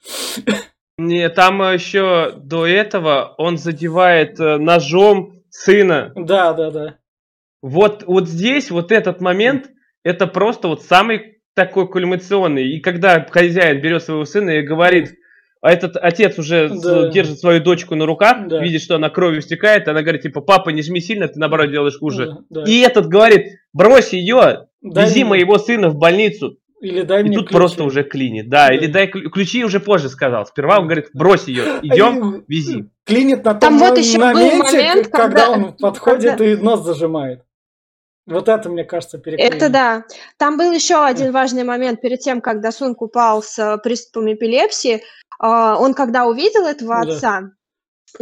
Не, 0.99 1.31
там 1.31 1.63
еще 1.63 2.33
до 2.37 2.67
этого 2.67 3.35
он 3.39 3.57
задевает 3.57 4.39
э, 4.39 4.59
ножом 4.59 5.43
сына. 5.49 6.13
Да, 6.15 6.53
да, 6.53 6.71
да. 6.71 6.99
Вот, 7.63 8.05
вот 8.07 8.29
здесь, 8.29 8.71
вот 8.71 8.93
этот 8.93 9.21
момент, 9.21 9.71
это 10.03 10.27
просто 10.27 10.69
вот 10.69 10.83
самый 10.83 11.32
такой 11.55 11.89
кульминационный. 11.89 12.69
И 12.69 12.81
когда 12.81 13.27
хозяин 13.29 13.81
берет 13.81 14.03
своего 14.03 14.25
сына 14.25 14.51
и 14.51 14.63
говорит, 14.63 15.15
а 15.61 15.73
этот 15.73 15.97
отец 15.97 16.39
уже 16.39 16.69
да. 16.69 17.09
держит 17.09 17.39
свою 17.39 17.63
дочку 17.63 17.95
на 17.95 18.05
руках, 18.05 18.49
да. 18.49 18.61
видит, 18.61 18.83
что 18.83 18.97
она 18.97 19.11
кровью 19.11 19.43
стекает, 19.43 19.87
она 19.87 20.03
говорит, 20.03 20.23
типа, 20.23 20.41
папа, 20.41 20.71
не 20.71 20.83
жми 20.83 21.01
сильно, 21.01 21.29
ты 21.29 21.39
наоборот 21.39 21.71
делаешь 21.71 21.99
хуже. 21.99 22.39
Да, 22.51 22.63
да. 22.63 22.71
И 22.71 22.81
этот 22.81 23.07
говорит, 23.07 23.47
брось 23.73 24.13
ее, 24.13 24.67
дай 24.83 25.07
вези 25.07 25.21
мне... 25.21 25.31
моего 25.31 25.59
сына 25.59 25.89
в 25.89 25.97
больницу. 25.97 26.59
Или 26.81 27.03
дай 27.03 27.21
и 27.21 27.25
мне 27.27 27.37
тут 27.37 27.47
ключи. 27.47 27.57
просто 27.57 27.85
уже 27.85 28.03
клинит. 28.03 28.49
Да, 28.49 28.67
да, 28.67 28.75
или 28.75 28.87
дай 28.89 29.07
ключи 29.07 29.65
уже 29.65 29.79
позже 29.79 30.09
сказал. 30.09 30.47
Сперва 30.47 30.81
он 30.81 30.87
говорит, 30.87 31.11
брось 31.15 31.47
ее, 31.47 31.63
идем, 31.83 32.43
вези. 32.49 32.87
Клинит 33.05 33.45
на 33.45 33.55
том 33.55 33.61
Там 33.61 33.79
вот 33.79 33.99
еще 33.99 34.19
моменте, 34.19 34.79
момент, 34.79 35.09
когда, 35.09 35.47
когда 35.47 35.51
он 35.51 35.73
подходит 35.75 36.31
когда... 36.31 36.45
и 36.45 36.57
нос 36.57 36.85
зажимает. 36.85 37.43
Вот 38.27 38.49
это, 38.49 38.69
мне 38.69 38.85
кажется, 38.85 39.19
переклеено. 39.19 39.55
Это 39.55 39.69
да. 39.69 40.05
Там 40.37 40.57
был 40.57 40.71
еще 40.71 41.05
один 41.05 41.33
важный 41.33 41.65
момент 41.65 42.01
перед 42.01 42.21
тем, 42.21 42.41
как 42.41 42.61
Дасунг 42.61 43.03
упал 43.03 43.43
с 43.43 43.59
э, 43.59 43.79
приступом 43.79 44.33
эпилепсии. 44.33 45.03
А, 45.41 45.77
он, 45.77 45.93
когда 45.93 46.27
увидел 46.27 46.65
этого 46.65 47.03
ну, 47.05 47.13
отца, 47.13 47.41
да. 47.41 47.51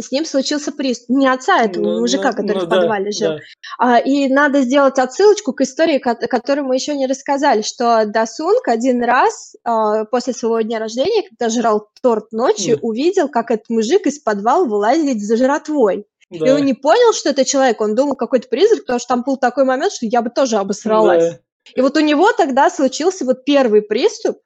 с 0.03 0.11
ним 0.11 0.25
случился 0.25 0.71
приступ. 0.71 1.09
Не 1.09 1.27
отца, 1.27 1.59
а 1.59 1.65
этого 1.65 1.83
ну, 1.83 1.99
мужика, 1.99 2.31
ну, 2.31 2.37
который 2.37 2.57
ну, 2.57 2.65
в 2.65 2.69
подвале 2.69 3.05
да, 3.05 3.11
жил. 3.11 3.39
Да. 3.79 3.99
И 3.99 4.27
надо 4.27 4.61
сделать 4.61 4.97
отсылочку 4.97 5.53
к 5.53 5.61
истории, 5.61 5.99
которую 5.99 6.65
мы 6.65 6.75
еще 6.75 6.95
не 6.95 7.05
рассказали, 7.05 7.61
что 7.61 8.05
Дасунг 8.07 8.67
один 8.67 9.03
раз 9.03 9.55
а, 9.63 10.05
после 10.05 10.33
своего 10.33 10.61
дня 10.61 10.79
рождения, 10.79 11.29
когда 11.29 11.49
жрал 11.49 11.89
торт 12.01 12.31
ночью, 12.31 12.77
да. 12.77 12.79
увидел, 12.81 13.29
как 13.29 13.51
этот 13.51 13.69
мужик 13.69 14.07
из 14.07 14.17
подвала 14.17 14.65
вылазит 14.65 15.21
за 15.21 15.37
жратвой. 15.37 16.07
Да. 16.31 16.47
И 16.47 16.51
он 16.51 16.65
не 16.65 16.73
понял, 16.73 17.13
что 17.13 17.29
это 17.29 17.45
человек, 17.45 17.81
он 17.81 17.93
думал 17.93 18.15
какой-то 18.15 18.47
призрак, 18.47 18.81
потому 18.81 18.99
что 18.99 19.07
там 19.09 19.23
был 19.23 19.37
такой 19.37 19.65
момент, 19.65 19.91
что 19.91 20.05
я 20.05 20.21
бы 20.21 20.29
тоже 20.29 20.55
обосралась. 20.57 21.31
Да. 21.31 21.39
И 21.75 21.81
вот 21.81 21.97
у 21.97 21.99
него 21.99 22.31
тогда 22.31 22.69
случился 22.69 23.25
вот 23.25 23.43
первый 23.45 23.81
приступ, 23.81 24.37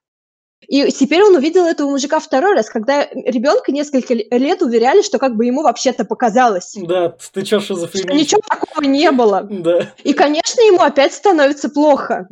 и 0.68 0.92
теперь 0.92 1.24
он 1.24 1.36
увидел 1.36 1.66
этого 1.66 1.92
мужика 1.92 2.20
второй 2.20 2.56
раз, 2.56 2.70
когда 2.70 3.06
ребенка 3.06 3.72
несколько 3.72 4.14
лет 4.14 4.62
уверяли, 4.62 5.02
что 5.04 5.20
как 5.20 5.36
бы 5.36 5.46
ему 5.46 5.62
вообще-то 5.62 6.06
показалось. 6.06 6.74
Да, 6.76 7.16
ты 7.34 7.46
что, 7.46 7.60
шизофрения? 7.60 8.16
Ничего 8.16 8.42
такого 8.50 8.84
не 8.84 9.12
было. 9.12 9.48
Да. 9.50 9.92
И, 10.04 10.14
конечно, 10.14 10.62
ему 10.62 10.82
опять 10.82 11.14
становится 11.14 11.70
плохо. 11.70 12.28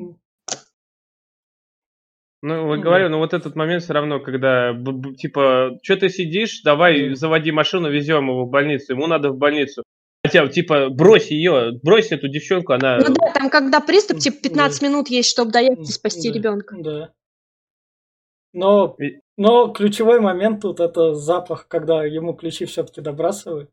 Ну, 2.46 2.68
вот 2.68 2.82
говорю, 2.82 3.08
но 3.08 3.20
вот 3.20 3.34
этот 3.34 3.56
момент 3.56 3.84
все 3.84 3.94
равно, 3.94 4.20
когда, 4.20 4.76
типа, 5.18 5.80
что 5.82 5.96
ты 5.96 6.10
сидишь, 6.10 6.62
давай 6.62 7.16
заводи 7.16 7.54
машину, 7.54 7.89
везем 7.89 8.28
его 8.28 8.44
в 8.44 8.50
больницу, 8.50 8.91
ему 8.91 9.08
надо 9.08 9.30
в 9.30 9.38
больницу. 9.38 9.84
Хотя, 10.26 10.46
типа, 10.50 10.89
брось 10.89 11.32
ее, 11.32 11.80
брось 11.82 12.12
эту 12.12 12.28
девчонку, 12.28 12.74
она... 12.74 12.98
Ну 12.98 13.14
да, 13.14 13.32
там 13.32 13.50
когда 13.50 13.80
приступ, 13.80 14.20
типа, 14.20 14.44
15 14.44 14.82
да. 14.82 14.88
минут 14.88 15.08
есть, 15.08 15.30
чтобы 15.30 15.52
доехать 15.52 15.89
и 15.89 15.91
спасти 15.94 16.30
да. 16.30 16.36
ребенка. 16.38 16.76
Да. 16.80 17.14
Но, 18.52 18.98
но 19.38 19.70
ключевой 19.70 20.20
момент 20.20 20.64
тут 20.64 20.82
это 20.82 21.14
запах, 21.14 21.70
когда 21.70 22.04
ему 22.04 22.34
ключи 22.34 22.66
все-таки 22.66 23.00
добрасывают. 23.00 23.70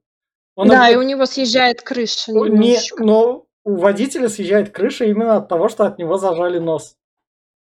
Он 0.54 0.68
да, 0.68 0.88
и 0.88 0.94
у 0.94 1.02
него 1.02 1.26
съезжает 1.26 1.82
крыша. 1.82 2.30
Не, 2.30 2.78
но 2.98 3.46
у 3.64 3.74
водителя 3.74 4.28
съезжает 4.28 4.70
крыша 4.70 5.06
именно 5.06 5.38
от 5.38 5.48
того, 5.48 5.68
что 5.68 5.86
от 5.86 5.98
него 5.98 6.18
зажали 6.18 6.60
нос. 6.60 6.94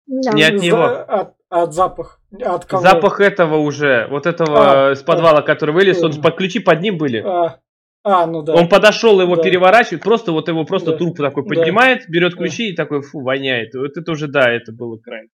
Не 0.07 0.43
от 0.43 0.61
него. 0.61 0.83
От, 0.83 1.35
от 1.49 1.73
запах. 1.73 2.19
От 2.41 2.65
кого? 2.65 2.81
Запах 2.81 3.19
этого 3.19 3.57
уже, 3.57 4.07
вот 4.09 4.25
этого 4.25 4.89
а, 4.89 4.95
с 4.95 5.03
подвала, 5.03 5.39
а, 5.39 5.43
который 5.43 5.73
вылез, 5.73 6.03
он, 6.03 6.19
под 6.21 6.35
ключи 6.35 6.59
под 6.59 6.81
ним 6.81 6.97
были. 6.97 7.19
А, 7.19 7.59
а, 8.03 8.25
ну 8.25 8.41
да. 8.41 8.53
Он 8.53 8.67
подошел, 8.67 9.21
его 9.21 9.35
да. 9.35 9.43
переворачивает, 9.43 10.03
просто 10.03 10.31
вот 10.31 10.47
его 10.47 10.65
просто 10.65 10.91
да. 10.91 10.97
труп 10.97 11.17
такой 11.17 11.45
поднимает, 11.45 11.99
да. 11.99 12.05
берет 12.09 12.35
ключи 12.35 12.67
да. 12.67 12.73
и 12.73 12.75
такой, 12.75 13.01
фу, 13.01 13.21
воняет. 13.21 13.73
Вот 13.75 13.95
это 13.95 14.11
уже, 14.11 14.27
да, 14.27 14.51
это 14.51 14.73
было 14.73 14.97
крайне. 14.97 15.29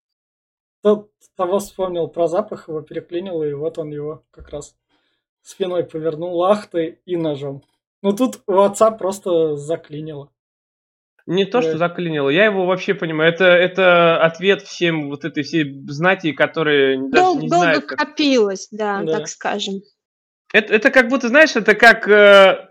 Тот 0.84 1.10
того 1.36 1.60
вспомнил 1.60 2.08
про 2.08 2.28
запах, 2.28 2.68
его 2.68 2.82
переклинило, 2.82 3.44
и 3.44 3.54
вот 3.54 3.78
он 3.78 3.92
его 3.92 4.24
как 4.32 4.50
раз 4.50 4.76
спиной 5.42 5.84
повернул 5.84 6.38
лахтой 6.38 7.00
и 7.06 7.18
ножом. 7.18 7.64
Ну 8.02 8.14
тут 8.14 8.42
у 8.48 8.60
отца 8.60 8.92
просто 8.92 9.56
заклинило. 9.56 10.30
Не 11.30 11.46
то, 11.46 11.62
что 11.62 11.78
заклинило, 11.78 12.30
я 12.30 12.46
его 12.46 12.66
вообще 12.66 12.96
понимаю. 12.96 13.32
Это, 13.32 13.46
это 13.46 14.20
ответ 14.20 14.64
всем 14.64 15.10
вот 15.10 15.26
этой 15.26 15.44
всей 15.44 15.80
знати, 15.88 16.32
которые 16.32 16.98
даже 17.08 17.24
Дол- 17.24 17.40
не 17.40 17.48
долго 17.48 17.56
знают. 17.56 17.80
Долго 17.82 17.96
как... 17.96 18.00
копилось, 18.00 18.68
да, 18.72 19.04
да, 19.04 19.18
так 19.20 19.28
скажем. 19.28 19.76
Это, 20.52 20.74
это 20.74 20.90
как 20.90 21.08
будто, 21.08 21.28
знаешь, 21.28 21.56
это 21.56 21.76
как 21.76 22.08
э, 22.08 22.70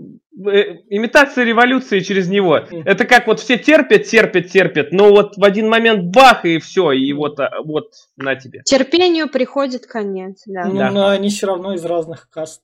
э, 0.00 0.76
имитация 0.88 1.44
революции 1.44 2.00
через 2.00 2.28
него. 2.28 2.58
Mm. 2.58 2.82
Это 2.84 3.04
как 3.04 3.28
вот 3.28 3.38
все 3.38 3.56
терпят, 3.56 4.02
терпят, 4.06 4.48
терпят, 4.48 4.90
но 4.90 5.10
вот 5.10 5.36
в 5.36 5.44
один 5.44 5.68
момент 5.68 6.12
бах 6.12 6.44
и 6.44 6.58
все, 6.58 6.90
и 6.90 7.12
вот, 7.12 7.38
а, 7.38 7.62
вот 7.64 7.92
на 8.16 8.34
тебе. 8.34 8.62
Терпению 8.64 9.28
приходит 9.28 9.86
конец, 9.86 10.42
да. 10.46 10.64
Ну, 10.64 10.78
да. 10.78 10.90
но 10.90 11.08
они 11.10 11.30
все 11.30 11.46
равно 11.46 11.74
из 11.74 11.84
разных 11.84 12.28
каст. 12.28 12.62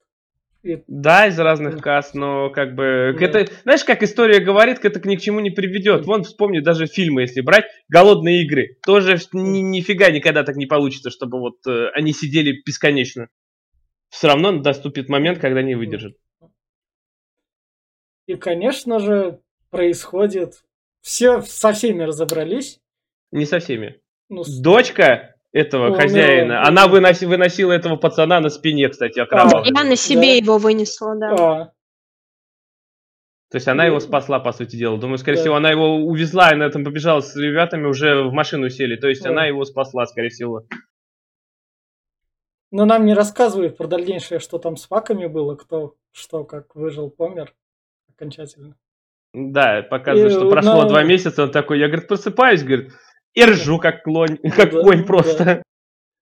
Да, 0.86 1.26
из 1.26 1.38
разных 1.38 1.80
каст, 1.80 2.14
но 2.14 2.50
как 2.50 2.74
бы... 2.74 3.16
Да. 3.18 3.24
Это, 3.24 3.52
знаешь, 3.62 3.84
как 3.84 4.02
история 4.02 4.40
говорит, 4.40 4.84
это 4.84 5.06
ни 5.08 5.16
к 5.16 5.20
чему 5.20 5.40
не 5.40 5.50
приведет. 5.50 6.06
Вон, 6.06 6.24
вспомни, 6.24 6.60
даже 6.60 6.86
фильмы, 6.86 7.22
если 7.22 7.40
брать, 7.40 7.66
«Голодные 7.88 8.42
игры». 8.44 8.78
Тоже 8.84 9.16
ни, 9.32 9.60
нифига 9.60 10.10
никогда 10.10 10.42
так 10.42 10.56
не 10.56 10.66
получится, 10.66 11.10
чтобы 11.10 11.38
вот 11.38 11.56
э, 11.66 11.88
они 11.94 12.12
сидели 12.12 12.62
бесконечно. 12.64 13.28
Все 14.08 14.28
равно 14.28 14.52
наступит 14.52 15.08
момент, 15.08 15.38
когда 15.38 15.62
не 15.62 15.74
выдержат. 15.74 16.16
И, 18.26 18.34
конечно 18.34 18.98
же, 18.98 19.40
происходит... 19.70 20.62
Все 21.02 21.40
со 21.42 21.72
всеми 21.72 22.02
разобрались. 22.02 22.80
Не 23.30 23.44
со 23.44 23.60
всеми. 23.60 24.00
Ну, 24.28 24.42
Дочка 24.60 25.35
этого 25.56 25.88
ну, 25.88 25.94
хозяина. 25.94 26.60
Ну, 26.60 26.68
Она 26.68 26.86
выноси, 26.86 27.24
выносила 27.24 27.72
этого 27.72 27.96
пацана 27.96 28.40
на 28.40 28.50
спине, 28.50 28.90
кстати, 28.90 29.18
окровавленного. 29.18 29.64
А, 29.64 29.84
я 29.84 29.88
на 29.88 29.96
себе 29.96 30.20
да. 30.40 30.44
его 30.44 30.58
вынесла, 30.58 31.16
да. 31.16 31.34
А. 31.34 31.64
То 33.50 33.56
есть 33.56 33.66
она 33.66 33.86
его 33.86 33.98
спасла, 34.00 34.38
по 34.38 34.52
сути 34.52 34.76
дела. 34.76 34.98
Думаю, 34.98 35.16
скорее 35.16 35.36
да. 35.36 35.42
всего, 35.42 35.54
она 35.54 35.70
его 35.70 35.96
увезла 35.96 36.52
и 36.52 36.56
на 36.56 36.64
этом 36.64 36.84
побежала 36.84 37.20
с 37.20 37.34
ребятами, 37.36 37.86
уже 37.86 38.22
в 38.22 38.32
машину 38.32 38.68
сели. 38.68 38.96
То 38.96 39.08
есть 39.08 39.22
да. 39.22 39.30
она 39.30 39.46
его 39.46 39.64
спасла, 39.64 40.04
скорее 40.04 40.28
всего. 40.28 40.66
Но 42.70 42.84
нам 42.84 43.06
не 43.06 43.14
рассказывают 43.14 43.78
про 43.78 43.86
дальнейшее, 43.86 44.40
что 44.40 44.58
там 44.58 44.76
с 44.76 44.86
факами 44.86 45.26
было, 45.26 45.54
кто 45.54 45.94
что, 46.12 46.44
как 46.44 46.74
выжил, 46.74 47.08
помер 47.08 47.54
окончательно. 48.14 48.76
Да, 49.32 49.82
показывает, 49.82 50.32
и, 50.32 50.34
что 50.34 50.50
прошло 50.50 50.82
но... 50.82 50.88
два 50.88 51.02
месяца, 51.02 51.44
он 51.44 51.50
такой, 51.50 51.78
я, 51.78 51.88
говорит, 51.88 52.08
просыпаюсь, 52.08 52.62
говорит, 52.62 52.92
и 53.36 53.44
ржу 53.44 53.78
как 53.78 54.02
клонь, 54.02 54.38
как 54.56 54.72
да, 54.72 54.82
конь 54.82 55.04
просто. 55.04 55.44
Да. 55.44 55.62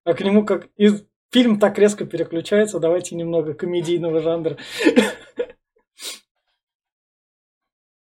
А 0.04 0.12
к 0.12 0.20
нему 0.20 0.44
как 0.44 0.68
и 0.76 0.90
фильм 1.32 1.58
так 1.58 1.78
резко 1.78 2.04
переключается, 2.04 2.78
давайте 2.78 3.14
немного 3.14 3.54
комедийного 3.54 4.20
жанра. 4.20 4.58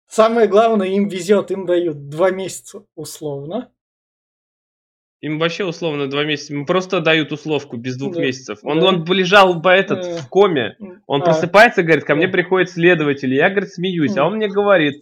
Самое 0.07 0.47
главное, 0.47 0.87
им 0.87 1.09
везет, 1.09 1.51
им 1.51 1.65
дают 1.65 2.07
два 2.09 2.31
месяца 2.31 2.85
условно. 2.95 3.71
Им 5.21 5.37
вообще 5.37 5.65
условно 5.65 6.07
два 6.07 6.23
месяца. 6.23 6.53
Им 6.53 6.65
просто 6.65 7.01
дают 7.01 7.33
условку 7.33 7.75
без 7.75 7.97
двух 7.97 8.15
да, 8.15 8.21
месяцев. 8.21 8.59
Он, 8.63 8.79
да. 8.79 8.87
он 8.87 9.05
лежал 9.05 9.53
бы 9.53 9.69
этот 9.69 10.05
э, 10.05 10.17
в 10.17 10.29
коме. 10.29 10.77
Он 11.07 11.21
а. 11.21 11.25
просыпается, 11.25 11.83
говорит, 11.83 12.05
ко 12.05 12.15
мне 12.15 12.29
приходит 12.29 12.69
следователь. 12.69 13.33
Я, 13.33 13.49
говорит, 13.49 13.69
смеюсь. 13.73 14.15
А 14.15 14.25
он 14.25 14.37
мне 14.37 14.47
говорит, 14.47 15.01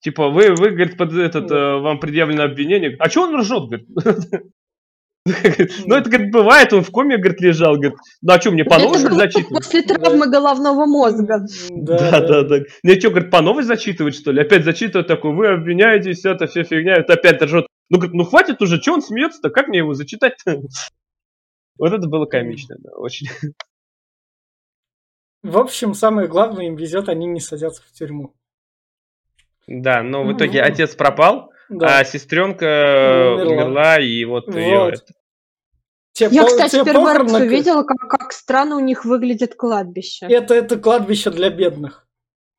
Типа, 0.00 0.28
вы, 0.28 0.54
вы 0.54 0.70
говорит, 0.70 0.96
под 0.96 1.12
этот, 1.14 1.50
э, 1.50 1.80
вам 1.80 1.98
предъявлено 1.98 2.44
обвинение. 2.44 2.96
А 2.98 3.08
что 3.08 3.22
он 3.22 3.40
ржет, 3.40 3.64
говорит? 3.64 3.88
Ну, 5.86 5.96
это, 5.96 6.08
говорит, 6.08 6.30
бывает, 6.30 6.72
он 6.72 6.84
в 6.84 6.90
коме, 6.92 7.16
говорит, 7.16 7.40
лежал, 7.40 7.74
говорит, 7.74 7.94
ну, 8.22 8.32
а 8.32 8.40
что, 8.40 8.52
мне 8.52 8.64
по 8.64 8.78
новой 8.78 8.98
зачитывать? 8.98 9.64
После 9.64 9.82
травмы 9.82 10.30
головного 10.30 10.86
мозга. 10.86 11.44
Да, 11.70 12.20
да, 12.20 12.42
да. 12.42 12.58
Мне 12.84 13.00
что, 13.00 13.10
говорит, 13.10 13.30
по 13.30 13.42
новой 13.42 13.64
зачитывать, 13.64 14.14
что 14.14 14.30
ли? 14.30 14.42
Опять 14.42 14.64
зачитывать 14.64 15.08
такой, 15.08 15.34
вы 15.34 15.48
обвиняетесь, 15.48 16.24
это 16.24 16.46
все 16.46 16.62
фигня, 16.62 16.94
это 16.94 17.14
опять 17.14 17.42
ржет. 17.42 17.66
Ну, 17.90 17.98
говорит, 17.98 18.14
ну, 18.14 18.24
хватит 18.24 18.62
уже, 18.62 18.80
что 18.80 18.94
он 18.94 19.02
смеется-то, 19.02 19.50
как 19.50 19.68
мне 19.68 19.78
его 19.78 19.94
зачитать-то? 19.94 20.62
Вот 21.78 21.92
это 21.92 22.08
было 22.08 22.24
комично, 22.24 22.76
да, 22.78 22.90
очень. 22.96 23.28
В 25.42 25.58
общем, 25.58 25.92
самое 25.92 26.26
главное, 26.26 26.68
им 26.68 26.76
везет, 26.76 27.10
они 27.10 27.26
не 27.26 27.38
садятся 27.38 27.82
в 27.82 27.92
тюрьму. 27.92 28.34
Да, 29.66 30.02
но 30.02 30.24
в 30.24 30.32
итоге 30.32 30.62
отец 30.62 30.94
пропал, 30.94 31.52
да. 31.68 31.98
а 31.98 32.04
сестренка 32.04 33.34
умерла, 33.34 33.52
умерла 33.52 34.00
и 34.00 34.24
вот, 34.24 34.46
вот. 34.46 34.56
ее... 34.56 34.94
Те 36.12 36.28
Я, 36.30 36.44
кстати, 36.44 36.82
первый 36.82 37.12
раз 37.12 37.32
увидела, 37.32 37.82
как, 37.82 38.08
как 38.08 38.32
странно 38.32 38.76
у 38.76 38.80
них 38.80 39.04
выглядит 39.04 39.54
кладбище. 39.54 40.26
Это, 40.26 40.54
это 40.54 40.78
кладбище 40.78 41.30
для 41.30 41.50
бедных. 41.50 42.05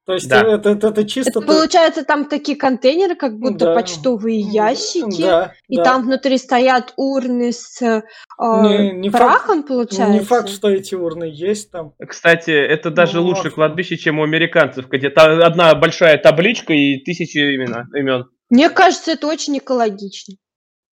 То 0.07 0.13
есть 0.13 0.29
да. 0.29 0.41
это, 0.41 0.69
это, 0.69 0.87
это 0.87 1.05
чисто... 1.05 1.31
Это, 1.31 1.41
получается, 1.41 2.05
там 2.05 2.29
такие 2.29 2.57
контейнеры, 2.57 3.15
как 3.15 3.37
будто 3.37 3.65
да. 3.65 3.75
почтовые 3.75 4.39
ящики, 4.39 5.21
да, 5.21 5.53
и 5.67 5.75
да. 5.75 5.83
там 5.83 6.03
внутри 6.03 6.37
стоят 6.37 6.93
урны 6.95 7.51
с 7.51 7.81
э, 7.81 8.03
не, 8.39 8.93
не 8.93 9.09
прахом, 9.09 9.57
факт, 9.57 9.67
получается? 9.67 10.13
Не 10.13 10.21
факт, 10.21 10.47
что 10.47 10.69
эти 10.69 10.95
урны 10.95 11.25
есть 11.25 11.71
там. 11.71 11.93
Кстати, 11.99 12.51
это 12.51 12.89
даже 12.89 13.17
ну, 13.17 13.23
лучше 13.23 13.43
может. 13.43 13.55
кладбище, 13.55 13.97
чем 13.97 14.19
у 14.19 14.23
американцев, 14.23 14.87
где 14.87 15.09
там 15.09 15.41
одна 15.41 15.75
большая 15.75 16.17
табличка 16.17 16.71
и 16.71 17.03
тысячи 17.03 17.39
имена, 17.39 17.87
имен. 17.93 18.29
Мне 18.49 18.69
кажется, 18.69 19.11
это 19.11 19.27
очень 19.27 19.57
экологично. 19.57 20.35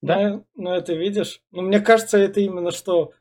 Да? 0.02 0.18
Ну, 0.18 0.44
ну, 0.56 0.70
это 0.72 0.92
видишь. 0.92 1.38
Ну, 1.52 1.62
мне 1.62 1.78
кажется, 1.78 2.18
это 2.18 2.40
именно 2.40 2.72
что... 2.72 3.12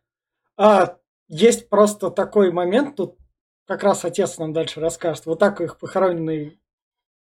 А, 0.58 0.96
есть 1.28 1.70
просто 1.70 2.10
такой 2.10 2.52
момент 2.52 2.96
тут, 2.96 3.16
как 3.66 3.84
раз 3.84 4.06
отец 4.06 4.38
нам 4.38 4.54
дальше 4.54 4.80
расскажет. 4.80 5.26
Вот 5.26 5.40
так 5.40 5.62
их 5.62 5.78
похоронена 5.78 6.52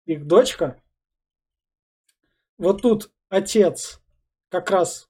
их 0.05 0.27
дочка. 0.27 0.81
Вот 2.57 2.81
тут 2.81 3.11
отец 3.29 4.01
как 4.49 4.69
раз 4.71 5.09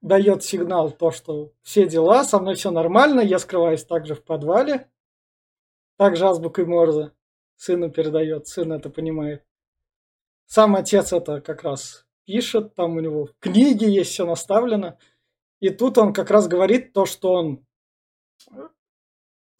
дает 0.00 0.42
сигнал, 0.42 0.90
то, 0.90 1.10
что 1.10 1.52
все 1.62 1.86
дела, 1.88 2.24
со 2.24 2.38
мной 2.38 2.54
все 2.54 2.70
нормально, 2.70 3.20
я 3.20 3.38
скрываюсь 3.38 3.84
также 3.84 4.14
в 4.14 4.24
подвале. 4.24 4.90
Также 5.96 6.26
азбукой 6.26 6.66
Морзе 6.66 7.12
сыну 7.56 7.90
передает, 7.90 8.48
сын 8.48 8.72
это 8.72 8.90
понимает. 8.90 9.44
Сам 10.46 10.74
отец 10.74 11.12
это 11.12 11.40
как 11.40 11.62
раз 11.62 12.06
пишет, 12.24 12.74
там 12.74 12.96
у 12.96 13.00
него 13.00 13.30
книги 13.38 13.84
есть, 13.84 14.10
все 14.10 14.26
наставлено. 14.26 14.98
И 15.60 15.70
тут 15.70 15.98
он 15.98 16.12
как 16.12 16.30
раз 16.30 16.48
говорит 16.48 16.92
то, 16.92 17.06
что 17.06 17.32
он 17.32 17.66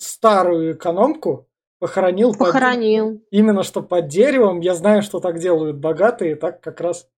старую 0.03 0.75
экономку 0.75 1.49
похоронил. 1.79 2.35
Похоронил. 2.35 3.19
Под, 3.19 3.29
именно 3.31 3.63
что 3.63 3.83
под 3.83 4.09
деревом. 4.09 4.61
Я 4.61 4.75
знаю, 4.75 5.03
что 5.03 5.21
так 5.21 5.39
делают 5.39 5.79
богатые, 5.79 6.37
так 6.37 6.61
как 6.61 6.81
раз 6.81 7.09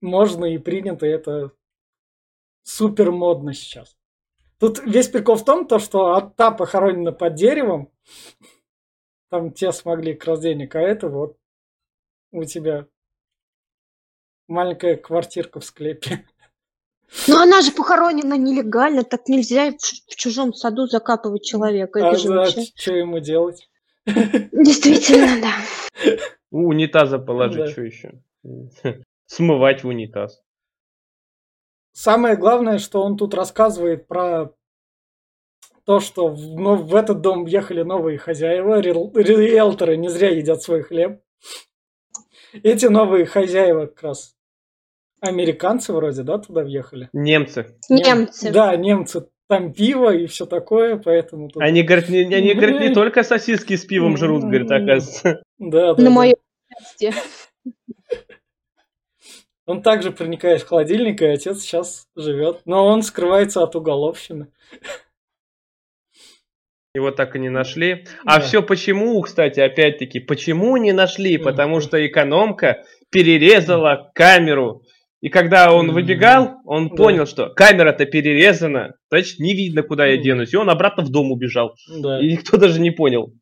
можно 0.00 0.44
и 0.46 0.58
принято. 0.58 1.06
Это 1.06 1.52
супер 2.62 3.12
модно 3.12 3.52
сейчас. 3.52 3.96
Тут 4.58 4.80
весь 4.84 5.08
прикол 5.08 5.36
в 5.36 5.44
том, 5.44 5.66
то, 5.66 5.78
что 5.78 6.20
та 6.36 6.50
похоронена 6.50 7.12
под 7.12 7.34
деревом, 7.34 7.90
там 9.30 9.52
те 9.52 9.72
смогли 9.72 10.14
крас 10.14 10.40
денег, 10.40 10.74
а 10.74 10.80
это 10.80 11.08
вот 11.08 11.38
у 12.30 12.44
тебя 12.44 12.86
маленькая 14.48 14.96
квартирка 14.96 15.60
в 15.60 15.64
склепе. 15.64 16.26
Но 17.26 17.40
она 17.40 17.60
же 17.60 17.72
похоронена 17.72 18.34
нелегально, 18.34 19.02
так 19.02 19.28
нельзя 19.28 19.72
в 19.72 20.16
чужом 20.16 20.52
саду 20.52 20.86
закапывать 20.86 21.44
человека. 21.44 22.08
А 22.08 22.14
же 22.14 22.28
вообще... 22.28 22.62
что 22.74 22.94
ему 22.94 23.18
делать? 23.18 23.68
Действительно, 24.06 25.40
да. 25.40 26.14
У 26.50 26.68
унитаза 26.68 27.18
положить, 27.18 27.58
да. 27.58 27.66
что 27.68 27.82
еще? 27.82 28.12
Смывать 29.26 29.82
в 29.82 29.88
унитаз. 29.88 30.40
Самое 31.92 32.36
главное, 32.36 32.78
что 32.78 33.02
он 33.02 33.16
тут 33.16 33.34
рассказывает 33.34 34.06
про 34.06 34.54
то, 35.84 35.98
что 35.98 36.28
в, 36.28 36.38
ну, 36.38 36.76
в 36.76 36.94
этот 36.94 37.20
дом 37.20 37.44
въехали 37.44 37.82
новые 37.82 38.18
хозяева, 38.18 38.80
риэлторы 38.80 39.96
не 39.96 40.08
зря 40.08 40.30
едят 40.30 40.62
свой 40.62 40.82
хлеб. 40.82 41.20
Эти 42.52 42.86
новые 42.86 43.26
хозяева 43.26 43.86
как 43.86 44.02
раз 44.02 44.36
Американцы 45.20 45.92
вроде, 45.92 46.22
да, 46.22 46.38
туда 46.38 46.62
въехали? 46.62 47.08
Немцы. 47.12 47.76
Немцы. 47.88 48.50
Да, 48.50 48.74
немцы. 48.76 49.26
Там 49.48 49.72
пиво 49.72 50.14
и 50.14 50.26
все 50.26 50.46
такое, 50.46 50.96
поэтому... 50.96 51.48
Тут... 51.48 51.62
Они, 51.62 51.82
говорят, 51.82 52.08
не, 52.08 52.22
они, 52.22 52.54
говорят, 52.54 52.80
не 52.80 52.94
только 52.94 53.22
сосиски 53.22 53.74
с 53.76 53.84
пивом 53.84 54.16
жрут, 54.16 54.42
говорят, 54.42 54.70
оказывается. 54.70 55.42
Да, 55.58 55.94
да. 55.94 56.02
На 56.02 56.10
мое 56.10 56.34
счастье. 56.70 57.12
Он 59.66 59.82
также 59.82 60.10
проникает 60.10 60.62
в 60.62 60.68
холодильник, 60.68 61.20
и 61.20 61.26
отец 61.26 61.60
сейчас 61.60 62.08
живет. 62.16 62.62
Но 62.64 62.86
он 62.86 63.02
скрывается 63.02 63.62
от 63.62 63.76
уголовщины. 63.76 64.48
Его 66.94 67.12
так 67.12 67.36
и 67.36 67.38
не 67.38 67.50
нашли. 67.50 68.04
А 68.24 68.38
да. 68.38 68.40
все 68.40 68.62
почему, 68.62 69.20
кстати, 69.20 69.60
опять-таки, 69.60 70.18
почему 70.18 70.76
не 70.76 70.92
нашли? 70.92 71.38
Потому 71.38 71.80
что 71.80 72.04
экономка 72.04 72.84
перерезала 73.10 74.10
камеру 74.14 74.82
и 75.20 75.28
когда 75.28 75.72
он 75.72 75.92
выбегал, 75.92 76.56
он 76.64 76.88
да. 76.88 76.96
понял, 76.96 77.26
что 77.26 77.50
камера-то 77.50 78.06
перерезана, 78.06 78.94
значит, 79.10 79.38
не 79.38 79.54
видно, 79.54 79.82
куда 79.82 80.06
я 80.06 80.16
денусь. 80.16 80.54
И 80.54 80.56
он 80.56 80.70
обратно 80.70 81.04
в 81.04 81.10
дом 81.10 81.30
убежал. 81.30 81.74
Да. 81.88 82.20
И 82.20 82.32
никто 82.32 82.56
даже 82.56 82.80
не 82.80 82.90
понял. 82.90 83.34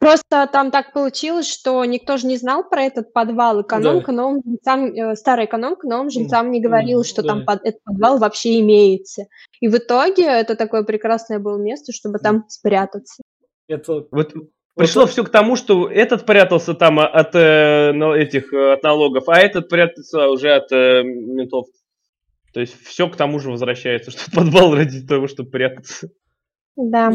Просто 0.00 0.48
там 0.52 0.72
так 0.72 0.92
получилось, 0.92 1.48
что 1.48 1.84
никто 1.84 2.16
же 2.16 2.26
не 2.26 2.36
знал 2.36 2.68
про 2.68 2.82
этот 2.82 3.12
подвал. 3.12 3.62
Экономка, 3.62 4.08
да. 4.08 4.12
но 4.12 4.28
он 4.30 4.42
жильцам, 4.44 4.86
э, 4.86 5.14
старая 5.14 5.46
экономка, 5.46 5.86
но 5.86 6.00
он 6.00 6.10
жильцам 6.10 6.50
не 6.50 6.60
говорил, 6.60 7.04
что 7.04 7.22
да. 7.22 7.28
там 7.28 7.44
под, 7.44 7.64
этот 7.64 7.84
подвал 7.84 8.18
вообще 8.18 8.58
имеется. 8.58 9.26
И 9.60 9.68
в 9.68 9.76
итоге 9.76 10.24
это 10.24 10.56
такое 10.56 10.82
прекрасное 10.82 11.38
было 11.38 11.56
место, 11.56 11.92
чтобы 11.92 12.18
там 12.18 12.46
спрятаться. 12.48 13.22
Это... 13.68 14.04
Вот 14.10 14.34
Пришло 14.74 15.06
все 15.06 15.22
к 15.22 15.28
тому, 15.28 15.56
что 15.56 15.88
этот 15.90 16.24
прятался 16.24 16.72
там 16.74 16.98
от 16.98 17.34
э, 17.34 17.92
этих 18.16 18.54
э, 18.54 18.72
от 18.72 18.82
налогов, 18.82 19.28
а 19.28 19.38
этот 19.38 19.68
прятался 19.68 20.28
уже 20.28 20.54
от 20.54 20.72
э, 20.72 21.02
ментов. 21.02 21.66
То 22.54 22.60
есть 22.60 22.82
все 22.82 23.08
к 23.08 23.16
тому 23.16 23.38
же 23.38 23.50
возвращается, 23.50 24.10
что 24.12 24.30
подвал 24.30 24.74
ради 24.74 25.06
того, 25.06 25.28
чтобы 25.28 25.50
прятаться. 25.50 26.10
Да. 26.76 27.12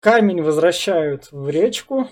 Камень 0.00 0.42
возвращают 0.42 1.32
в 1.32 1.48
речку. 1.48 2.08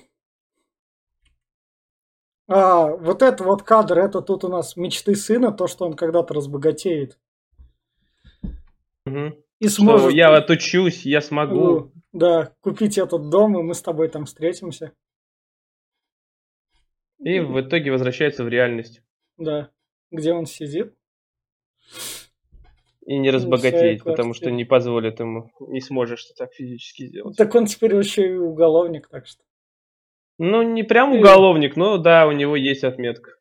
А, 2.49 2.87
вот 2.97 3.23
это 3.23 3.45
вот 3.45 3.63
кадр, 3.63 3.99
это 3.99 4.23
тут 4.23 4.43
у 4.45 4.49
нас 4.49 4.77
мечты 4.77 5.15
сына, 5.15 5.53
то, 5.53 5.69
что 5.69 5.85
он 5.85 5.95
когда-то 5.95 6.35
разбогатеет. 6.35 7.19
Угу. 9.07 9.37
И 9.61 9.69
сможет... 9.69 10.09
Что 10.09 10.17
я 10.17 10.37
отучусь, 10.37 11.07
я 11.07 11.21
смогу. 11.21 11.93
Да, 12.19 12.53
купить 12.63 12.99
этот 12.99 13.31
дом, 13.31 13.57
и 13.57 13.63
мы 13.63 13.75
с 13.75 13.81
тобой 13.81 14.09
там 14.09 14.25
встретимся. 14.25 14.93
И 17.21 17.39
в 17.39 17.61
итоге 17.61 17.93
возвращается 17.93 18.43
в 18.43 18.49
реальность. 18.49 19.03
Да. 19.37 19.71
Где 20.11 20.33
он 20.33 20.47
сидит? 20.47 20.97
И 23.07 23.17
не 23.17 23.31
разбогатеет, 23.31 24.03
потому 24.03 24.35
что 24.35 24.51
не 24.51 24.65
позволит 24.65 25.21
ему, 25.21 25.53
не 25.61 25.81
сможешь 25.81 26.25
ты 26.25 26.35
так 26.35 26.53
физически 26.53 27.07
сделать. 27.07 27.37
Так 27.37 27.55
он 27.55 27.67
теперь 27.67 27.95
еще 27.95 28.29
и 28.29 28.37
уголовник, 28.37 29.09
так 29.09 29.29
что. 29.29 29.45
Ну, 30.39 30.63
не 30.63 30.83
прям 30.83 31.13
уголовник, 31.13 31.77
но 31.77 31.99
да, 31.99 32.27
у 32.27 32.33
него 32.33 32.57
есть 32.57 32.83
отметка. 32.83 33.37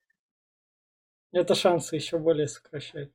Это 1.31 1.55
шансы 1.55 1.95
еще 1.95 2.19
более 2.19 2.47
сокращать. 2.47 3.09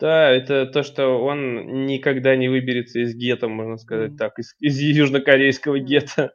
Да, 0.00 0.30
это 0.30 0.64
то, 0.64 0.82
что 0.82 1.22
он 1.22 1.84
никогда 1.84 2.34
не 2.34 2.48
выберется 2.48 3.00
из 3.00 3.14
гетто, 3.14 3.48
можно 3.48 3.76
сказать 3.76 4.16
так, 4.16 4.38
из, 4.38 4.56
из 4.58 4.80
южнокорейского 4.80 5.78
гетто. 5.78 6.34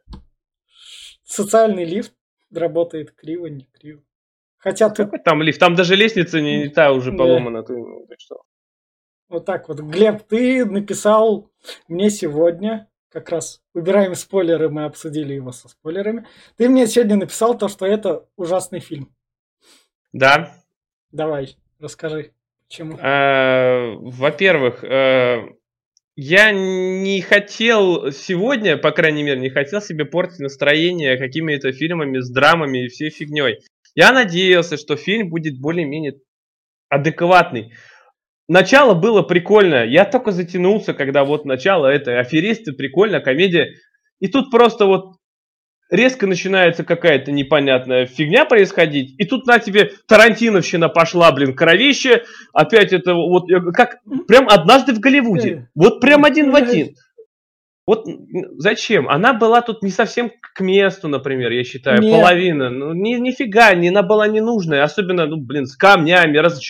Социальный 1.24 1.84
лифт 1.84 2.14
работает 2.54 3.10
криво, 3.10 3.46
не 3.46 3.64
криво. 3.64 4.02
Хотя 4.58 4.88
ты... 4.88 5.04
Какой 5.04 5.18
там 5.18 5.42
лифт? 5.42 5.58
Там 5.58 5.74
даже 5.74 5.96
лестница 5.96 6.40
не, 6.40 6.58
не 6.58 6.68
та 6.68 6.92
уже 6.92 7.12
поломана. 7.12 7.64
Ты, 7.64 7.76
ну, 7.76 8.06
так 8.08 8.20
что... 8.20 8.42
Вот 9.28 9.44
так 9.44 9.68
вот. 9.68 9.80
Глеб, 9.80 10.22
ты 10.28 10.64
написал 10.64 11.50
мне 11.88 12.10
сегодня, 12.10 12.88
как 13.08 13.30
раз 13.30 13.64
убираем 13.74 14.14
спойлеры, 14.14 14.68
мы 14.68 14.84
обсудили 14.84 15.34
его 15.34 15.50
со 15.50 15.68
спойлерами. 15.68 16.24
Ты 16.56 16.68
мне 16.68 16.86
сегодня 16.86 17.16
написал 17.16 17.58
то, 17.58 17.66
что 17.66 17.84
это 17.84 18.28
ужасный 18.36 18.78
фильм. 18.78 19.12
Да. 20.12 20.54
Давай, 21.10 21.56
расскажи. 21.80 22.35
Почему? 22.68 22.96
Э, 22.98 23.94
во-первых, 23.94 24.82
э, 24.84 25.48
я 26.16 26.50
не 26.50 27.20
хотел 27.20 28.10
сегодня, 28.10 28.76
по 28.76 28.90
крайней 28.90 29.22
мере, 29.22 29.40
не 29.40 29.50
хотел 29.50 29.80
себе 29.80 30.04
портить 30.04 30.40
настроение 30.40 31.18
какими-то 31.18 31.72
фильмами 31.72 32.18
с 32.18 32.30
драмами 32.30 32.84
и 32.84 32.88
всей 32.88 33.10
фигней. 33.10 33.58
Я 33.94 34.12
надеялся, 34.12 34.76
что 34.76 34.96
фильм 34.96 35.28
будет 35.28 35.60
более-менее 35.60 36.14
адекватный. 36.88 37.72
Начало 38.48 38.94
было 38.94 39.22
прикольно. 39.22 39.84
Я 39.84 40.04
только 40.04 40.30
затянулся, 40.30 40.94
когда 40.94 41.24
вот 41.24 41.44
начало 41.44 41.86
это 41.86 42.18
аферисты, 42.18 42.72
прикольно, 42.72 43.20
комедия. 43.20 43.74
И 44.20 44.28
тут 44.28 44.50
просто 44.50 44.86
вот 44.86 45.15
резко 45.90 46.26
начинается 46.26 46.84
какая-то 46.84 47.32
непонятная 47.32 48.06
фигня 48.06 48.44
происходить, 48.44 49.14
и 49.18 49.24
тут 49.24 49.46
на 49.46 49.58
тебе 49.58 49.92
Тарантиновщина 50.08 50.88
пошла, 50.88 51.30
блин, 51.32 51.54
кровище, 51.54 52.24
опять 52.52 52.92
это 52.92 53.14
вот 53.14 53.44
как 53.74 53.98
прям 54.26 54.48
однажды 54.48 54.92
в 54.92 55.00
Голливуде, 55.00 55.68
вот 55.74 56.00
прям 56.00 56.24
один 56.24 56.50
в 56.50 56.56
один. 56.56 56.94
Вот 57.86 58.04
зачем? 58.56 59.08
Она 59.08 59.32
была 59.32 59.62
тут 59.62 59.82
не 59.82 59.90
совсем 59.90 60.32
к 60.54 60.60
месту, 60.60 61.06
например, 61.06 61.52
я 61.52 61.62
считаю, 61.62 62.00
Нет. 62.00 62.12
половина. 62.12 62.68
Ну, 62.68 62.92
ни, 62.92 63.14
нифига, 63.14 63.74
не, 63.74 63.90
она 63.90 64.02
была 64.02 64.26
ненужная. 64.26 64.82
Особенно, 64.82 65.26
ну, 65.26 65.36
блин, 65.36 65.66
с 65.66 65.76
камнями, 65.76 66.36
раз, 66.36 66.60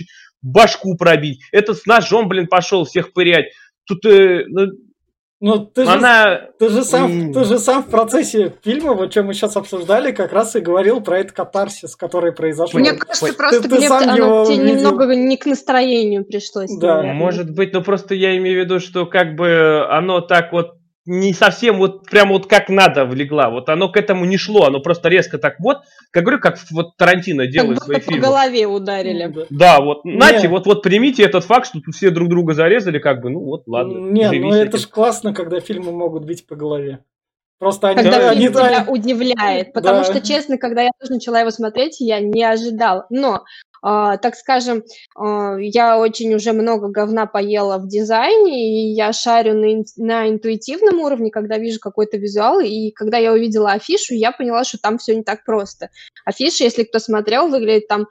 башку 0.43 0.95
пробить. 0.95 1.41
Этот 1.53 1.79
с 1.79 1.87
ножом, 1.87 2.29
блин, 2.29 2.49
пошел 2.49 2.85
всех 2.85 3.15
пырять. 3.15 3.47
Тут, 3.87 4.05
э, 4.05 4.45
ну, 4.49 4.67
ну, 5.39 5.59
ты 5.59 5.83
Она... 5.83 6.31
же, 6.31 6.51
ты, 6.59 6.69
же 6.71 6.83
сам, 6.83 7.33
ты 7.35 7.45
же 7.45 7.59
сам 7.59 7.83
в 7.83 7.91
процессе 7.91 8.55
фильма, 8.65 8.95
вот 8.95 9.13
что 9.13 9.23
мы 9.23 9.35
сейчас 9.35 9.55
обсуждали, 9.57 10.13
как 10.13 10.33
раз 10.33 10.57
и 10.57 10.61
говорил 10.61 11.03
про 11.03 11.19
этот 11.19 11.33
катарсис, 11.33 11.95
который 11.95 12.33
произошел. 12.33 12.81
Мне 12.81 12.95
кажется, 12.95 13.27
ты, 13.27 13.33
просто, 13.35 13.63
ты, 13.63 13.69
Глеб, 13.69 13.81
ты 13.81 13.87
оно 13.87 14.47
тебе 14.47 14.55
увидел. 14.57 14.77
немного 14.77 15.15
не 15.15 15.37
к 15.37 15.45
настроению 15.45 16.25
пришлось. 16.25 16.75
Да. 16.79 16.97
Наверное. 16.97 17.15
Может 17.15 17.51
быть, 17.51 17.75
но 17.75 17.83
просто 17.83 18.15
я 18.15 18.35
имею 18.39 18.63
в 18.63 18.65
виду, 18.65 18.81
что 18.81 19.05
как 19.05 19.35
бы 19.35 19.87
оно 19.91 20.23
так 20.23 20.53
вот 20.53 20.76
не 21.07 21.33
совсем 21.33 21.79
вот 21.79 22.05
прям 22.11 22.31
вот 22.31 22.47
как 22.47 22.69
надо 22.69 23.05
влегла. 23.05 23.49
Вот 23.51 23.69
оно 23.69 23.89
к 23.89 23.97
этому 23.97 24.25
не 24.25 24.37
шло, 24.37 24.65
оно 24.67 24.81
просто 24.81 25.09
резко 25.09 25.39
так 25.39 25.61
вот, 25.61 25.79
как 26.11 26.25
говорю, 26.25 26.41
как 26.41 26.59
вот 26.73 26.97
Тарантино 26.97 27.47
делает 27.47 27.81
свои 27.83 28.01
фильмы. 28.01 28.21
по 28.21 28.29
голове 28.29 28.67
ударили. 28.67 29.47
Да, 29.51 29.81
вот, 29.81 30.01
знаете, 30.05 30.49
вот, 30.49 30.67
вот 30.67 30.83
примите 30.83 31.23
этот 31.23 31.45
факт, 31.45 31.67
что 31.67 31.81
тут 31.81 31.95
все 31.95 32.11
друг 32.11 32.29
друга 32.29 32.55
зарезали, 32.55 32.99
как 32.99 33.23
бы, 33.23 33.31
ну 33.31 33.41
вот, 33.41 33.63
ладно. 33.67 34.11
Не, 34.11 34.31
ну 34.31 34.53
это 34.53 34.79
ж 34.79 34.87
классно, 34.87 35.33
когда 35.33 35.61
фильмы 35.61 35.93
могут 35.93 36.25
бить 36.25 36.47
по 36.47 36.57
голове. 36.57 37.01
Просто 37.59 37.89
они, 37.89 38.03
когда 38.03 38.19
фильм 38.19 38.31
они, 38.31 38.49
тебя 38.49 38.85
удивляет, 38.87 39.73
потому 39.73 40.01
да. 40.01 40.05
что, 40.05 40.21
честно, 40.21 40.59
когда 40.59 40.83
я 40.83 40.91
тоже 41.01 41.15
начала 41.15 41.41
его 41.41 41.51
смотреть, 41.51 42.01
я 42.01 42.21
не 42.21 42.45
ожидала. 42.45 43.07
Но 43.09 43.45
так 43.87 44.35
скажем, 44.35 44.83
uh, 45.17 45.63
я 45.63 45.99
очень 45.99 46.35
уже 46.35 46.53
много 46.53 46.89
говна 46.89 47.27
поела 47.27 47.79
в 47.79 47.87
дизайне, 47.87 48.91
и 48.91 48.95
я 48.95 49.13
шарю 49.13 49.55
на, 49.55 49.85
на 49.97 50.29
интуитивном 50.29 50.99
уровне, 50.99 51.31
когда 51.31 51.57
вижу 51.57 51.79
какой-то 51.79 52.17
визуал, 52.17 52.59
и 52.59 52.91
когда 52.91 53.19
я 53.19 53.33
увидела 53.33 53.71
афишу, 53.73 54.15
я 54.15 54.33
поняла, 54.33 54.65
что 54.65 54.79
там 54.79 54.99
все 54.99 55.15
не 55.15 55.23
так 55.23 55.45
просто. 55.45 55.91
Афиша, 56.25 56.65
если 56.65 56.83
кто 56.83 56.99
смотрел, 56.99 57.47
выглядит 57.47 57.87
там 57.87 58.09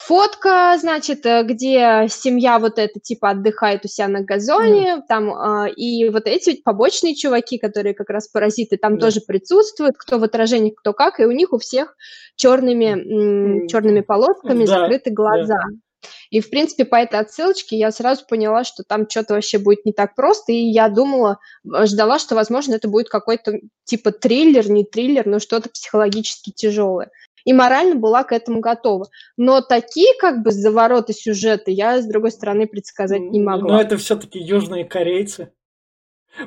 Фотка, 0.00 0.78
значит, 0.80 1.26
э, 1.26 1.42
где 1.42 2.06
семья 2.08 2.58
вот 2.58 2.78
эта 2.78 2.98
типа 2.98 3.30
отдыхает 3.30 3.84
у 3.84 3.88
себя 3.88 4.08
на 4.08 4.22
газоне, 4.22 4.96
mm. 4.96 5.02
там 5.06 5.28
э, 5.28 5.72
и 5.74 6.08
вот 6.08 6.26
эти 6.26 6.62
побочные 6.62 7.14
чуваки, 7.14 7.58
которые 7.58 7.94
как 7.94 8.08
раз 8.08 8.26
паразиты, 8.26 8.78
там 8.78 8.94
mm. 8.94 8.98
тоже 8.98 9.20
присутствуют, 9.20 9.96
кто 9.98 10.18
в 10.18 10.24
отражении, 10.24 10.70
кто 10.70 10.94
как, 10.94 11.20
и 11.20 11.26
у 11.26 11.32
них 11.32 11.52
у 11.52 11.58
всех 11.58 11.96
черными 12.34 13.64
mm. 13.64 13.68
черными 13.68 14.00
полосками 14.00 14.64
да, 14.64 14.80
закрыты 14.80 15.10
глаза. 15.10 15.58
Да. 15.58 16.08
И, 16.30 16.40
в 16.40 16.48
принципе, 16.48 16.86
по 16.86 16.96
этой 16.96 17.20
отсылочке 17.20 17.76
я 17.76 17.90
сразу 17.90 18.24
поняла, 18.26 18.64
что 18.64 18.84
там 18.84 19.06
что-то 19.06 19.34
вообще 19.34 19.58
будет 19.58 19.84
не 19.84 19.92
так 19.92 20.14
просто, 20.14 20.52
и 20.52 20.70
я 20.70 20.88
думала, 20.88 21.40
э, 21.62 21.84
ждала, 21.84 22.18
что, 22.18 22.34
возможно, 22.34 22.72
это 22.72 22.88
будет 22.88 23.10
какой-то 23.10 23.58
типа 23.84 24.12
триллер, 24.12 24.70
не 24.70 24.84
триллер, 24.84 25.26
но 25.26 25.40
что-то 25.40 25.68
психологически 25.68 26.52
тяжелое 26.52 27.10
и 27.44 27.52
морально 27.52 27.96
была 27.96 28.24
к 28.24 28.32
этому 28.32 28.60
готова. 28.60 29.08
Но 29.36 29.60
такие 29.60 30.14
как 30.18 30.42
бы 30.42 30.50
завороты 30.50 31.12
сюжета 31.12 31.70
я, 31.70 32.00
с 32.00 32.06
другой 32.06 32.30
стороны, 32.30 32.66
предсказать 32.66 33.20
не 33.20 33.40
могла. 33.40 33.74
Но 33.74 33.80
это 33.80 33.96
все-таки 33.96 34.38
южные 34.38 34.84
корейцы. 34.84 35.52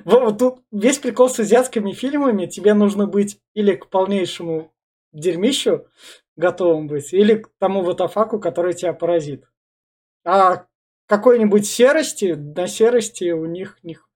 Вот 0.05 0.39
тут 0.39 0.59
весь 0.71 0.97
прикол 0.97 1.29
с 1.29 1.39
азиатскими 1.39 1.91
фильмами, 1.91 2.45
тебе 2.45 2.73
нужно 2.73 3.05
быть 3.05 3.39
или 3.53 3.75
к 3.75 3.89
полнейшему 3.89 4.71
дерьмищу 5.11 5.85
готовым 6.35 6.87
быть, 6.87 7.13
или 7.13 7.35
к 7.35 7.49
тому 7.59 7.83
ватафаку, 7.83 8.39
который 8.39 8.73
тебя 8.73 8.93
поразит. 8.93 9.45
А 10.25 10.65
какой-нибудь 11.05 11.67
серости, 11.67 12.33
на 12.33 12.67
серости 12.67 13.31
у 13.31 13.45
них, 13.45 13.77
них 13.83 14.09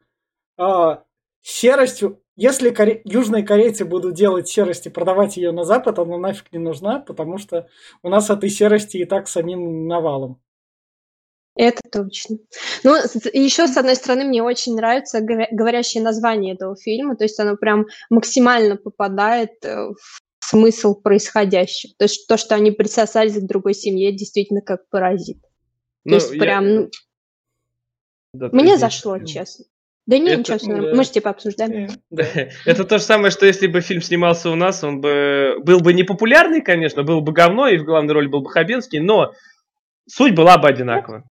а, 0.58 1.04
серостью 1.42 2.24
если 2.38 2.70
коре... 2.70 3.02
южные 3.04 3.44
корейцы 3.44 3.84
будут 3.84 4.14
делать 4.14 4.48
серость 4.48 4.86
и 4.86 4.92
продавать 4.92 5.38
ее 5.38 5.52
на 5.52 5.64
Запад, 5.64 5.98
она 5.98 6.18
нафиг 6.18 6.54
не 6.54 6.60
нужна, 6.60 7.00
потому 7.00 7.40
что 7.40 7.68
у 8.04 8.10
нас 8.10 8.30
этой 8.30 8.50
серости 8.50 8.98
и 8.98 9.06
так 9.06 9.28
самим 9.28 9.88
навалом. 9.88 10.40
Это 11.56 11.82
точно. 11.92 12.38
Ну, 12.84 12.94
еще, 13.34 13.68
с 13.68 13.76
одной 13.76 13.96
стороны, 13.96 14.26
мне 14.26 14.44
очень 14.44 14.76
нравится 14.76 15.20
говорящее 15.20 16.04
название 16.04 16.54
этого 16.54 16.76
фильма, 16.76 17.16
то 17.16 17.24
есть 17.24 17.40
оно 17.40 17.58
прям 17.58 17.88
максимально 18.12 18.78
попадает 18.78 19.54
э, 19.64 19.76
в 19.76 20.22
смысл 20.40 20.94
происходящего. 20.94 21.94
То 21.98 22.06
есть 22.06 22.28
то, 22.28 22.38
что 22.38 22.54
они 22.54 22.70
присосались 22.70 23.40
к 23.42 23.48
другой 23.48 23.74
семье, 23.74 24.16
действительно 24.16 24.62
как 24.62 24.88
паразит. 24.90 25.40
Ну, 26.06 26.12
то 26.12 26.16
есть 26.18 26.32
я... 26.34 26.40
прям... 26.40 26.76
Ну, 26.76 26.90
да, 28.34 28.50
мне 28.52 28.78
зашло, 28.78 29.18
честно. 29.18 29.66
Да 30.08 30.18
не, 30.18 30.30
это, 30.30 30.40
ничего, 30.40 30.58
все 30.58 30.68
да. 30.68 30.96
мы 30.96 31.04
же 31.04 31.12
типа 31.12 31.30
обсуждаем. 31.30 31.90
Да. 32.10 32.24
Это 32.66 32.86
то 32.86 32.98
же 32.98 33.04
самое, 33.04 33.30
что 33.30 33.46
если 33.46 33.68
бы 33.68 33.82
фильм 33.82 34.02
снимался 34.02 34.50
у 34.50 34.56
нас, 34.56 34.82
он 34.84 35.02
бы 35.02 35.58
был 35.62 35.82
бы 35.82 35.94
не 35.94 36.04
популярный, 36.04 36.62
конечно, 36.62 37.04
был 37.04 37.20
бы 37.20 37.34
говно, 37.34 37.68
и 37.68 37.78
в 37.78 37.84
главной 37.84 38.14
роли 38.14 38.28
был 38.28 38.42
бы 38.42 38.50
Хабенский, 38.50 39.00
но 39.00 39.34
суть 40.08 40.34
была 40.34 40.58
бы 40.58 40.70
одинакова. 40.70 41.24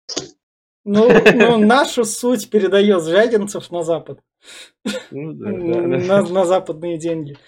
Ну, 0.84 1.08
ну 1.34 1.56
нашу 1.56 2.04
суть 2.04 2.50
передает 2.50 3.04
Жадинцев 3.04 3.70
на 3.70 3.84
Запад. 3.84 4.18
Ну, 5.12 5.32
да, 5.32 5.50
да, 5.50 6.22
на, 6.22 6.22
на 6.22 6.44
западные 6.44 6.98
деньги. 6.98 7.38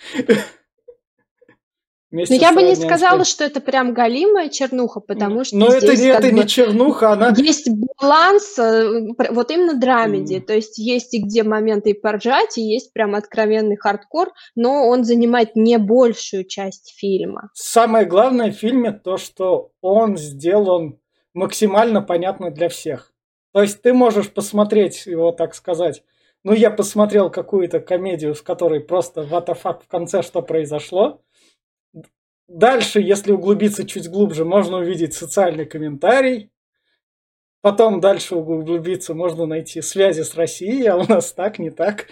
Но 2.13 2.23
ну, 2.29 2.37
я 2.37 2.53
бы 2.53 2.63
не 2.63 2.77
сказала, 2.77 3.25
что 3.25 3.43
это 3.43 3.61
прям 3.61 3.93
галимая 3.93 4.49
чернуха, 4.49 5.01
потому 5.01 5.43
что 5.43 5.57
Но 5.57 5.67
это, 5.67 5.97
не, 5.97 6.07
это 6.07 6.31
не 6.31 6.47
чернуха, 6.47 7.13
она... 7.13 7.35
Есть 7.37 7.69
баланс, 8.01 8.57
э, 8.59 9.09
вот 9.31 9.51
именно 9.51 9.75
драмеди, 9.75 10.35
mm. 10.37 10.41
то 10.41 10.55
есть 10.55 10.79
есть 10.79 11.15
и 11.15 11.19
где 11.19 11.43
моменты 11.43 11.91
и 11.91 12.01
поржать, 12.01 12.59
и 12.59 12.63
есть 12.63 12.93
прям 12.93 13.17
откровенный 13.17 13.77
хардкор, 13.77 14.33
но 14.55 14.87
он 14.87 15.03
занимает 15.03 15.57
не 15.57 15.79
большую 15.79 16.45
часть 16.45 16.95
фильма. 16.97 17.51
Самое 17.55 18.07
главное 18.07 18.53
в 18.53 18.55
фильме 18.55 18.93
то, 18.93 19.17
что 19.17 19.73
он 19.81 20.17
сделан 20.17 21.01
максимально 21.35 22.03
понятно 22.03 22.53
для 22.53 22.69
всех. 22.69 23.13
То 23.53 23.63
есть 23.63 23.83
ты 23.83 23.93
можешь 23.93 24.31
посмотреть 24.31 25.07
его, 25.07 25.33
так 25.33 25.57
сказать, 25.57 26.05
ну 26.45 26.53
я 26.53 26.71
посмотрел 26.71 27.31
какую-то 27.31 27.81
комедию, 27.81 28.35
в 28.35 28.45
которой 28.45 28.79
просто 28.81 29.23
what 29.23 29.47
the 29.47 29.59
fuck 29.61 29.83
в 29.83 29.89
конце 29.89 30.23
что 30.23 30.41
произошло, 30.43 31.23
Дальше, 32.49 33.01
если 33.01 33.33
углубиться 33.33 33.87
чуть 33.87 34.09
глубже, 34.09 34.45
можно 34.45 34.79
увидеть 34.79 35.15
социальный 35.15 35.67
комментарий. 35.67 36.51
Потом 37.61 38.01
дальше 38.01 38.37
углубиться 38.37 39.15
можно 39.15 39.47
найти 39.47 39.83
связи 39.83 40.23
с 40.23 40.37
Россией, 40.37 40.87
а 40.87 40.97
у 40.97 41.07
нас 41.07 41.33
так, 41.33 41.59
не 41.59 41.71
так. 41.71 42.07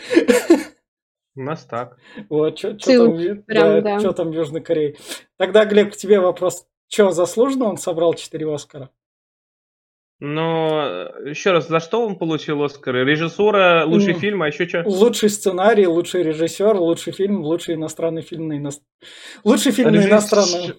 У 1.36 1.40
нас 1.40 1.64
так. 1.64 1.96
Вот, 2.28 2.58
что 2.58 2.76
там, 2.76 3.44
да, 3.46 3.80
да. 3.80 4.00
Что 4.00 4.12
там 4.12 4.30
в 4.30 4.34
Южной 4.34 4.60
Корее. 4.60 4.96
Тогда, 5.36 5.64
Глеб, 5.64 5.92
к 5.92 5.96
тебе 5.96 6.20
вопрос. 6.20 6.66
Что, 6.88 7.10
заслуженно 7.10 7.66
он 7.66 7.76
собрал 7.76 8.14
4 8.14 8.52
Оскара? 8.52 8.90
Но 10.20 11.10
еще 11.24 11.50
раз, 11.50 11.68
за 11.68 11.80
что 11.80 12.06
он 12.06 12.16
получил 12.16 12.62
Оскар? 12.62 12.94
Режиссура, 12.94 13.84
лучший 13.84 14.14
mm. 14.14 14.18
фильм, 14.18 14.42
а 14.42 14.46
еще 14.46 14.68
что? 14.68 14.82
Лучший 14.86 15.28
сценарий, 15.28 15.86
лучший 15.86 16.22
режиссер, 16.22 16.76
лучший 16.76 17.12
фильм, 17.12 17.42
лучший 17.42 17.74
иностранный 17.74 18.22
фильм 18.22 18.48
на 18.48 18.56
иностранном. 18.56 18.88
Лучший 19.42 19.72
фильм 19.72 19.90
Режисс... 19.90 20.04
на 20.04 20.10
иностранном. 20.10 20.76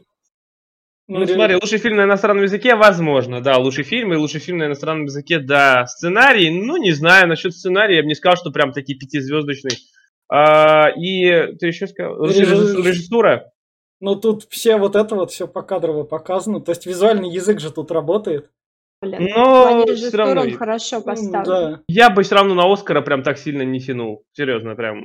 Ну, 1.08 1.20
ну, 1.20 1.28
смотри, 1.28 1.56
лучший 1.56 1.78
фильм 1.78 1.98
на 1.98 2.06
иностранном 2.06 2.46
языке, 2.46 2.76
возможно, 2.76 3.40
да, 3.40 3.58
лучший 3.58 3.84
фильм 3.84 4.12
и 4.14 4.18
лучший 4.18 4.40
фильм 4.40 4.58
на 4.58 4.66
иностранном 4.66 5.06
языке, 5.06 5.38
да. 5.38 5.86
Сценарий, 5.86 6.50
ну, 6.50 6.78
не 6.78 6.94
знаю, 6.94 7.28
насчет 7.28 7.54
сценария, 7.54 7.98
я 7.98 8.02
бы 8.02 8.08
не 8.08 8.16
сказал, 8.16 8.38
что 8.38 8.52
прям 8.52 8.72
такие 8.72 8.98
пятизвездочный. 8.98 9.78
А, 10.28 10.90
и 10.90 11.54
ты 11.58 11.68
еще 11.68 11.86
сказал, 11.86 12.26
режиссура? 12.26 13.52
Ну, 14.00 14.16
тут 14.16 14.48
все 14.50 14.78
вот 14.78 14.96
это 14.96 15.14
вот 15.16 15.32
все 15.32 15.48
покадрово 15.48 16.04
показано, 16.06 16.60
то 16.60 16.72
есть 16.72 16.88
визуальный 16.88 17.30
язык 17.30 17.60
же 17.60 17.72
тут 17.72 17.92
работает. 17.92 18.50
Но 19.02 19.86
все 19.86 20.18
равно... 20.18 20.42
он 20.42 20.58
хорошо 20.58 21.02
поставлен. 21.02 21.44
Да. 21.46 21.82
Я 21.88 22.10
бы 22.10 22.24
все 22.24 22.36
равно 22.36 22.56
на 22.56 22.72
Оскара 22.72 23.02
прям 23.02 23.24
так 23.24 23.38
сильно 23.38 23.62
не 23.62 23.80
тянул. 23.80 24.24
Серьезно, 24.34 24.76
прям... 24.76 25.04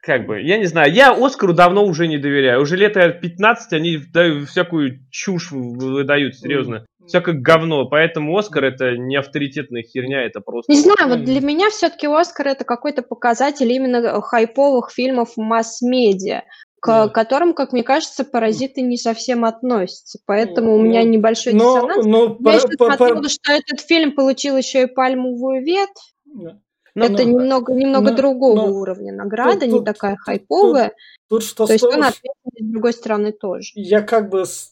Как 0.00 0.26
бы, 0.26 0.42
я 0.42 0.58
не 0.58 0.66
знаю, 0.66 0.92
я 0.92 1.12
Оскару 1.12 1.54
давно 1.54 1.82
уже 1.82 2.08
не 2.08 2.18
доверяю. 2.18 2.60
Уже 2.60 2.76
лето 2.76 3.08
15 3.08 3.72
они 3.72 3.98
всякую 4.44 5.00
чушь 5.10 5.50
выдают, 5.50 6.36
серьезно. 6.36 6.84
все 7.06 7.22
как 7.22 7.36
говно, 7.36 7.86
поэтому 7.88 8.36
Оскар 8.36 8.64
это 8.64 8.98
не 8.98 9.16
авторитетная 9.16 9.82
херня, 9.82 10.22
это 10.22 10.40
просто... 10.40 10.70
Не 10.70 10.78
знаю, 10.78 11.08
вот 11.08 11.24
для 11.24 11.40
меня 11.40 11.70
все-таки 11.70 12.06
Оскар 12.06 12.48
это 12.48 12.64
какой-то 12.64 13.00
показатель 13.00 13.72
именно 13.72 14.20
хайповых 14.20 14.90
фильмов 14.90 15.38
масс-медиа, 15.38 16.42
к 16.84 16.86
да. 16.86 17.08
которым, 17.08 17.54
как 17.54 17.72
мне 17.72 17.82
кажется, 17.82 18.26
паразиты 18.26 18.82
не 18.82 18.98
совсем 18.98 19.46
относятся. 19.46 20.18
Поэтому 20.26 20.72
ну, 20.72 20.76
у 20.76 20.82
меня 20.82 21.02
небольшой 21.02 21.54
но, 21.54 21.76
диссонанс. 21.76 22.04
Но, 22.04 22.36
Я 22.40 22.56
еще 22.56 22.68
по, 22.76 22.84
смотрела, 22.84 23.22
по... 23.22 23.28
что 23.30 23.52
этот 23.52 23.80
фильм 23.80 24.12
получил 24.12 24.58
еще 24.58 24.82
и 24.82 24.86
пальмовую 24.86 25.64
ветвь. 25.64 26.14
Да. 26.26 26.60
Но, 26.94 27.06
это 27.06 27.22
но, 27.22 27.22
немного, 27.22 27.72
немного 27.72 28.10
но, 28.10 28.16
другого 28.18 28.54
но, 28.56 28.66
уровня 28.66 29.14
награда, 29.14 29.60
тут, 29.60 29.80
не 29.80 29.82
такая 29.82 30.16
хайповая. 30.16 30.90
Тут, 31.26 31.40
тут 31.40 31.42
что 31.44 31.66
То 31.66 31.72
есть 31.72 31.84
он 31.84 32.04
ответственный 32.04 32.60
с 32.60 32.70
другой 32.70 32.92
стороны 32.92 33.32
тоже. 33.32 33.70
Я 33.76 34.02
как 34.02 34.28
бы 34.28 34.44
с, 34.44 34.70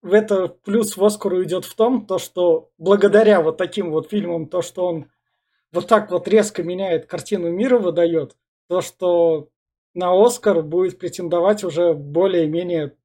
в 0.00 0.12
это 0.14 0.48
плюс 0.48 0.96
в 0.96 1.04
Оскару 1.04 1.44
идет 1.44 1.66
в 1.66 1.74
том, 1.74 2.06
то, 2.06 2.18
что 2.18 2.70
благодаря 2.78 3.42
вот 3.42 3.58
таким 3.58 3.90
вот 3.90 4.08
фильмам, 4.08 4.48
то, 4.48 4.62
что 4.62 4.86
он 4.86 5.10
вот 5.70 5.86
так 5.86 6.10
вот 6.10 6.26
резко 6.28 6.62
меняет 6.62 7.04
картину 7.04 7.50
мира, 7.50 7.78
выдает, 7.78 8.36
то, 8.68 8.80
что 8.80 9.48
на 9.94 10.12
Оскар 10.12 10.62
будет 10.62 10.98
претендовать 10.98 11.64
уже 11.64 11.94
более-менее 11.94 12.96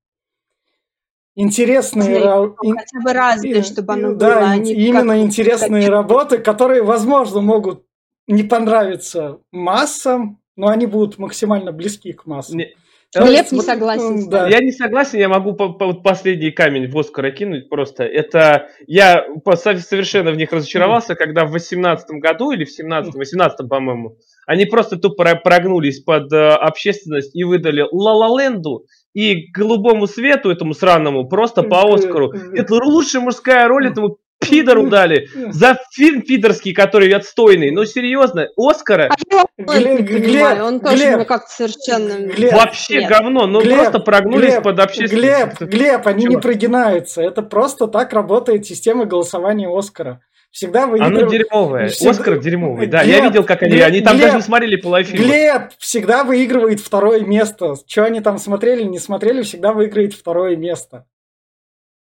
интересные 1.35 2.19
ну, 2.19 2.55
хотя 2.75 2.99
бы 3.03 3.13
разве, 3.13 3.61
чтобы 3.61 3.93
оно 3.93 4.15
да, 4.15 4.39
было, 4.39 4.49
а 4.51 4.55
именно 4.55 5.21
интересные 5.21 5.87
работы, 5.87 6.39
которые, 6.39 6.81
возможно, 6.81 7.41
могут 7.41 7.85
не 8.25 8.43
понравиться 8.43 9.39
массам, 9.51 10.41
но 10.55 10.67
они 10.67 10.87
будут 10.87 11.19
максимально 11.19 11.71
близки 11.71 12.11
к 12.11 12.25
массам. 12.25 12.57
Не, 12.57 12.75
Глеб 13.15 13.51
не 13.51 13.61
согласен. 13.61 14.29
Да. 14.29 14.49
Я 14.49 14.59
не 14.59 14.71
согласен, 14.71 15.19
я 15.19 15.29
могу 15.29 15.53
по, 15.53 15.69
по, 15.69 15.93
последний 15.93 16.51
камень 16.51 16.89
в 16.89 16.97
Оскар 16.97 17.31
кинуть 17.31 17.69
просто. 17.69 18.03
Это 18.03 18.67
я 18.85 19.25
совершенно 19.55 20.31
в 20.31 20.37
них 20.37 20.51
разочаровался, 20.51 21.15
когда 21.15 21.45
в 21.45 21.51
18 21.51 22.05
году 22.19 22.51
или 22.51 22.65
в 22.65 22.71
17 22.71 23.15
18 23.15 23.69
по-моему, 23.69 24.17
они 24.45 24.65
просто 24.65 24.97
тупо 24.97 25.23
прогнулись 25.35 26.01
под 26.01 26.31
э, 26.33 26.49
общественность 26.49 27.33
и 27.35 27.43
выдали 27.43 27.85
Ла-Ла 27.89 28.41
Ленду 28.41 28.85
и 29.13 29.51
голубому 29.51 30.05
свету 30.05 30.51
этому 30.51 30.73
сраному 30.73 31.27
просто 31.27 31.63
по 31.63 31.93
Оскару. 31.93 32.31
Это 32.53 32.73
лучшая 32.75 33.21
мужская 33.21 33.67
роль 33.67 33.87
этому 33.87 34.17
пидору 34.39 34.87
дали 34.87 35.29
за 35.51 35.77
фильм 35.91 36.21
пидорский, 36.21 36.73
который 36.73 37.11
отстойный. 37.11 37.71
Ну, 37.71 37.85
серьезно, 37.85 38.47
Оскара... 38.57 39.09
А 39.09 39.79
Глеб, 39.79 40.01
Глеб, 40.01 40.61
он 40.61 40.79
тоже 40.79 41.15
Глеб, 41.15 41.27
как 41.27 41.47
совершенно... 41.47 42.27
Глеб, 42.27 42.53
Вообще 42.53 43.01
нет. 43.01 43.09
говно, 43.09 43.47
ну 43.47 43.61
Глеб, 43.61 43.79
просто 43.79 43.99
прогнулись 43.99 44.53
Глеб, 44.53 44.63
под 44.63 44.79
общественность. 44.79 45.59
Глеб, 45.59 45.69
Глеб, 45.69 46.07
они 46.07 46.23
Чего? 46.23 46.33
не 46.35 46.39
прогинаются. 46.39 47.21
Это 47.21 47.41
просто 47.41 47.87
так 47.87 48.13
работает 48.13 48.65
система 48.65 49.05
голосования 49.05 49.67
Оскара. 49.67 50.21
Всегда 50.51 50.87
вы 50.87 50.99
Оно 50.99 51.21
дерьмовое. 51.21 51.87
Всегда... 51.89 52.11
Оскар 52.11 52.39
дерьмовый, 52.39 52.87
да. 52.87 53.03
Глеб, 53.03 53.15
я 53.15 53.23
видел, 53.25 53.43
как 53.43 53.63
они... 53.63 53.71
Глеб, 53.73 53.85
они 53.87 54.01
там 54.01 54.15
Глеб, 54.15 54.25
даже 54.27 54.37
не 54.37 54.43
смотрели 54.43 54.75
полуфильм. 54.75 55.23
Глеб 55.23 55.61
всегда 55.79 56.23
выигрывает 56.23 56.79
второе 56.79 57.21
место. 57.21 57.75
Что 57.87 58.05
они 58.05 58.21
там 58.21 58.37
смотрели, 58.37 58.83
не 58.83 58.99
смотрели, 58.99 59.41
всегда 59.41 59.73
выиграет 59.73 60.13
второе 60.13 60.55
место 60.55 61.05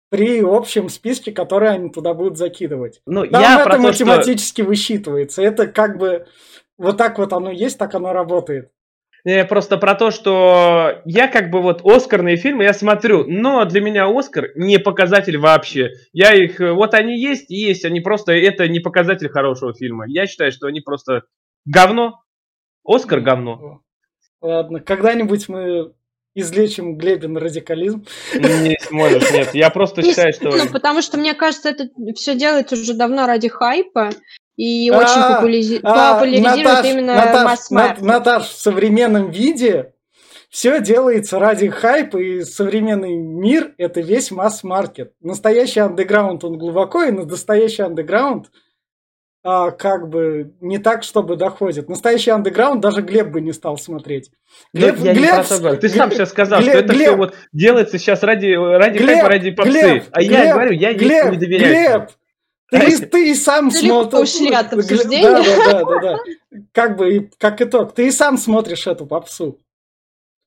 при 0.09 0.41
общем 0.41 0.89
списке, 0.89 1.31
который 1.31 1.69
они 1.69 1.89
туда 1.89 2.13
будут 2.13 2.37
закидывать. 2.37 3.01
Ну, 3.05 3.25
Там 3.27 3.41
я 3.41 3.61
это 3.61 3.77
математически 3.77 4.61
что... 4.61 4.69
высчитывается. 4.69 5.41
Это 5.41 5.67
как 5.67 5.97
бы 5.97 6.25
вот 6.77 6.97
так 6.97 7.17
вот 7.19 7.33
оно 7.33 7.51
есть, 7.51 7.77
так 7.77 7.93
оно 7.95 8.13
работает. 8.13 8.71
Я 9.25 9.43
просто 9.45 9.77
про 9.77 9.95
то, 9.95 10.11
что 10.11 11.01
я 11.03 11.27
как 11.27 11.49
бы 11.49 11.61
вот 11.61 11.81
Оскарные 11.83 12.37
фильмы 12.37 12.63
я 12.63 12.73
смотрю, 12.73 13.25
но 13.27 13.65
для 13.65 13.81
меня 13.81 14.07
Оскар 14.07 14.51
не 14.55 14.79
показатель 14.79 15.37
вообще. 15.37 15.91
Я 16.13 16.33
их, 16.33 16.59
вот 16.59 16.93
они 16.93 17.19
есть 17.19 17.49
есть, 17.49 17.83
они 17.83 17.99
просто, 17.99 18.31
это 18.31 18.67
не 18.69 18.79
показатель 18.79 19.29
хорошего 19.29 19.73
фильма. 19.73 20.05
Я 20.07 20.25
считаю, 20.25 20.51
что 20.51 20.67
они 20.67 20.79
просто 20.79 21.23
говно. 21.65 22.21
Оскар 22.85 23.19
говно. 23.19 23.81
Ладно, 24.41 24.79
когда-нибудь 24.79 25.49
мы 25.49 25.91
излечим 26.39 26.97
Глебин 26.97 27.37
радикализм. 27.37 28.05
Не 28.33 28.77
сможешь, 28.81 29.31
нет. 29.31 29.53
Я 29.53 29.69
просто 29.69 30.01
считаю, 30.01 30.33
что... 30.33 30.49
Ну, 30.49 30.67
потому 30.67 31.01
что, 31.01 31.17
мне 31.17 31.33
кажется, 31.33 31.69
это 31.69 31.89
все 32.15 32.35
делается 32.35 32.75
уже 32.75 32.93
давно 32.93 33.27
ради 33.27 33.49
хайпа. 33.49 34.09
И 34.55 34.91
очень 34.91 35.07
а, 35.15 35.29
а, 35.29 36.15
популяризирует 36.15 36.85
именно 36.85 37.15
Наташ, 37.15 37.71
масс 37.71 38.01
Наташ, 38.01 38.49
в 38.49 38.59
современном 38.59 39.31
виде 39.31 39.93
все 40.49 40.81
делается 40.81 41.39
ради 41.39 41.69
хайпа, 41.69 42.17
и 42.17 42.41
современный 42.41 43.15
мир– 43.15 43.73
это 43.77 44.01
весь 44.01 44.31
масс-маркет. 44.31 45.13
Настоящий 45.21 45.79
андеграунд, 45.79 46.43
он 46.43 46.57
глубоко, 46.57 47.03
и 47.03 47.11
настоящий 47.11 47.83
андеграунд– 47.83 48.47
а, 49.43 49.71
как 49.71 50.09
бы 50.09 50.53
не 50.59 50.79
так, 50.79 51.03
чтобы 51.03 51.37
доходит. 51.37 51.87
Настоящий 51.87 52.31
андеграунд 52.31 52.81
даже 52.81 53.01
Глеб 53.01 53.29
бы 53.29 53.41
не 53.41 53.53
стал 53.53 53.77
смотреть. 53.77 54.31
Ну, 54.73 54.81
Глеб, 54.81 54.99
я 54.99 55.13
Глеб, 55.13 55.31
не 55.31 55.59
про 55.59 55.75
Ты 55.75 55.87
Глеб, 55.87 55.97
сам 55.97 56.11
сейчас 56.11 56.29
сказал, 56.29 56.59
Глеб, 56.59 56.71
что 56.71 56.79
это 56.79 56.93
Глеб, 56.93 57.07
все 57.07 57.15
вот 57.15 57.35
делается 57.53 57.97
сейчас 57.97 58.23
ради, 58.23 58.47
ради 58.47 58.97
Глеб, 58.97 59.15
хайпа, 59.15 59.29
ради 59.29 59.51
попсы. 59.51 59.71
Глеб, 59.71 60.03
а 60.11 60.21
я 60.21 60.27
Глеб, 60.29 60.53
говорю, 60.53 60.71
я 60.71 60.93
Глеб, 60.93 61.31
не 61.31 61.37
доверяю. 61.37 62.07
Глеб, 62.71 62.89
ты, 62.99 63.05
ты 63.07 63.31
и 63.31 63.35
сам 63.35 63.71
смотришь. 63.71 64.37
Да, 65.09 65.41
да, 65.41 65.71
да, 65.71 65.83
да, 65.83 65.99
да. 66.01 66.17
Как 66.73 66.97
бы, 66.97 67.31
как 67.37 67.61
итог, 67.61 67.95
ты 67.95 68.07
и 68.07 68.11
сам 68.11 68.37
смотришь 68.37 68.87
эту 68.87 69.05
попсу. 69.05 69.57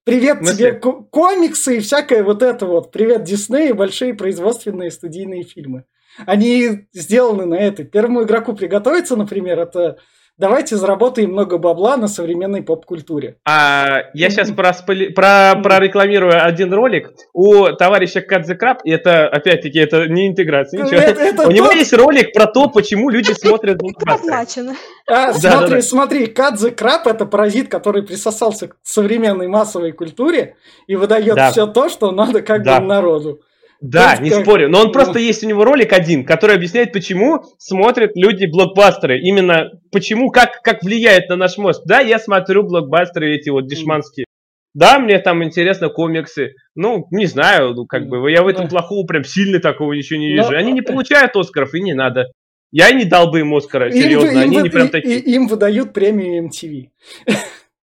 Привет 0.05 0.41
тебе 0.41 0.73
комиксы 0.75 1.77
и 1.77 1.81
всякое 1.81 2.25
вот 2.25 2.43
это 2.43 2.67
вот. 2.67 2.91
Привет 2.91 3.23
Дисней 3.23 3.71
и 3.71 3.73
большие 3.73 4.15
производственные 4.15 4.91
студийные 4.91 5.45
фильмы. 5.45 5.85
Они 6.27 6.87
сделаны 6.93 7.47
на 7.47 7.55
это. 7.55 7.85
Первому 7.85 8.23
игроку 8.25 8.53
приготовиться, 8.55 9.17
например, 9.17 9.59
это 9.59 9.99
давайте 10.39 10.77
заработаем 10.77 11.31
много 11.31 11.59
бабла 11.59 11.97
на 11.97 12.09
современной 12.09 12.63
поп-культуре. 12.63 13.37
А, 13.49 14.11
я 14.15 14.31
сейчас 14.31 14.51
просполи... 14.51 15.11
про... 15.11 15.55
прорекламирую 15.63 16.45
один 16.45 16.73
ролик. 16.73 17.13
У 17.33 17.69
товарища 17.69 18.21
Кадзе 18.21 18.55
Краб, 18.55 18.81
и 18.85 18.91
это, 18.91 19.29
опять-таки, 19.29 19.79
это 19.79 20.07
не 20.09 20.29
интеграция, 20.29 20.83
ничего. 20.83 21.01
Это, 21.01 21.23
это 21.23 21.43
У 21.43 21.45
тот... 21.47 21.55
него 21.55 21.71
есть 21.71 21.93
ролик 21.93 22.33
про 22.33 22.47
то, 22.47 22.69
почему 22.69 23.11
люди 23.11 23.33
смотрят 23.33 23.81
Оплачено. 24.05 24.75
А, 25.07 25.33
смотри, 25.33 25.83
смотри, 25.83 26.27
Кадзе 26.27 26.71
Краб 26.71 27.07
это 27.07 27.27
паразит, 27.27 27.69
который 27.69 28.03
присосался 28.03 28.69
к 28.69 28.77
современной 28.83 29.49
массовой 29.49 29.93
культуре 29.93 30.57
и 30.87 30.97
выдает 30.97 31.39
все 31.53 31.67
то, 31.67 31.89
что 31.89 32.11
надо 32.11 32.43
как 32.43 32.65
бы 32.65 32.79
народу. 32.81 33.41
Да, 33.83 34.17
не 34.21 34.31
спорю, 34.31 34.69
но 34.69 34.81
он 34.81 34.93
просто 34.93 35.19
есть 35.19 35.43
у 35.43 35.49
него 35.49 35.65
ролик 35.65 35.93
один, 35.93 36.25
который 36.25 36.55
объясняет, 36.55 36.93
почему 36.93 37.43
смотрят 37.59 38.13
люди 38.15 38.47
блокбастеры. 38.47 39.19
Именно 39.19 39.73
почему, 39.91 40.31
как, 40.31 40.63
как 40.63 40.85
влияет 40.85 41.29
на 41.29 41.35
наш 41.35 41.59
мозг. 41.59 41.83
Да, 41.85 41.99
я 41.99 42.21
смотрю 42.21 42.63
блокбастеры 42.63 43.35
эти 43.35 43.51
вот 43.51 43.67
дешманские. 43.67 44.27
Да, 44.73 45.01
мне 45.01 45.19
там 45.19 45.43
интересно 45.43 45.89
комиксы. 45.89 46.55
Ну, 46.77 47.09
не 47.11 47.27
знаю, 47.27 47.75
ну, 47.75 47.85
как 47.87 48.07
бы, 48.07 48.31
я 48.31 48.45
в 48.45 48.47
этом 48.47 48.69
плохого 48.69 49.05
прям 49.05 49.25
сильно 49.25 49.59
такого 49.59 49.93
ничего 49.93 50.21
не 50.21 50.33
вижу. 50.33 50.57
Они 50.57 50.73
не 50.73 50.83
получают 50.83 51.37
Оскаров, 51.37 51.75
и 51.75 51.83
не 51.83 51.93
надо. 51.93 52.27
Я 52.71 52.91
не 52.93 53.05
дал 53.05 53.31
бы 53.31 53.41
им 53.41 53.55
Оскара, 53.55 53.91
серьезно, 53.91 54.31
им, 54.31 54.39
они 54.39 54.57
им, 54.59 54.63
не 54.63 54.71
прям 54.71 54.89
такие. 54.89 55.19
Им 55.19 55.49
выдают 55.49 55.93
премию 55.93 56.49
MTV. 56.49 56.89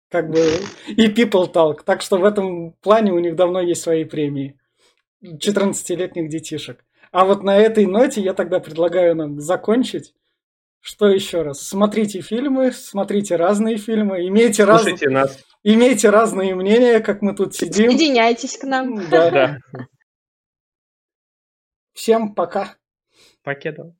Как 0.09 0.29
бы, 0.29 0.39
и 0.87 1.07
People 1.07 1.51
Talk. 1.51 1.79
Так 1.83 2.01
что 2.01 2.17
в 2.17 2.23
этом 2.23 2.71
плане 2.81 3.11
у 3.11 3.19
них 3.19 3.35
давно 3.35 3.59
есть 3.59 3.81
свои 3.81 4.05
премии. 4.05 4.56
14-летних 5.23 6.29
детишек. 6.29 6.83
А 7.11 7.25
вот 7.25 7.43
на 7.43 7.57
этой 7.57 7.85
ноте 7.85 8.21
я 8.21 8.33
тогда 8.33 8.59
предлагаю 8.59 9.15
нам 9.15 9.39
закончить. 9.39 10.13
Что 10.79 11.07
еще 11.07 11.41
раз? 11.41 11.61
Смотрите 11.61 12.21
фильмы, 12.21 12.71
смотрите 12.71 13.35
разные 13.35 13.77
фильмы, 13.77 14.27
имейте, 14.27 14.63
раз... 14.63 14.85
нас. 15.01 15.43
имейте 15.63 16.09
разные 16.09 16.55
мнения, 16.55 16.99
как 16.99 17.21
мы 17.21 17.35
тут 17.35 17.55
сидим. 17.55 17.89
Соединяйтесь 17.89 18.57
к 18.57 18.63
нам. 18.63 19.09
Да, 19.09 19.31
да. 19.31 19.57
Всем 21.93 22.35
пока. 22.35 22.77
Покеда. 23.43 23.95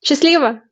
Счастливо. 0.00 0.62